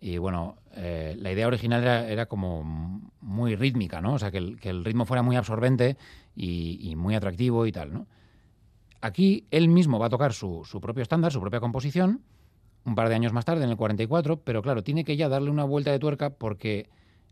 y 0.00 0.18
bueno, 0.18 0.56
eh, 0.80 1.16
la 1.18 1.32
idea 1.32 1.48
original 1.48 1.82
era, 1.84 2.26
como 2.26 3.02
muy 3.20 3.56
rítmica, 3.56 4.00
¿no? 4.00 4.14
O 4.14 4.18
sea, 4.18 4.30
que 4.30 4.38
el, 4.38 4.84
ritmo 4.84 5.04
fuera 5.04 5.22
muy 5.22 5.34
absorbente 5.34 5.96
y, 6.36 6.94
muy 6.96 7.16
atractivo 7.16 7.66
y 7.66 7.72
tal, 7.72 7.92
¿no? 7.92 8.06
Aquí 9.00 9.46
él 9.50 9.68
mismo 9.68 9.98
va 9.98 10.06
a 10.06 10.10
tocar 10.10 10.32
su, 10.32 10.64
su 10.64 10.80
propio 10.80 11.02
estándar, 11.02 11.32
su 11.32 11.40
propia 11.40 11.58
composición, 11.58 12.22
un 12.84 12.94
par 12.94 13.08
de 13.08 13.16
años 13.16 13.32
más 13.32 13.44
tarde, 13.44 13.64
en 13.64 13.70
el 13.70 13.76
44, 13.76 14.40
pero 14.42 14.62
claro, 14.62 14.84
tiene 14.84 15.04
que 15.04 15.16
ya 15.16 15.28
darle 15.28 15.50
una 15.50 15.64
vuelta 15.64 15.90
de 15.90 15.98
tuerca 15.98 16.30
porque 16.30 16.88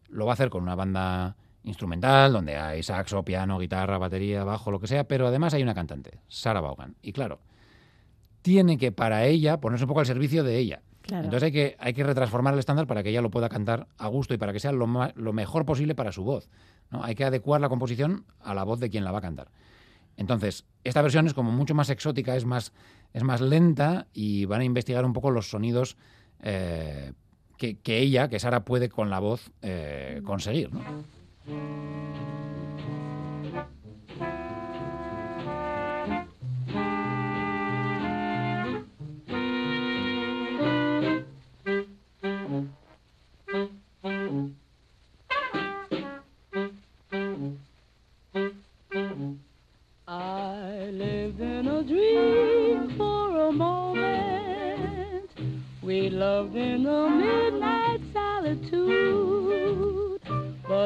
lo 0.09 0.27
va 0.27 0.33
a 0.33 0.35
hacer 0.35 0.51
con 0.51 0.65
una 0.65 0.75
banda 0.75 1.37
instrumental, 1.63 2.33
donde 2.33 2.57
hay 2.57 2.83
saxo, 2.83 3.25
piano, 3.25 3.59
guitarra, 3.59 3.99
batería, 3.99 4.43
bajo, 4.43 4.73
lo 4.73 4.81
que 4.81 4.89
sea, 4.89 5.05
pero 5.05 5.29
además 5.29 5.55
hay 5.55 5.63
una 5.63 5.75
cantante, 5.75 6.19
Sarah 6.29 6.61
Vaughan. 6.61 6.97
Y 7.01 7.13
claro, 7.13 7.41
tiene 8.43 8.77
que 8.77 8.93
para 8.93 9.25
ella 9.25 9.61
ponerse 9.61 9.85
un 9.85 9.89
poco 9.89 10.01
al 10.01 10.07
servicio 10.07 10.43
de 10.45 10.59
ella. 10.59 10.83
Entonces 11.25 11.43
hay 11.45 11.53
que, 11.53 11.77
hay 11.79 11.93
que 11.95 12.03
retransformar 12.05 12.53
el 12.55 12.59
estándar 12.61 12.87
para 12.87 13.03
que 13.03 13.11
ella 13.11 13.23
lo 13.23 13.31
pueda 13.31 13.49
cantar 13.49 13.87
a 13.99 14.09
gusto 14.09 14.35
y 14.35 14.39
para 14.39 14.53
que 14.53 14.61
sea 14.61 14.73
lo, 14.73 14.87
ma- 14.87 15.13
lo 15.15 15.33
mejor 15.33 15.65
posible 15.65 15.95
para 15.95 16.13
su 16.13 16.25
voz. 16.25 16.49
¿no? 16.91 17.03
Hay 17.05 17.15
que 17.15 17.25
adecuar 17.25 17.61
la 17.61 17.69
composición 17.69 18.25
a 18.41 18.55
la 18.55 18.65
voz 18.65 18.81
de 18.81 18.91
quien 18.91 19.05
la 19.05 19.13
va 19.13 19.19
a 19.19 19.23
cantar. 19.23 19.49
Entonces, 20.17 20.65
esta 20.83 21.03
versión 21.03 21.27
es 21.27 21.35
como 21.35 21.53
mucho 21.53 21.75
más 21.75 21.91
exótica, 21.91 22.35
es 22.37 22.45
más, 22.45 22.73
es 23.13 23.23
más 23.23 23.41
lenta 23.41 24.07
y 24.15 24.47
van 24.47 24.63
a 24.63 24.65
investigar 24.65 25.05
un 25.05 25.13
poco 25.13 25.31
los 25.31 25.51
sonidos 25.51 25.97
eh, 26.43 27.13
que, 27.59 27.79
que 27.79 27.99
ella, 27.99 28.29
que 28.29 28.39
Sara, 28.41 28.65
puede 28.65 28.89
con 28.89 29.11
la 29.11 29.19
voz 29.19 29.51
eh, 29.63 30.23
conseguir. 30.25 30.71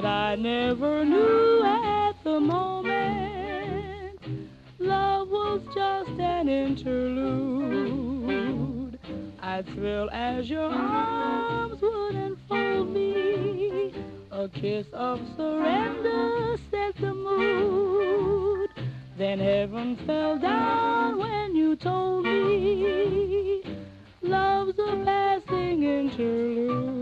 But 0.00 0.08
I 0.08 0.34
never 0.34 1.04
knew 1.04 1.62
at 1.62 2.14
the 2.24 2.40
moment 2.40 4.18
love 4.78 5.28
was 5.28 5.60
just 5.74 6.18
an 6.18 6.48
interlude. 6.48 7.78
I'd 9.42 9.66
thrill 9.74 10.08
as 10.10 10.48
your 10.48 10.72
arms 10.72 11.82
would 11.82 12.14
enfold 12.14 12.94
me. 12.94 13.92
A 14.30 14.48
kiss 14.48 14.86
of 14.94 15.20
surrender 15.36 16.56
set 16.70 16.96
the 16.96 17.12
mood. 17.12 18.70
Then 19.18 19.38
heaven 19.38 19.96
fell 20.06 20.38
down 20.38 21.18
when 21.18 21.54
you 21.54 21.76
told 21.76 22.24
me 22.24 23.62
love's 24.22 24.78
a 24.78 25.02
passing 25.04 25.82
interlude. 25.82 26.99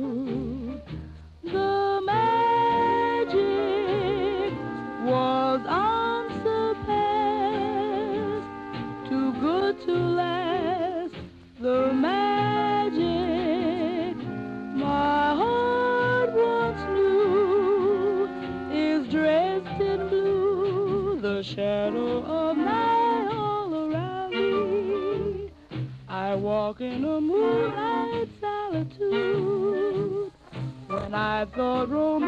at 31.38 31.54
the 31.54 31.86
room. 31.88 32.27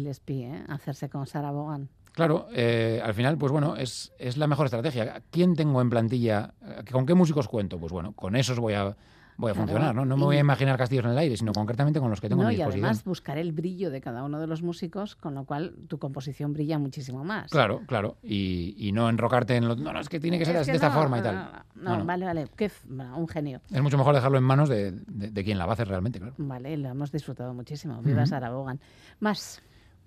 Gillespie, 0.00 0.44
¿eh? 0.46 0.64
Hacerse 0.68 1.08
con 1.08 1.26
Sarah 1.26 1.50
Vaughan. 1.50 1.88
Claro, 2.12 2.48
eh, 2.54 3.00
al 3.04 3.14
final, 3.14 3.36
pues 3.36 3.52
bueno, 3.52 3.76
es, 3.76 4.12
es 4.18 4.36
la 4.36 4.46
mejor 4.46 4.66
estrategia. 4.66 5.22
¿Quién 5.30 5.54
tengo 5.54 5.80
en 5.82 5.90
plantilla? 5.90 6.54
Eh, 6.62 6.82
¿Con 6.90 7.04
qué 7.06 7.14
músicos 7.14 7.46
cuento? 7.48 7.78
Pues 7.78 7.92
bueno, 7.92 8.12
con 8.12 8.36
esos 8.36 8.58
voy 8.58 8.72
a, 8.72 8.84
voy 9.36 9.50
a 9.50 9.52
Claro, 9.52 9.54
funcionar, 9.56 9.94
¿no? 9.94 10.06
No 10.06 10.16
me 10.16 10.22
y- 10.22 10.24
voy 10.24 10.36
a 10.36 10.40
imaginar 10.40 10.78
castillos 10.78 11.04
en 11.04 11.10
el 11.10 11.18
aire, 11.18 11.36
sino 11.36 11.52
concretamente 11.52 12.00
con 12.00 12.08
los 12.08 12.20
que 12.22 12.30
tengo 12.30 12.40
No, 12.42 12.48
a 12.48 12.50
mi 12.50 12.54
y 12.54 12.56
disposición. 12.56 12.84
además 12.86 13.04
buscar 13.04 13.36
el 13.36 13.52
brillo 13.52 13.90
de 13.90 14.00
cada 14.00 14.22
uno 14.22 14.40
de 14.40 14.46
los 14.46 14.62
músicos, 14.62 15.14
con 15.14 15.34
lo 15.34 15.44
cual 15.44 15.74
tu 15.88 15.98
composición 15.98 16.54
brilla 16.54 16.78
muchísimo 16.78 17.22
más. 17.22 17.50
Claro, 17.50 17.82
claro. 17.86 18.16
Y, 18.22 18.74
y 18.78 18.92
no 18.92 19.10
enrocarte 19.10 19.54
en 19.56 19.68
lo... 19.68 19.76
No, 19.76 19.92
no, 19.92 20.00
es 20.00 20.08
que 20.08 20.18
tiene 20.18 20.38
que 20.38 20.46
ser 20.46 20.56
Es 20.56 20.62
así 20.62 20.68
que 20.68 20.72
de 20.72 20.76
esta 20.76 20.88
no, 20.88 20.94
forma 20.94 21.18
y 21.18 21.22
tal. 21.22 21.64
No, 21.74 22.02
vale, 22.06 22.24
vale. 22.24 22.46
Qué 22.56 22.70
bueno, 22.88 23.18
un 23.18 23.28
genio. 23.28 23.60
Es 23.70 23.82
mucho 23.82 23.98
mejor 23.98 24.14
dejarlo 24.14 24.38
en 24.38 24.44
manos 24.44 24.70
de, 24.70 24.92
de- 24.92 25.30
de 25.30 25.44
quien 25.44 25.58
la 25.58 25.66
va 25.66 25.72
a 25.72 25.74
hacer 25.74 25.86
realmente, 25.88 26.18
claro. 26.18 26.34
Vale, 26.38 26.74
lo 26.78 26.88
hemos 26.88 27.12
disfrutado 27.12 27.52
muchísimo. 27.52 28.00
Viva 28.00 28.22
Ujú. 28.22 28.28
Sarah 28.30 28.48
Vaughan. 28.48 28.80
Más. 29.20 29.60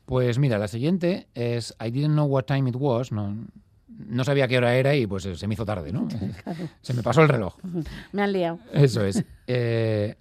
Pues 0.10 0.40
mira, 0.40 0.58
la 0.58 0.68
siguiente 0.68 1.28
es 1.36 1.76
I 1.80 1.92
didn't 1.92 2.14
know 2.14 2.26
what 2.26 2.46
time 2.46 2.68
it 2.68 2.76
was. 2.76 3.12
No, 3.12 3.46
no 3.88 4.24
sabía 4.24 4.48
qué 4.48 4.58
hora 4.58 4.76
era 4.76 4.96
y 4.96 5.06
pues 5.06 5.30
se 5.32 5.46
me 5.48 5.54
hizo 5.54 5.66
tarde, 5.66 5.92
¿no? 5.94 6.08
Se 6.82 6.96
me 6.96 7.04
pasó 7.04 7.22
el 7.22 7.30
reloj. 7.30 7.56
Me 8.12 8.24
han 8.24 8.34
liado. 8.34 8.58
Eso 8.74 9.06
es. 9.06 9.24
Eh, 9.46 10.16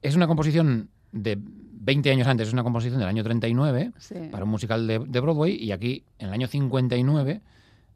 es 0.00 0.14
una 0.14 0.28
composición 0.28 0.90
de 1.10 1.36
20 1.42 2.08
años 2.12 2.28
antes, 2.28 2.46
es 2.46 2.52
una 2.52 2.62
composición 2.62 3.00
del 3.00 3.08
año 3.08 3.24
39 3.24 3.90
Sí. 3.98 4.14
para 4.30 4.44
un 4.44 4.50
musical 4.50 4.86
de, 4.86 5.00
de 5.00 5.18
Broadway 5.20 5.56
y 5.56 5.72
aquí, 5.72 6.04
en 6.20 6.28
el 6.28 6.32
año 6.34 6.46
59, 6.46 7.40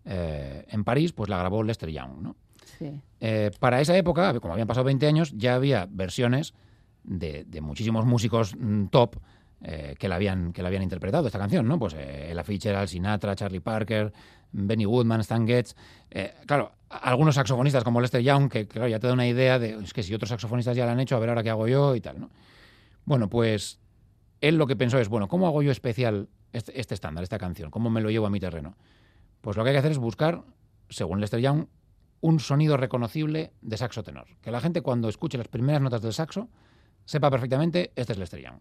eh, 0.07 0.67
en 0.69 0.83
París, 0.83 1.13
pues 1.13 1.31
la 1.31 1.39
grabó 1.39 1.63
Lester 1.63 1.91
Young, 1.91 2.23
¿no? 2.23 2.35
Sí. 2.77 2.91
Eh, 3.21 3.53
para 3.61 3.81
esa 3.81 3.97
época, 3.97 4.41
como 4.41 4.53
habían 4.55 4.67
pasado 4.67 4.83
20 4.83 5.07
años, 5.07 5.33
ya 5.37 5.55
había 5.55 5.87
versiones 5.89 6.55
de, 7.05 7.45
de 7.45 7.61
muchísimos 7.61 8.05
músicos 8.05 8.57
mm, 8.59 8.87
top 8.87 9.15
eh, 9.67 9.95
que, 9.99 10.09
la 10.09 10.17
habían, 10.17 10.53
que 10.53 10.61
la 10.61 10.69
habían 10.69 10.83
interpretado, 10.83 11.27
esta 11.27 11.39
canción, 11.39 11.67
¿no? 11.67 11.79
Pues 11.79 11.95
eh, 11.95 12.29
Ella 12.31 12.45
Fitzgerald, 12.45 12.87
Sinatra, 12.87 13.35
Charlie 13.35 13.61
Parker, 13.61 14.13
Benny 14.53 14.85
Goodman, 14.85 15.21
Stan 15.21 15.47
Getz. 15.47 15.75
Eh, 16.11 16.35
claro, 16.47 16.73
algunos 16.91 17.35
saxofonistas 17.37 17.83
como 17.83 18.03
Lester 18.03 18.21
Young, 18.21 18.51
que 18.51 18.69
claro, 18.69 18.89
ya 18.89 19.01
te 19.01 19.07
da 19.07 19.15
una 19.15 19.27
idea 19.27 19.59
de, 19.59 19.83
es 19.83 19.95
que 19.95 20.03
si 20.03 20.13
otros 20.13 20.29
saxofonistas 20.29 20.77
ya 20.77 20.85
la 20.85 20.93
han 20.93 21.01
hecho, 21.01 21.17
a 21.17 21.19
ver 21.19 21.31
ahora 21.31 21.43
qué 21.43 21.49
hago 21.49 21.67
yo 21.67 21.97
y 21.97 22.03
tal, 22.03 22.21
¿no? 22.21 22.31
Bueno, 23.07 23.31
pues 23.31 23.81
él 24.43 24.57
lo 24.57 24.67
que 24.67 24.77
pensó 24.77 24.99
es, 24.99 25.09
bueno, 25.09 25.29
¿cómo 25.29 25.47
hago 25.47 25.63
yo 25.63 25.73
especial 25.73 26.29
este, 26.53 26.79
este 26.79 26.93
estándar, 26.93 27.23
esta 27.23 27.39
canción? 27.39 27.71
¿Cómo 27.71 27.89
me 27.89 28.03
lo 28.03 28.11
llevo 28.11 28.27
a 28.27 28.31
mi 28.31 28.41
terreno? 28.41 28.77
Pues 29.41 29.57
lo 29.57 29.65
que 29.65 29.71
hay 29.71 29.75
que 29.75 29.79
hacer 29.79 29.93
es 29.93 29.99
buscar, 29.99 30.43
según 30.91 31.23
Lester 31.23 31.41
Young, 31.41 31.67
un 32.21 32.39
sonido 32.39 32.77
reconocible 32.77 33.55
de 33.63 33.79
saxo 33.79 34.03
tenor. 34.03 34.27
Que 34.43 34.51
la 34.51 34.61
gente 34.61 34.83
cuando 34.83 35.09
escuche 35.09 35.39
las 35.39 35.49
primeras 35.49 35.81
notas 35.81 36.03
del 36.03 36.13
saxo 36.13 36.51
sepa 37.07 37.31
perfectamente, 37.31 37.93
este 37.97 38.13
es 38.13 38.19
Lester 38.19 38.43
Young. 38.43 38.61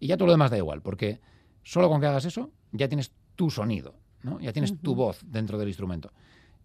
Y 0.00 0.06
ya 0.08 0.16
todo 0.16 0.26
lo 0.26 0.32
demás 0.32 0.50
da 0.50 0.56
igual, 0.58 0.82
porque 0.82 1.20
solo 1.62 1.88
con 1.88 2.00
que 2.00 2.06
hagas 2.06 2.24
eso 2.24 2.50
ya 2.72 2.88
tienes 2.88 3.12
tu 3.34 3.50
sonido, 3.50 3.94
¿no? 4.22 4.40
Ya 4.40 4.52
tienes 4.52 4.78
tu 4.80 4.94
voz 4.94 5.20
dentro 5.24 5.58
del 5.58 5.68
instrumento. 5.68 6.12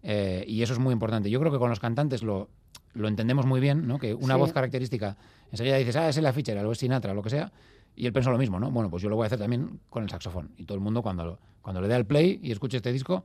Eh, 0.02 0.44
y 0.46 0.62
eso 0.62 0.72
es 0.72 0.78
muy 0.78 0.92
importante. 0.92 1.30
Yo 1.30 1.38
creo 1.40 1.52
que 1.52 1.58
con 1.58 1.70
los 1.70 1.80
cantantes 1.80 2.22
lo, 2.22 2.48
lo 2.94 3.08
entendemos 3.08 3.46
muy 3.46 3.60
bien, 3.60 3.86
¿no? 3.86 3.98
Que 3.98 4.14
una 4.14 4.34
Sí. 4.34 4.40
voz 4.40 4.52
característica, 4.52 5.16
enseguida 5.50 5.76
dices, 5.76 5.96
ah, 5.96 6.08
es 6.08 6.20
la 6.20 6.32
Fitzgerald 6.32 6.66
o 6.66 6.72
es 6.72 6.78
Sinatra, 6.78 7.14
lo 7.14 7.22
que 7.22 7.30
sea, 7.30 7.52
y 7.94 8.06
él 8.06 8.12
pensó 8.12 8.30
lo 8.30 8.38
mismo, 8.38 8.58
¿no? 8.58 8.70
Bueno, 8.70 8.90
pues 8.90 9.02
yo 9.02 9.08
lo 9.08 9.16
voy 9.16 9.24
a 9.24 9.26
hacer 9.26 9.38
también 9.38 9.80
con 9.90 10.02
el 10.02 10.10
saxofón. 10.10 10.50
Y 10.56 10.64
todo 10.64 10.74
el 10.76 10.82
mundo 10.82 11.02
cuando, 11.02 11.38
cuando 11.62 11.80
le 11.80 11.88
dé 11.88 11.94
al 11.94 12.06
play 12.06 12.40
y 12.42 12.50
escuche 12.52 12.78
este 12.78 12.92
disco, 12.92 13.24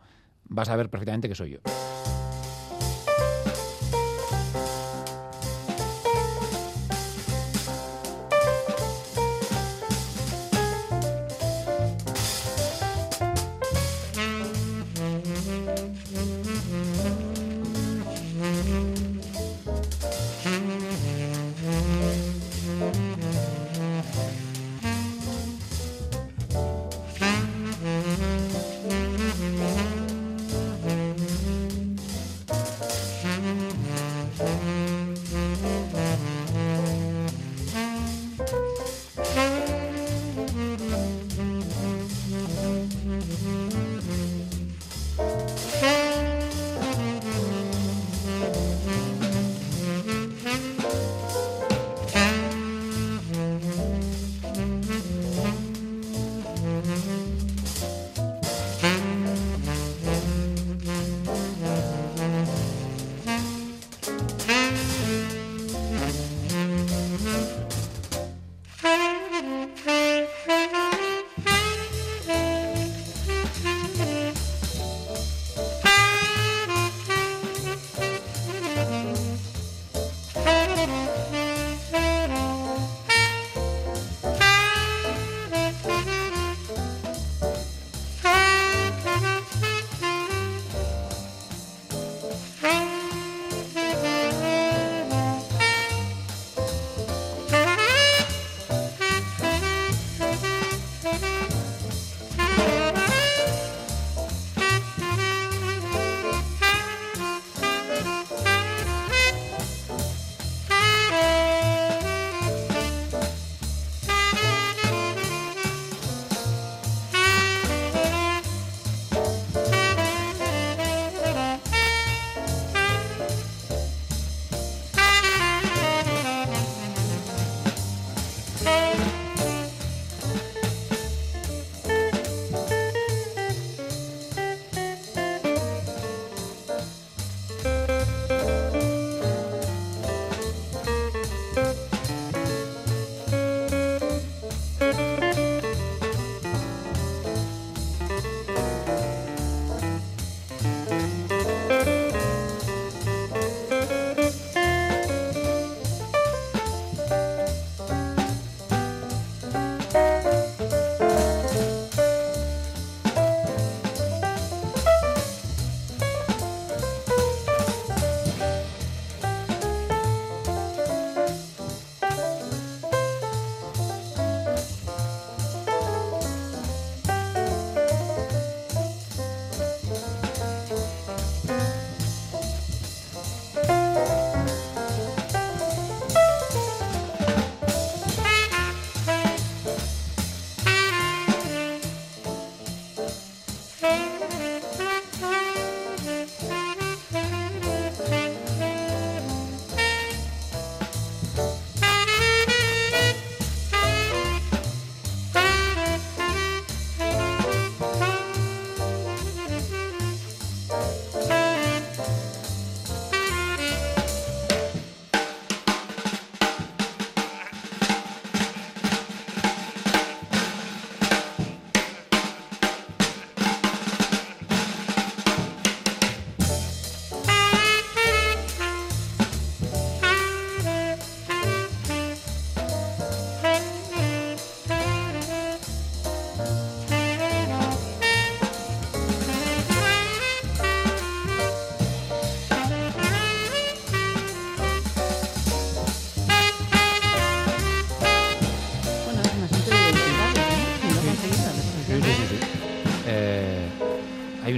va 0.55 0.61
a 0.63 0.65
saber 0.65 0.89
perfectamente 0.89 1.27
que 1.29 1.35
soy 1.35 1.51
yo. 1.51 1.59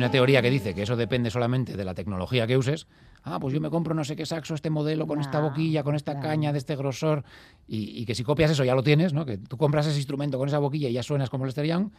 Una 0.10 0.14
teoría 0.14 0.41
que 0.41 0.49
dice 0.49 0.73
que 0.73 0.81
eso 0.81 0.95
depende 0.95 1.30
solamente 1.30 1.77
de 1.77 1.86
la 1.86 1.94
tecnología 1.94 2.48
que 2.48 2.57
uses. 2.57 2.88
Ah, 3.23 3.40
pues 3.40 3.53
yo 3.53 3.61
me 3.61 3.69
compro 3.69 3.94
no 3.94 4.03
sé 4.03 4.15
qué 4.15 4.26
saxo, 4.26 4.56
este 4.56 4.72
modelo, 4.72 5.06
con 5.06 5.22
esta 5.22 5.40
boquilla, 5.40 5.84
con 5.84 5.94
esta 5.94 6.19
caña 6.19 6.52
de 6.52 6.57
este 6.57 6.76
grosor, 6.76 7.23
y, 7.68 8.02
y 8.02 8.06
que 8.06 8.15
si 8.15 8.23
copias 8.23 8.49
eso 8.49 8.64
ya 8.64 8.73
lo 8.73 8.81
tienes, 8.81 9.14
¿no? 9.14 9.23
Que 9.23 9.38
tú 9.38 9.56
compras 9.56 9.86
ese 9.86 9.98
instrumento 9.98 10.40
con 10.40 10.48
esa 10.48 10.57
boquilla 10.57 10.90
y 10.90 10.94
ya 10.94 11.03
suenas 11.03 11.30
como 11.30 11.45
Lester 11.45 11.64
Young. 11.64 11.91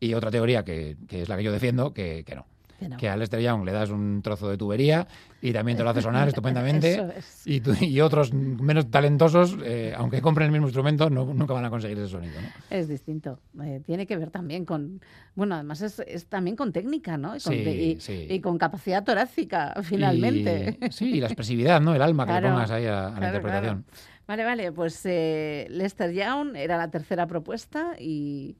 Y 0.00 0.14
otra 0.14 0.30
teoría 0.30 0.64
que, 0.64 0.96
que 1.06 1.20
es 1.20 1.28
la 1.28 1.36
que 1.36 1.42
yo 1.42 1.52
defiendo, 1.52 1.92
que, 1.92 2.24
que 2.24 2.34
no. 2.34 2.46
Que 2.80 2.88
no. 2.88 2.96
Que 2.96 3.08
a 3.10 3.16
Lester 3.16 3.40
Young 3.40 3.64
le 3.66 3.72
das 3.72 3.90
un 3.90 4.22
trozo 4.22 4.48
de 4.48 4.56
tubería 4.56 5.06
y 5.42 5.52
también 5.52 5.76
te 5.76 5.84
lo 5.84 5.90
hace 5.90 6.00
sonar 6.00 6.26
estupendamente. 6.34 6.94
Es. 7.18 7.46
Y, 7.46 7.60
tú- 7.60 7.74
y 7.78 8.00
otros 8.00 8.32
menos 8.32 8.90
talentosos, 8.90 9.56
eh, 9.62 9.92
aunque 9.96 10.22
compren 10.22 10.46
el 10.46 10.52
mismo 10.52 10.66
instrumento, 10.66 11.10
no- 11.10 11.26
nunca 11.26 11.52
van 11.52 11.66
a 11.66 11.70
conseguir 11.70 11.98
ese 11.98 12.08
sonido. 12.08 12.40
¿no? 12.40 12.48
Es 12.70 12.88
distinto. 12.88 13.38
Eh, 13.62 13.82
tiene 13.84 14.06
que 14.06 14.16
ver 14.16 14.30
también 14.30 14.64
con. 14.64 15.00
Bueno, 15.34 15.54
además 15.56 15.82
es, 15.82 15.98
es 16.00 16.24
también 16.26 16.56
con 16.56 16.72
técnica, 16.72 17.18
¿no? 17.18 17.36
Y 17.36 17.40
con, 17.40 17.52
Sí, 17.52 17.58
y, 17.60 18.00
sí. 18.00 18.26
y 18.30 18.40
con 18.40 18.56
capacidad 18.56 19.04
torácica, 19.04 19.74
finalmente. 19.82 20.78
Y- 20.80 20.90
sí, 20.92 21.10
y 21.16 21.20
la 21.20 21.26
expresividad, 21.26 21.80
¿no? 21.82 21.94
El 21.94 22.00
alma 22.02 22.24
que 22.26 22.32
le 22.32 22.40
pongas 22.48 22.70
ahí 22.70 22.86
a, 22.86 23.08
a 23.08 23.20
la 23.20 23.26
interpretación. 23.26 23.82
claro. 23.82 24.10
Vale, 24.26 24.44
vale, 24.44 24.72
pues 24.72 25.02
eh, 25.06 25.66
Lester 25.70 26.12
Young 26.12 26.54
era 26.56 26.78
la 26.78 26.88
tercera 26.90 27.26
propuesta 27.26 27.96
y 27.98 28.56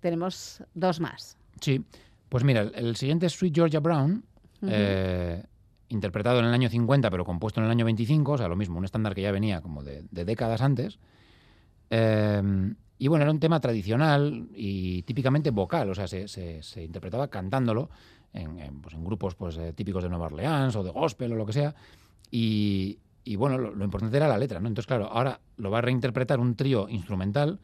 tenemos 0.00 0.62
dos 0.74 1.00
más. 1.00 1.38
Sí, 1.60 1.82
pues 2.34 2.42
mira, 2.42 2.62
el, 2.62 2.96
siguiente 2.96 3.26
es 3.26 3.32
Sweet 3.34 3.54
Georgia 3.54 3.78
Brown, 3.78 4.24
eh, 4.66 5.40
interpretado 5.88 6.40
en 6.40 6.46
el 6.46 6.52
año 6.52 6.68
50, 6.68 7.08
pero 7.08 7.24
compuesto 7.24 7.60
en 7.60 7.66
el 7.66 7.70
año 7.70 7.84
25, 7.84 8.32
o 8.32 8.38
sea, 8.38 8.48
lo 8.48 8.56
mismo, 8.56 8.76
un 8.76 8.84
estándar 8.84 9.14
que 9.14 9.22
ya 9.22 9.30
venía 9.30 9.60
como 9.60 9.84
de, 9.84 10.04
de 10.10 10.24
décadas 10.24 10.60
antes. 10.60 10.98
Eh, 11.90 12.42
y 12.98 13.06
bueno, 13.06 13.22
era 13.22 13.30
un 13.30 13.38
tema 13.38 13.60
tradicional 13.60 14.48
y 14.52 15.02
típicamente 15.02 15.50
vocal, 15.52 15.88
o 15.90 15.94
sea, 15.94 16.08
se, 16.08 16.26
se- 16.26 16.60
se 16.64 16.82
interpretaba 16.82 17.28
cantándolo 17.28 17.88
en, 18.32 18.58
en, 18.58 18.80
pues, 18.80 18.96
en 18.96 19.04
grupos 19.04 19.36
pues, 19.36 19.56
eh, 19.56 19.72
típicos 19.72 20.02
de 20.02 20.08
Nueva 20.08 20.26
Orleans 20.26 20.74
o 20.74 20.82
de 20.82 20.90
gospel 20.90 21.34
o 21.34 21.36
lo 21.36 21.46
que 21.46 21.52
sea. 21.52 21.72
Y, 22.32 22.98
y 23.22 23.36
bueno, 23.36 23.58
lo, 23.58 23.72
lo 23.76 23.84
importante 23.84 24.16
era 24.16 24.26
la 24.26 24.38
letra, 24.38 24.58
¿no? 24.58 24.66
Entonces, 24.66 24.88
claro, 24.88 25.06
ahora 25.06 25.38
lo 25.56 25.70
va 25.70 25.78
a 25.78 25.82
reinterpretar 25.82 26.40
un 26.40 26.56
trío 26.56 26.88
instrumental, 26.88 27.60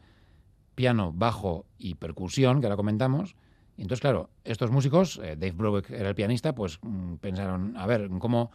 piano, 0.75 1.11
bajo 1.13 1.65
y 1.77 1.95
percusión, 1.95 2.61
que 2.61 2.67
ahora 2.67 2.77
comentamos. 2.77 3.35
Y 3.77 3.83
entonces, 3.83 4.01
claro, 4.01 4.29
estos 4.43 4.69
músicos, 4.71 5.17
eh, 5.23 5.35
Dave 5.37 5.51
Brubeck 5.51 5.89
era 5.91 6.09
el 6.09 6.15
pianista, 6.15 6.53
pues 6.53 6.79
mm, 6.81 7.15
pensaron, 7.15 7.75
a 7.77 7.85
ver, 7.87 8.09
¿cómo, 8.19 8.51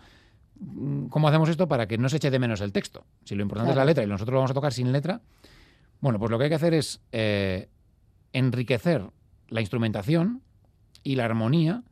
mm, 0.61 1.07
¿cómo 1.07 1.29
hacemos 1.29 1.49
esto 1.49 1.67
para 1.69 1.87
que 1.89 1.99
no 1.99 2.09
se 2.09 2.17
eche 2.19 2.31
de 2.31 2.39
menos 2.39 2.61
el 2.61 2.73
texto? 2.73 3.05
Si 3.25 3.35
lo 3.35 3.43
importante 3.43 3.71
es 3.73 3.77
la 3.77 3.85
letra 3.85 4.05
y 4.05 4.07
nosotros 4.07 4.33
lo 4.35 4.39
vamos 4.39 4.51
a 4.51 4.55
tocar 4.55 4.73
sin 4.73 4.93
letra, 4.93 5.21
bueno, 6.01 6.19
pues 6.19 6.31
lo 6.31 6.39
que 6.39 6.45
hay 6.45 6.51
que 6.51 6.57
hacer 6.57 6.75
es 6.75 7.01
eh, 7.13 7.69
enriquecer 8.33 9.11
la 9.49 9.61
instrumentación 9.61 10.43
y 11.03 11.17
la 11.17 11.25
armonía 11.25 11.83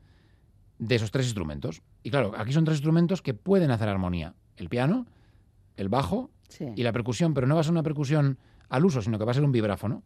de 0.79 0.95
esos 0.97 1.11
tres 1.11 1.27
instrumentos. 1.27 1.83
Y 2.03 2.11
claro, 2.11 2.33
aquí 2.37 2.53
son 2.53 2.65
tres 2.65 2.77
instrumentos 2.79 3.23
que 3.23 3.33
pueden 3.33 3.71
hacer 3.71 3.89
armonía. 3.89 4.35
El 4.57 4.69
piano, 4.69 5.07
el 5.77 5.89
bajo 5.89 6.31
Sí. 6.49 6.67
y 6.77 6.83
la 6.83 6.93
percusión, 6.93 7.33
pero 7.35 7.47
no 7.47 7.55
va 7.55 7.63
a 7.63 7.65
ser 7.65 7.73
una 7.73 7.83
percusión 7.83 8.39
al 8.69 8.85
uso, 8.85 9.01
sino 9.03 9.19
que 9.19 9.25
va 9.25 9.31
a 9.31 9.35
ser 9.35 9.43
un 9.45 9.51
vibráfono, 9.51 10.03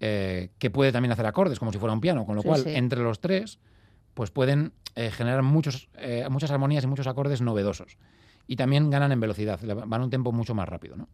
eh, 0.00 0.50
que 0.58 0.70
puede 0.70 0.92
también 0.92 1.12
hacer 1.12 1.26
acordes, 1.26 1.58
como 1.58 1.72
si 1.72 1.78
fuera 1.78 1.92
un 1.92 2.00
piano, 2.00 2.24
con 2.26 2.34
lo 2.36 2.42
Sí, 2.42 2.48
cual, 2.48 2.62
sí. 2.62 2.70
entre 2.74 3.00
los 3.02 3.20
tres, 3.20 3.58
pues 4.14 4.30
pueden 4.30 4.72
eh, 4.96 5.10
generar 5.10 5.42
muchos, 5.42 5.88
eh, 5.98 6.26
muchas 6.30 6.50
armonías 6.50 6.82
y 6.84 6.86
muchos 6.86 7.06
acordes 7.06 7.40
novedosos. 7.40 7.96
Y 8.46 8.56
también 8.56 8.90
ganan 8.90 9.12
en 9.12 9.20
velocidad, 9.20 9.60
van 9.86 10.00
a 10.00 10.04
un 10.04 10.10
tempo 10.10 10.32
mucho 10.32 10.54
más 10.54 10.68
rápido. 10.68 10.96
¿no? 10.96 11.08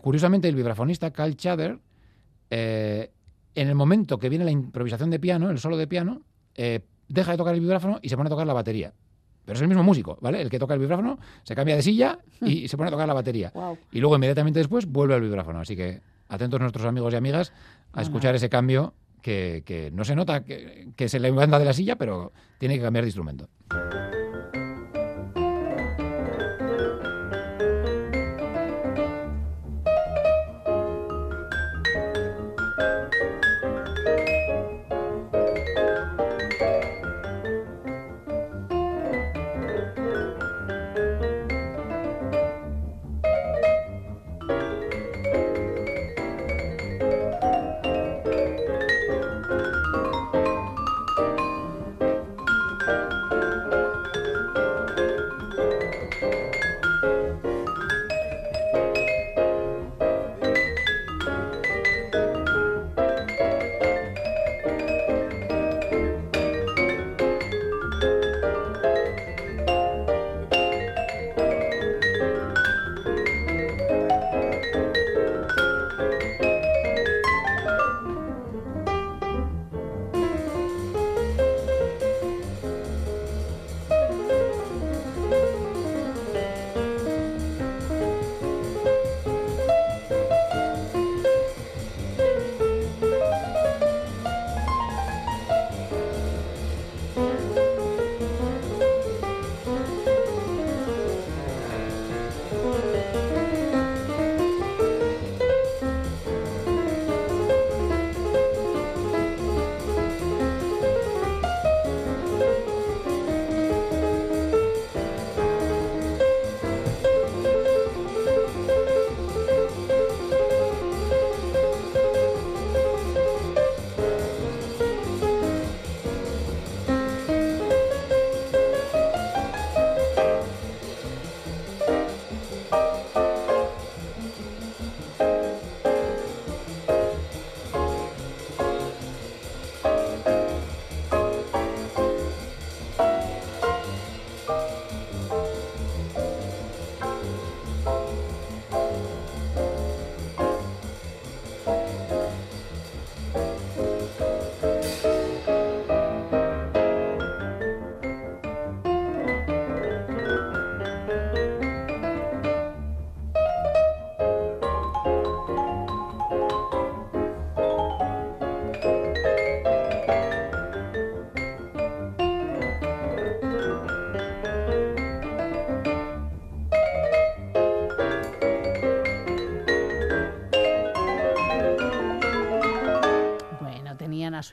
Curiosamente, 0.00 0.48
el 0.48 0.56
vibrafonista 0.56 1.12
Kyle 1.12 1.36
Chader, 1.36 1.78
en 2.50 3.08
el 3.68 3.74
momento 3.74 4.18
que 4.18 4.28
viene 4.28 4.44
la 4.44 4.50
improvisación 4.50 5.10
de 5.10 5.18
piano, 5.20 5.50
el 5.50 5.58
solo 5.58 5.76
de 5.76 5.86
piano, 5.86 6.22
eh, 6.56 6.80
deja 7.08 7.32
de 7.32 7.38
tocar 7.38 7.54
el 7.54 7.60
vibráfono 7.60 7.98
y 8.02 8.08
se 8.08 8.16
pone 8.16 8.28
a 8.28 8.30
tocar 8.30 8.46
la 8.46 8.52
batería. 8.52 8.92
Pero 9.44 9.56
es 9.56 9.62
el 9.62 9.68
mismo 9.68 9.82
músico, 9.82 10.18
¿vale? 10.20 10.40
El 10.40 10.48
que 10.50 10.58
toca 10.58 10.74
el 10.74 10.80
vibráfono 10.80 11.18
se 11.42 11.54
cambia 11.54 11.76
de 11.76 11.82
silla 11.82 12.18
y 12.40 12.66
se 12.66 12.76
pone 12.76 12.88
a 12.88 12.90
tocar 12.90 13.06
la 13.06 13.14
batería. 13.14 13.52
Y 13.92 14.00
luego 14.00 14.16
inmediatamente 14.16 14.58
después 14.58 14.86
vuelve 14.86 15.14
al 15.14 15.20
vibráfono. 15.20 15.60
Así 15.60 15.76
que 15.76 16.00
atentos 16.28 16.60
nuestros 16.60 16.86
amigos 16.86 17.12
y 17.12 17.16
amigas 17.16 17.52
a 17.92 18.02
escuchar 18.02 18.34
ese 18.34 18.48
cambio 18.48 18.94
que, 19.22 19.62
que 19.64 19.90
no 19.90 20.04
se 20.04 20.14
nota 20.14 20.44
que, 20.44 20.88
que 20.96 21.08
se 21.08 21.18
levanta 21.18 21.58
de 21.58 21.64
la 21.64 21.72
silla, 21.72 21.96
pero 21.96 22.32
tiene 22.58 22.76
que 22.76 22.82
cambiar 22.82 23.04
de 23.04 23.08
instrumento. 23.08 23.48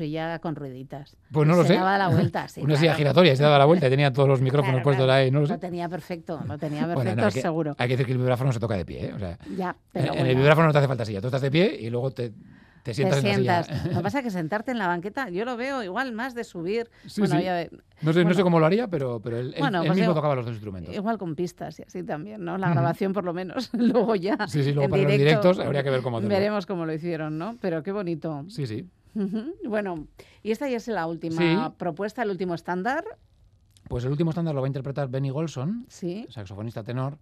Suya 0.06 0.40
con 0.40 0.56
rueditas. 0.56 1.16
Pues 1.32 1.48
no 1.48 1.56
lo 1.56 1.62
se 1.64 1.70
sé. 1.70 1.74
daba 1.76 1.98
la 1.98 2.08
vuelta, 2.16 2.48
sí. 2.48 2.62
Una 2.62 2.76
silla 2.76 2.90
claro. 2.92 2.98
giratoria, 2.98 3.36
se 3.36 3.44
daba 3.44 3.58
la 3.58 3.66
vuelta 3.66 3.88
y 3.88 3.90
tenía 3.90 4.12
todos 4.12 4.28
los 4.30 4.42
micrófonos 4.42 4.76
Claro, 4.76 4.84
puestos 4.84 5.06
claro. 5.06 5.22
ahí, 5.22 5.32
no 5.32 5.42
lo 5.42 5.48
sé. 5.48 5.54
Lo 5.54 5.60
tenía 5.60 5.90
perfecto, 5.90 6.42
lo 6.48 6.58
tenía 6.58 6.82
Bueno, 6.86 6.96
perfecto, 7.00 7.22
no, 7.22 7.28
hay 7.28 7.34
que- 7.34 7.42
seguro. 7.42 7.76
Hay 7.78 7.88
que 7.88 7.94
decir 7.94 8.06
que 8.06 8.12
el 8.14 8.18
vibráfono 8.18 8.52
se 8.52 8.60
toca 8.60 8.76
de 8.76 8.86
pie, 8.86 9.06
¿eh? 9.08 9.14
O 9.16 9.20
sea, 9.20 9.38
Ya, 9.56 9.76
en, 9.94 10.26
el 10.28 10.36
vibráfono 10.36 10.68
no 10.68 10.74
te 10.74 10.80
hace 10.80 10.88
falta 10.88 11.06
silla. 11.06 11.22
Tú 11.22 11.28
estás 11.28 11.42
de 11.42 11.52
pie 11.52 11.78
y 11.80 11.90
luego 11.90 12.12
te, 12.12 12.32
te 12.84 12.94
sientas 12.96 13.22
te 13.22 13.32
en 13.32 13.46
la 13.46 13.64
sientas. 13.64 13.68
silla. 13.84 13.92
Lo 13.94 13.98
que 14.00 14.04
pasa 14.04 14.18
es 14.20 14.24
que 14.24 14.32
sentarte 14.32 14.72
en 14.72 14.80
la 14.80 14.88
banqueta, 14.88 15.30
yo 15.30 15.46
lo 15.46 15.56
veo 15.58 15.84
igual 15.84 16.12
más 16.14 16.34
de 16.34 16.44
subir. 16.44 16.90
Sí, 17.06 17.22
bueno, 17.22 17.38
sí. 17.38 17.44
ya- 17.44 17.68
No 18.02 18.12
sé, 18.14 18.26
no 18.26 18.34
sé 18.34 18.42
cómo 18.42 18.60
lo 18.60 18.66
haría, 18.66 18.88
pero, 18.88 19.20
pero 19.20 19.38
él, 19.38 19.54
Bueno, 19.60 19.82
él 19.82 19.88
pues 19.88 20.00
mismo 20.00 20.14
tocaba 20.16 20.34
los 20.36 20.46
dos 20.46 20.54
instrumentos. 20.56 20.94
Igual 20.96 21.18
con 21.20 21.36
pistas 21.36 21.78
y 21.80 21.84
así 21.84 22.02
también, 22.04 22.44
¿no? 22.44 22.58
La 22.58 22.72
grabación 22.72 23.14
por 23.14 23.24
lo 23.24 23.34
menos. 23.34 23.70
luego 23.74 24.16
ya. 24.16 24.36
Sí, 24.48 24.64
sí, 24.64 24.72
luego 24.74 24.86
en 24.86 24.90
para 24.92 25.04
los 25.04 25.12
directo, 25.12 25.42
directos 25.50 25.60
habría 25.66 25.84
que 25.84 25.90
ver 25.92 26.02
cómo 26.02 26.18
hacerlo. 26.18 26.36
Veremos 26.36 26.66
cómo 26.66 26.86
lo 26.88 26.94
hicieron, 26.94 27.38
¿no? 27.38 27.56
Pero 27.62 27.84
qué 27.84 27.92
bonito. 27.92 28.46
Sí, 28.48 28.66
sí. 28.66 28.88
Bueno, 29.66 30.08
y 30.44 30.52
esta 30.52 30.70
ya 30.70 30.78
es 30.78 30.88
la 30.88 31.08
última 31.08 31.70
Sí. 31.70 31.76
propuesta, 31.78 32.24
el 32.24 32.30
último 32.30 32.54
estándar. 32.56 33.04
Pues 33.88 34.04
el 34.06 34.12
último 34.12 34.32
estándar 34.32 34.56
lo 34.56 34.62
va 34.62 34.68
a 34.68 34.70
interpretar 34.70 35.10
Benny 35.10 35.30
Golson, 35.30 35.86
Sí. 35.90 36.26
saxofonista 36.30 36.84
tenor, 36.84 37.18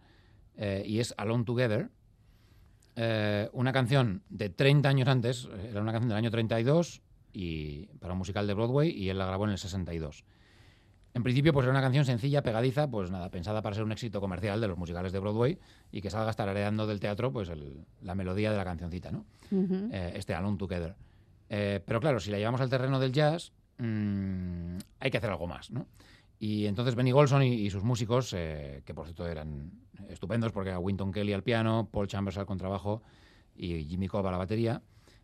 eh, 0.58 0.84
y 0.86 1.00
es 1.00 1.14
Alone 1.18 1.44
Together. 1.46 1.90
Eh, 2.96 3.50
una 3.54 3.72
canción 3.72 4.24
de 4.30 4.50
30 4.50 4.90
años 4.90 5.08
antes, 5.08 5.48
era 5.70 5.82
una 5.82 5.92
canción 5.92 6.10
del 6.10 6.18
año 6.18 6.32
32 6.32 7.02
y 7.32 7.86
para 8.00 8.14
un 8.14 8.20
musical 8.20 8.46
de 8.46 8.54
Broadway 8.54 8.90
y 8.92 9.10
él 9.10 9.18
la 9.18 9.26
grabó 9.26 9.46
en 9.46 9.52
el 9.52 9.58
62. 9.58 10.26
En 11.16 11.24
principio, 11.24 11.54
pues 11.54 11.64
era 11.64 11.72
una 11.72 11.82
canción 11.82 12.06
sencilla, 12.06 12.44
pegadiza, 12.44 12.88
pues 12.90 13.10
nada, 13.10 13.30
pensada 13.32 13.62
para 13.64 13.74
ser 13.76 13.84
un 13.84 13.92
éxito 13.92 14.22
comercial 14.22 14.62
de 14.62 14.68
los 14.68 14.78
musicales 14.78 15.12
de 15.12 15.20
Broadway 15.20 15.58
y 15.92 16.02
que 16.02 16.10
salga 16.12 16.32
tarareando 16.34 16.86
del 16.86 17.00
teatro, 17.00 17.32
pues 17.32 17.50
el- 17.50 17.86
la 18.02 18.14
melodía 18.16 18.52
de 18.52 18.58
la 18.58 18.64
cancioncita, 18.66 19.12
¿no? 19.12 19.26
Eh, 19.52 20.14
este 20.16 20.36
Alone 20.36 20.58
Together. 20.58 20.96
Eh, 21.50 21.82
pero 21.86 22.00
claro, 22.00 22.20
si 22.20 22.32
la 22.32 22.38
llevamos 22.38 22.62
al 22.62 22.70
terreno 22.70 23.00
del 23.00 23.12
jazz, 23.12 23.52
mm, 23.78 24.78
hay 25.00 25.12
que 25.12 25.18
hacer 25.18 25.30
algo 25.30 25.48
más, 25.48 25.72
¿no? 25.72 25.88
Y 26.40 26.68
entonces 26.68 26.96
Benny 26.96 27.12
Golson 27.12 27.44
y, 27.44 27.70
sus 27.70 27.84
músicos, 27.84 28.34
eh, 28.34 28.82
que 28.86 28.94
por 28.94 29.06
cierto 29.06 29.28
eran 29.28 29.72
estupendos 30.08 30.54
porque 30.54 30.70
era 30.70 30.80
Winton 30.80 31.12
Kelly 31.12 31.34
al 31.34 31.44
piano, 31.44 31.90
Paul 31.92 32.08
Chambers 32.08 32.38
al 32.38 32.46
contrabajo 32.46 33.04
y 33.56 33.84
Jimmy 33.84 34.08
Cobb 34.08 34.28
a 34.28 34.32
la 34.32 34.38
batería, 34.38 34.82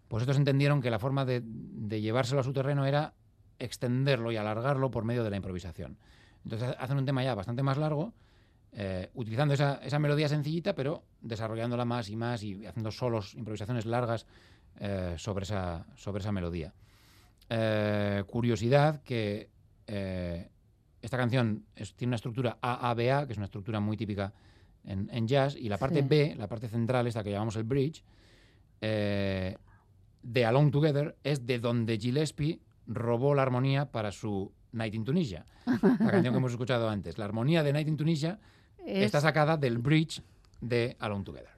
pues 0.10 0.22
estos 0.22 0.36
entendieron 0.36 0.82
que 0.82 0.90
la 0.90 1.00
forma 1.00 1.24
de, 1.24 1.42
de 1.46 2.02
llevárselo 2.02 2.42
a 2.42 2.44
su 2.44 2.52
terreno 2.52 2.86
era 2.86 3.14
extenderlo 3.60 4.32
y 4.34 4.36
alargarlo 4.36 4.92
por 4.92 5.06
medio 5.06 5.24
de 5.24 5.30
la 5.30 5.38
improvisación. 5.38 5.98
Entonces 6.44 6.76
hacen 6.78 6.98
un 6.98 7.06
tema 7.06 7.24
ya 7.24 7.34
bastante 7.34 7.64
más 7.64 7.78
largo, 7.78 8.14
eh, 8.74 9.10
utilizando 9.14 9.54
esa, 9.54 9.76
esa 9.84 10.00
melodía 10.00 10.28
sencillita, 10.28 10.76
pero 10.76 11.06
desarrollándola 11.22 11.86
más 11.86 12.10
y 12.10 12.18
más 12.18 12.44
y 12.44 12.66
haciendo 12.66 12.92
solos, 12.92 13.34
improvisaciones 13.36 13.86
largas 13.86 14.28
eh, 14.80 15.16
sobre, 15.18 15.44
esa, 15.44 15.86
sobre 15.96 16.22
esa 16.22 16.32
melodía. 16.32 16.74
Eh, 17.50 18.24
curiosidad 18.28 19.02
que 19.04 19.50
eh, 19.88 20.50
esta 21.02 21.18
canción 21.18 21.66
es- 21.76 21.94
tiene 21.96 22.10
una 22.10 22.16
estructura 22.16 22.58
AABA, 22.62 23.26
que 23.28 23.34
es 23.34 23.38
una 23.38 23.46
estructura 23.46 23.80
muy 23.80 23.98
típica 23.98 24.34
en, 24.84 25.10
en 25.12 25.28
jazz, 25.28 25.56
y 25.56 25.70
la 25.70 25.78
parte 25.78 26.02
Sí. 26.02 26.08
B, 26.08 26.36
la 26.38 26.48
parte 26.48 26.68
central, 26.68 27.08
esta 27.08 27.24
que 27.24 27.32
llamamos 27.32 27.56
el 27.56 27.64
bridge, 27.64 28.04
de 30.24 30.46
Alone 30.46 30.72
Together, 30.72 31.16
es 31.24 31.46
de 31.46 31.60
donde 31.60 31.98
Gillespie 31.98 32.60
robó 32.88 33.34
la 33.36 33.42
armonía 33.44 33.92
para 33.92 34.12
su 34.12 34.52
Night 34.72 34.94
in 34.96 35.04
Tunisia, 35.06 35.46
la 35.66 35.80
canción 36.12 36.34
que 36.34 36.38
hemos 36.38 36.52
escuchado 36.58 36.90
antes. 36.90 37.18
La 37.18 37.26
armonía 37.26 37.64
de 37.64 37.74
Night 37.74 37.88
in 37.88 37.98
Tunisia 37.98 38.40
Es- 38.86 39.06
está 39.06 39.22
sacada 39.22 39.58
del 39.58 39.78
bridge 39.78 40.22
de 40.62 40.96
Alone 41.00 41.24
Together. 41.24 41.55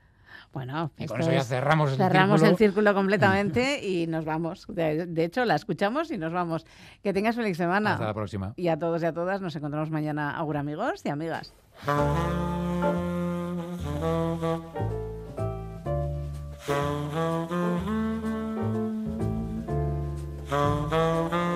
Bueno, 0.54 0.92
Y 0.98 1.06
con 1.06 1.22
eso 1.22 1.32
ya 1.32 1.40
es- 1.40 1.48
cerramos 1.48 1.92
el 1.92 1.98
cerramos 1.98 2.40
círculo. 2.40 2.52
el 2.52 2.58
círculo 2.58 2.94
completamente 2.96 3.86
y 3.88 4.08
nos 4.08 4.26
vamos. 4.26 4.66
De, 4.68 5.06
de 5.06 5.24
hecho, 5.26 5.46
la 5.46 5.56
escuchamos 5.56 6.10
y 6.12 6.18
nos 6.18 6.34
vamos. 6.34 6.66
Que 7.04 7.14
tengas 7.14 7.36
feliz 7.36 7.58
semana. 7.58 7.94
Hasta 7.94 8.06
la 8.06 8.14
próxima. 8.14 8.54
Y 8.56 8.70
a 8.70 8.80
todos 8.80 9.04
y 9.04 9.06
a 9.06 9.14
todas 9.14 9.42
nos 9.42 9.56
encontramos 9.56 9.92
mañana. 9.92 10.38
Agur 10.38 10.58
amigos 10.58 11.02
y 11.06 11.10
amigas. 11.10 11.54